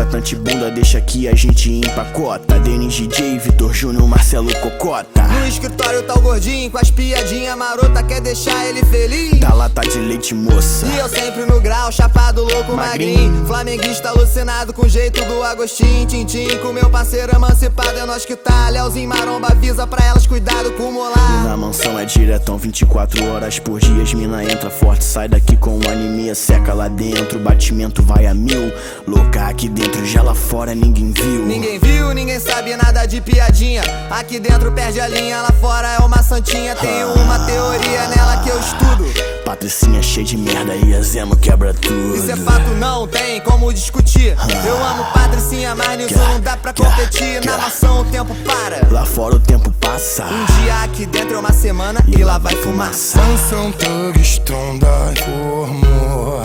contratante 0.00 0.34
bunda 0.34 0.70
deixa 0.70 1.00
que 1.00 1.28
a 1.28 1.34
gente 1.34 1.70
empacota. 1.70 2.58
Denis 2.60 2.94
DJ, 2.94 3.38
Vitor 3.38 3.74
Júnior, 3.74 4.08
Marcelo 4.08 4.54
Cocota. 4.60 5.22
No 5.24 5.46
escritório 5.46 6.02
tá 6.04 6.14
o 6.14 6.20
gordinho 6.20 6.70
com 6.70 6.78
as 6.78 6.90
piadinha 6.90 7.54
marota 7.54 8.02
Quer 8.02 8.20
deixar 8.20 8.66
ele 8.66 8.84
feliz? 8.86 9.38
Da 9.40 9.52
lata 9.52 9.82
de 9.82 9.98
leite 9.98 10.34
moça. 10.34 10.86
E 10.86 10.98
eu 10.98 11.08
sempre 11.08 11.44
no 11.44 11.60
grau, 11.60 11.92
chapado, 11.92 12.42
louco, 12.42 12.72
magrinho 12.72 13.46
Flamenguista 13.46 14.08
alucinado 14.08 14.72
com 14.72 14.86
o 14.86 14.88
jeito 14.88 15.24
do 15.24 15.42
Agostinho 15.42 16.06
Tintim 16.06 16.56
com 16.58 16.72
meu 16.72 16.88
parceiro 16.88 17.34
emancipado 17.34 17.98
É 17.98 18.06
nós 18.06 18.24
que 18.24 18.36
tá, 18.36 18.68
Leozinho 18.68 19.08
Maromba 19.08 19.48
avisa 19.48 19.86
pra 19.86 20.04
elas 20.04 20.26
Cuidado 20.26 20.72
com 20.72 20.84
o 20.84 20.92
molar 20.92 21.44
mansão 21.70 21.96
é 21.96 22.04
diretão 22.04 22.58
24 22.58 23.30
horas 23.30 23.60
por 23.60 23.78
dia. 23.78 24.02
As 24.02 24.12
mina 24.12 24.42
entra 24.42 24.68
forte, 24.68 25.04
sai 25.04 25.28
daqui 25.28 25.56
com 25.56 25.78
anemia. 25.88 26.34
Seca 26.34 26.74
lá 26.74 26.88
dentro, 26.88 27.38
batimento 27.38 28.02
vai 28.02 28.26
a 28.26 28.34
mil. 28.34 28.72
Louca 29.06 29.46
aqui 29.46 29.68
dentro, 29.68 30.04
já 30.04 30.20
lá 30.20 30.34
fora 30.34 30.74
ninguém 30.74 31.12
viu. 31.12 31.46
Ninguém 31.46 31.78
viu, 31.78 32.12
ninguém 32.12 32.40
sabe 32.40 32.74
nada 32.74 33.06
de 33.06 33.20
piadinha 33.20 33.82
Aqui 34.10 34.40
dentro 34.40 34.72
perde 34.72 35.00
a 35.00 35.06
linha, 35.06 35.42
lá 35.42 35.52
fora 35.60 35.88
é 35.88 35.98
uma 35.98 36.22
santinha 36.22 36.74
Tenho 36.74 37.12
uma 37.14 37.38
teoria 37.40 38.08
nela 38.08 38.42
que 38.42 38.48
eu 38.48 38.58
estudo 38.58 39.39
Patricinha 39.50 40.00
cheia 40.00 40.24
de 40.24 40.36
merda 40.36 40.76
e 40.76 40.94
a 40.94 41.02
Zemo 41.02 41.36
quebra 41.36 41.74
tudo. 41.74 42.14
Isso 42.14 42.30
é 42.30 42.36
fato, 42.36 42.70
não 42.78 43.08
tem 43.08 43.40
como 43.40 43.72
discutir 43.74 44.36
Eu 44.64 44.76
amo 44.76 45.04
Patricinha, 45.12 45.74
mas 45.74 45.98
nisso 45.98 46.16
não 46.16 46.40
dá 46.40 46.56
pra 46.56 46.72
competir 46.72 47.44
Na 47.44 47.58
maçã 47.58 47.90
o 47.94 48.04
tempo 48.04 48.32
para 48.44 48.86
Lá 48.92 49.04
fora 49.04 49.34
o 49.34 49.40
tempo 49.40 49.72
passa. 49.72 50.24
Um 50.26 50.44
dia 50.62 50.84
aqui 50.84 51.04
dentro 51.04 51.34
é 51.34 51.38
uma 51.40 51.52
semana 51.52 52.00
e 52.06 52.22
lá 52.22 52.38
vai 52.38 52.54
fumaça 52.54 53.20
Mansão 53.20 53.72
Thug 53.72 54.20
Stronda 54.20 54.86
formou 55.24 56.44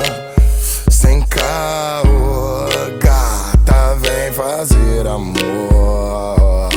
sem 0.90 1.22
caô. 1.22 2.66
Gata, 3.00 3.96
vem 4.02 4.34
fazer 4.34 5.06
amor. 5.06 6.70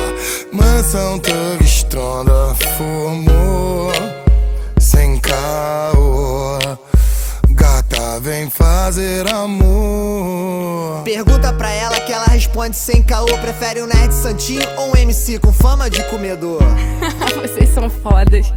Mansão 0.53 1.19
Thug 1.19 1.65
Stronda 1.65 2.55
formou 2.77 3.48
fazer 8.89 9.29
amor. 9.29 11.03
Pergunta 11.05 11.53
pra 11.53 11.71
ela 11.71 12.01
que 12.01 12.11
ela 12.11 12.25
responde 12.25 12.75
sem 12.75 13.03
caô 13.03 13.27
Prefere 13.27 13.83
um 13.83 13.87
nerd 13.87 14.15
santinho 14.15 14.67
ou 14.79 14.93
um 14.93 14.97
MC 14.97 15.39
com 15.39 15.53
fama 15.53 15.91
de 15.91 16.03
comedor? 16.05 16.63
Vocês 17.43 17.69
são 17.69 17.91
fodas. 17.91 18.51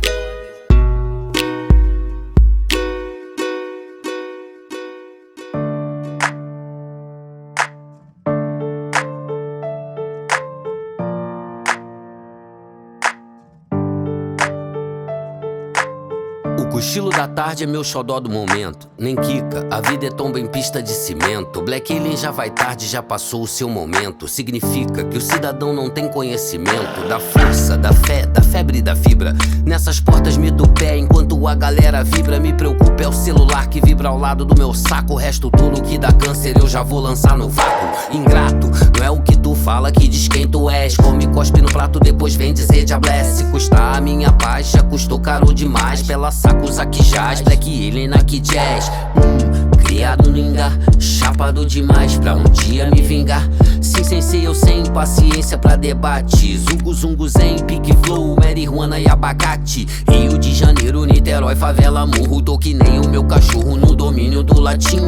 Cochilo 16.82 17.12
da 17.12 17.28
tarde 17.28 17.64
é 17.64 17.68
meu 17.68 17.84
xodó 17.84 18.20
do 18.20 18.28
momento. 18.28 18.90
Nem 18.98 19.16
quica, 19.16 19.68
a 19.70 19.80
vida 19.82 20.08
é 20.08 20.10
tomba 20.10 20.40
em 20.40 20.48
pista 20.48 20.82
de 20.82 20.90
cimento. 20.90 21.62
Black 21.62 21.96
Alien 21.96 22.18
já 22.18 22.32
vai 22.32 22.50
tarde, 22.50 22.88
já 22.88 23.04
passou 23.04 23.44
o 23.44 23.48
seu 23.48 23.70
momento. 23.70 24.28
Significa 24.28 25.04
que 25.04 25.16
o 25.16 25.22
cidadão 25.22 25.76
não 25.76 25.92
tem 25.92 26.10
conhecimento 26.10 27.08
da 27.08 27.20
força, 27.20 27.78
da 27.78 27.94
fé, 27.94 28.26
da 28.26 28.42
febre 28.42 28.80
e 28.80 28.82
da 28.82 28.96
fibra. 28.96 29.36
Nessas 29.64 30.00
portas 30.00 30.38
me 30.38 30.50
do 30.50 30.68
pé 30.70 30.98
enquanto 30.98 31.48
a 31.48 31.54
galera 31.54 32.04
vibra. 32.04 32.40
Me 32.40 32.52
preocupa 32.52 33.04
é 33.04 33.08
o 33.08 33.14
celular 33.14 33.68
que 33.68 33.80
vibra 33.80 34.10
ao 34.10 34.18
lado 34.18 34.44
do 34.44 34.56
meu 34.58 34.74
saco. 34.74 35.14
O 35.14 35.18
resto 35.18 35.52
tudo 35.52 35.84
que 35.84 36.00
dá 36.00 36.12
câncer 36.12 36.58
eu 36.58 36.68
já 36.68 36.82
vou 36.82 37.00
lançar 37.00 37.38
no 37.38 37.48
vácuo. 37.48 38.16
Ingrato, 38.16 38.72
não 38.98 39.06
é 39.06 39.10
o 39.12 39.22
que 39.22 39.38
tu 39.38 39.54
fala 39.54 39.92
que 39.92 40.08
diz 40.08 40.28
quem 40.28 40.48
tu 40.48 40.70
és. 40.70 40.96
Come, 40.96 41.28
cospe 41.28 41.62
no 41.62 41.72
prato, 41.72 42.00
depois 42.00 42.34
vem 42.34 42.54
dizer 42.54 42.86
diablesse. 42.86 43.38
Se 43.38 43.44
custar 43.52 43.98
a 43.98 44.02
minha 44.02 44.32
baixa, 44.32 44.82
custou 44.84 45.20
caro 45.20 45.54
demais. 45.54 46.02
Pela 46.02 46.32
sacos 46.72 46.80
aqui 46.80 47.04
jaz, 47.04 47.42
Black 47.42 47.88
Alien 47.88 48.14
aqui 48.14 48.40
jazz. 48.40 48.90
Hum, 49.16 49.51
Criado 49.92 50.32
no 50.32 50.38
engar, 50.38 50.72
chapado 50.98 51.66
demais 51.66 52.18
pra 52.18 52.34
um 52.34 52.44
dia 52.46 52.90
me 52.90 53.02
vingar. 53.02 53.46
Sim, 53.82 54.06
sensei, 54.06 54.48
eu 54.48 54.56
sem 54.56 54.86
paciência 54.86 55.58
pra 55.58 55.76
debate. 55.76 56.58
Zungo, 56.60 56.94
zungo, 56.94 57.28
zen, 57.28 57.58
pique 57.66 57.94
flow, 58.02 58.38
marihuana 58.40 58.98
e 59.02 59.06
abacate. 59.10 59.86
Rio 60.10 60.38
de 60.38 60.56
Janeiro, 60.56 61.04
Niterói, 61.04 61.58
favela, 61.58 62.08
morro. 62.08 62.42
Tô 62.42 62.58
que 62.58 62.74
nem 62.74 63.02
o 63.02 63.10
meu 63.10 63.26
cachorro 63.26 63.76
no 63.76 63.94
domínio 63.94 64.42
do 64.44 64.62
latim. 64.62 65.02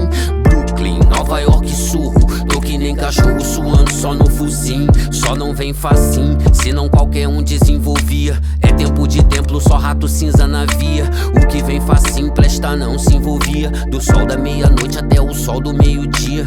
Brooklyn, 0.44 1.00
Nova 1.10 1.40
York, 1.40 1.70
surro. 1.74 2.46
Tô 2.50 2.60
que 2.60 2.78
nem 2.78 2.94
cachorro 2.94 3.40
suando 3.40 3.92
só 3.94 4.14
no 4.14 4.30
fuzim. 4.30 4.88
Só 5.12 5.34
não 5.34 5.56
vem 5.56 5.74
facinho, 5.74 6.38
senão 6.52 6.90
qualquer 6.90 7.28
um 7.28 7.42
desenvolvia. 7.42 8.38
É 8.62 8.68
tempo 8.74 9.08
de 9.08 9.24
templo, 9.24 9.62
só 9.62 9.78
rato 9.78 10.08
cinza 10.08 10.46
na 10.46 10.66
via. 10.66 11.10
O 11.36 11.48
que 11.48 11.64
vem 11.64 11.80
facinho, 11.80 12.34
presta 12.34 12.76
não 12.76 13.00
se 13.00 13.16
envolvia. 13.16 13.70
Do 13.90 14.02
sol 14.02 14.26
da 14.26 14.38
meia-noite 14.74 14.98
até 14.98 15.22
o 15.22 15.34
sol 15.34 15.62
do 15.62 15.74
meio-dia. 15.74 16.46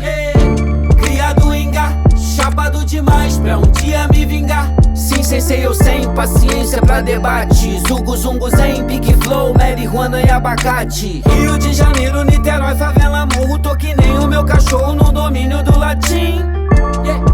Criado 0.99 1.55
em 1.55 1.71
gar, 1.71 1.93
chapado 2.17 2.85
demais 2.85 3.39
pra 3.39 3.59
um 3.59 3.71
dia 3.73 4.09
me 4.09 4.27
vingar. 4.27 4.73
Sim, 4.95 5.23
sensei, 5.23 5.65
eu 5.65 5.75
sem 5.75 6.09
paciência 6.15 6.81
pra 6.81 7.01
debate. 7.01 7.81
Zungo, 7.87 8.17
zungo, 8.17 8.51
zen, 8.51 8.85
pique 8.85 9.15
flow, 9.15 9.55
marihuana 9.55 10.21
e 10.21 10.31
abacate. 10.31 11.23
Rio 11.27 11.59
de 11.59 11.73
Janeiro, 11.73 12.25
Niterói, 12.25 12.75
favela, 12.75 13.27
morro. 13.27 13.59
Tô 13.59 13.75
que 13.77 13.95
nem 13.95 14.19
o 14.19 14.27
meu 14.27 14.45
cachorro 14.45 14.95
no 14.95 15.13
domínio 15.13 15.63
do 15.63 15.79
latim. 15.79 16.41
Yeah, 17.05 17.25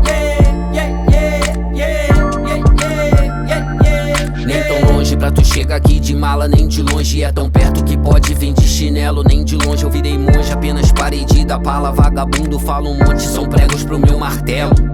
tu 5.30 5.44
chegar 5.44 5.76
aqui 5.76 6.00
de 6.00 6.16
mala, 6.16 6.48
nem 6.48 6.66
de 6.66 6.82
longe. 6.82 7.22
É 7.22 7.30
tão 7.30 7.48
perto 7.48 7.84
que 7.84 7.96
pode 7.96 8.34
vir 8.34 8.52
de 8.52 8.66
chinelo, 8.66 9.22
nem 9.22 9.44
de 9.44 9.56
longe. 9.56 9.84
Eu 9.84 9.90
virei 9.90 10.18
monge, 10.18 10.52
apenas 10.52 10.90
parede 10.90 11.44
da 11.44 11.58
pala. 11.58 11.92
Vagabundo 11.92 12.58
fala 12.58 12.88
um 12.88 12.98
monte, 12.98 13.22
são 13.22 13.48
pregos 13.48 13.84
pro 13.84 13.98
meu 13.98 14.18
martelo. 14.18 14.91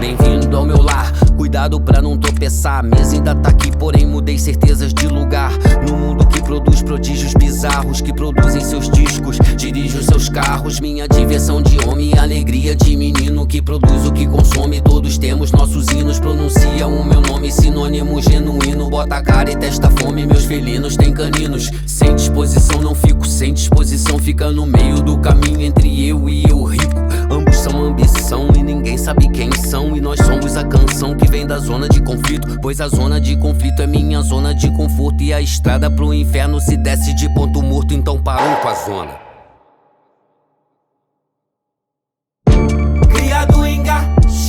Bem-vindo 0.00 0.56
ao 0.56 0.64
meu 0.64 0.80
lar, 0.80 1.12
cuidado 1.36 1.80
pra 1.80 2.00
não 2.00 2.16
tropeçar. 2.16 2.80
A 2.80 2.82
mesa 2.82 3.14
ainda 3.14 3.34
tá 3.34 3.50
aqui, 3.50 3.70
porém 3.76 4.06
mudei 4.06 4.38
certezas 4.38 4.94
de 4.94 5.06
lugar. 5.08 5.52
No 5.88 5.96
mundo 5.96 6.26
que 6.26 6.40
produz 6.40 6.82
prodígios 6.82 7.34
bizarros, 7.34 8.00
que 8.00 8.12
produzem 8.12 8.60
seus 8.60 8.88
discos, 8.88 9.38
dirijo 9.56 10.02
seus 10.02 10.28
carros. 10.28 10.80
Minha 10.80 11.08
diversão 11.08 11.60
de 11.60 11.78
homem 11.86 12.16
alegria 12.18 12.76
de 12.76 12.96
menino 12.96 13.46
que 13.46 13.60
produz 13.60 14.06
o 14.06 14.12
que 14.12 14.26
consome. 14.26 14.80
Todos 14.80 15.18
temos 15.18 15.50
nossos 15.50 15.88
hinos, 15.88 16.20
pronuncia 16.20 16.86
o 16.86 17.04
meu 17.04 17.20
nome, 17.20 17.50
sinônimo 17.50 18.22
genuíno. 18.22 18.88
Bota 18.88 19.16
a 19.16 19.22
cara 19.22 19.50
e 19.50 19.56
testa 19.56 19.90
fome, 19.90 20.26
meus 20.26 20.44
felinos 20.44 20.96
têm 20.96 21.12
caninos. 21.12 21.70
Sem 21.86 22.14
disposição, 22.14 22.80
não 22.80 22.94
fico 22.94 23.26
sem 23.26 23.52
disposição, 23.52 24.18
fica 24.18 24.50
no 24.50 24.64
meio 24.64 25.02
do 25.02 25.18
caminho 25.18 25.60
entre 25.62 26.06
eu 26.06 26.28
e 26.28 26.44
eu 26.48 26.62
rico. 26.62 26.98
Ambos 27.30 27.56
são 27.56 27.86
ambição 28.28 28.48
e 28.54 28.62
ninguém 28.62 28.98
sabe 28.98 29.28
quem 29.30 29.50
são. 29.52 29.96
E 29.96 30.00
nós 30.00 30.20
somos 30.20 30.56
a 30.56 30.64
canção 30.64 31.16
que 31.16 31.26
vem 31.28 31.46
da 31.46 31.58
zona 31.58 31.88
de 31.88 32.02
conflito. 32.02 32.58
Pois 32.60 32.80
a 32.80 32.88
zona 32.88 33.20
de 33.20 33.36
conflito 33.36 33.80
é 33.80 33.86
minha 33.86 34.20
zona 34.20 34.54
de 34.54 34.70
conforto. 34.70 35.22
E 35.22 35.32
a 35.32 35.40
estrada 35.40 35.90
pro 35.90 36.12
inferno 36.12 36.60
se 36.60 36.76
desce 36.76 37.14
de 37.14 37.32
ponto 37.32 37.62
morto, 37.62 37.94
então 37.94 38.20
parou 38.20 38.56
com 38.56 38.68
a 38.68 38.74
zona. 38.74 39.27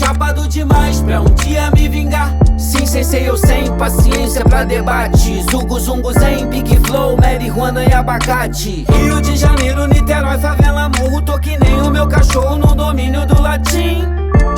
Chapado 0.09 0.47
demais 0.47 1.01
pra 1.01 1.21
um 1.21 1.29
dia 1.35 1.69
me 1.69 1.87
vingar. 1.87 2.35
Sim, 2.57 2.83
sensei, 2.83 3.29
eu 3.29 3.37
sem 3.37 3.71
paciência 3.77 4.43
pra 4.43 4.63
debate. 4.63 5.43
Zungo, 5.51 5.79
zungo, 5.79 6.11
zen, 6.13 6.47
pique 6.47 6.77
flow, 6.77 7.15
marihuana 7.15 7.83
e 7.83 7.93
abacate. 7.93 8.85
Rio 8.91 9.21
de 9.21 9.37
Janeiro, 9.37 9.87
Niterói, 9.87 10.39
favela, 10.39 10.89
morro. 10.89 11.21
Tô 11.21 11.37
que 11.37 11.55
nem 11.59 11.81
o 11.81 11.91
meu 11.91 12.07
cachorro 12.07 12.57
no 12.57 12.73
domínio 12.73 13.23
do 13.27 13.39
latim. 13.39 14.03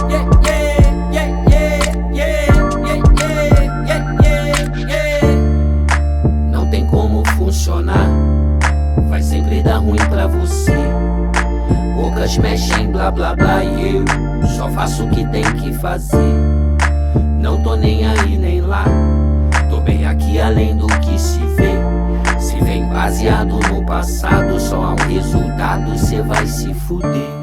Yeah, 0.10 0.30
yeah, 0.46 1.12
yeah, 1.12 1.28
yeah, 1.52 1.92
yeah, 2.14 2.48
yeah, 2.86 3.02
yeah, 3.88 4.16
yeah, 4.30 4.88
yeah. 4.88 5.28
Não 6.50 6.70
tem 6.70 6.86
como 6.86 7.28
funcionar, 7.36 8.08
vai 9.10 9.22
sempre 9.22 9.62
dar 9.62 9.80
ruim 9.80 10.00
pra 10.10 10.28
você. 10.28 10.91
Poucas 12.02 12.36
mexem, 12.40 12.92
blá 12.92 13.12
blá 13.12 13.36
blá, 13.36 13.64
e 13.64 13.98
eu 13.98 14.48
só 14.58 14.68
faço 14.70 15.04
o 15.04 15.10
que 15.12 15.24
tem 15.28 15.44
que 15.44 15.72
fazer. 15.72 16.18
Não 17.40 17.62
tô 17.62 17.76
nem 17.76 18.04
aí 18.08 18.40
nem 18.40 18.60
lá, 18.60 18.86
tô 19.70 19.80
bem 19.80 20.08
aqui 20.08 20.42
além 20.42 20.76
do 20.76 20.88
que 20.88 21.20
se 21.20 21.38
vê. 21.56 22.40
Se 22.40 22.60
vem 22.62 22.90
baseado 22.90 23.60
no 23.70 23.86
passado, 23.86 24.60
só 24.60 24.78
há 24.78 24.94
um 24.94 25.14
resultado, 25.14 25.96
cê 25.96 26.24
vai 26.24 26.48
se 26.48 26.74
fuder. 26.74 27.41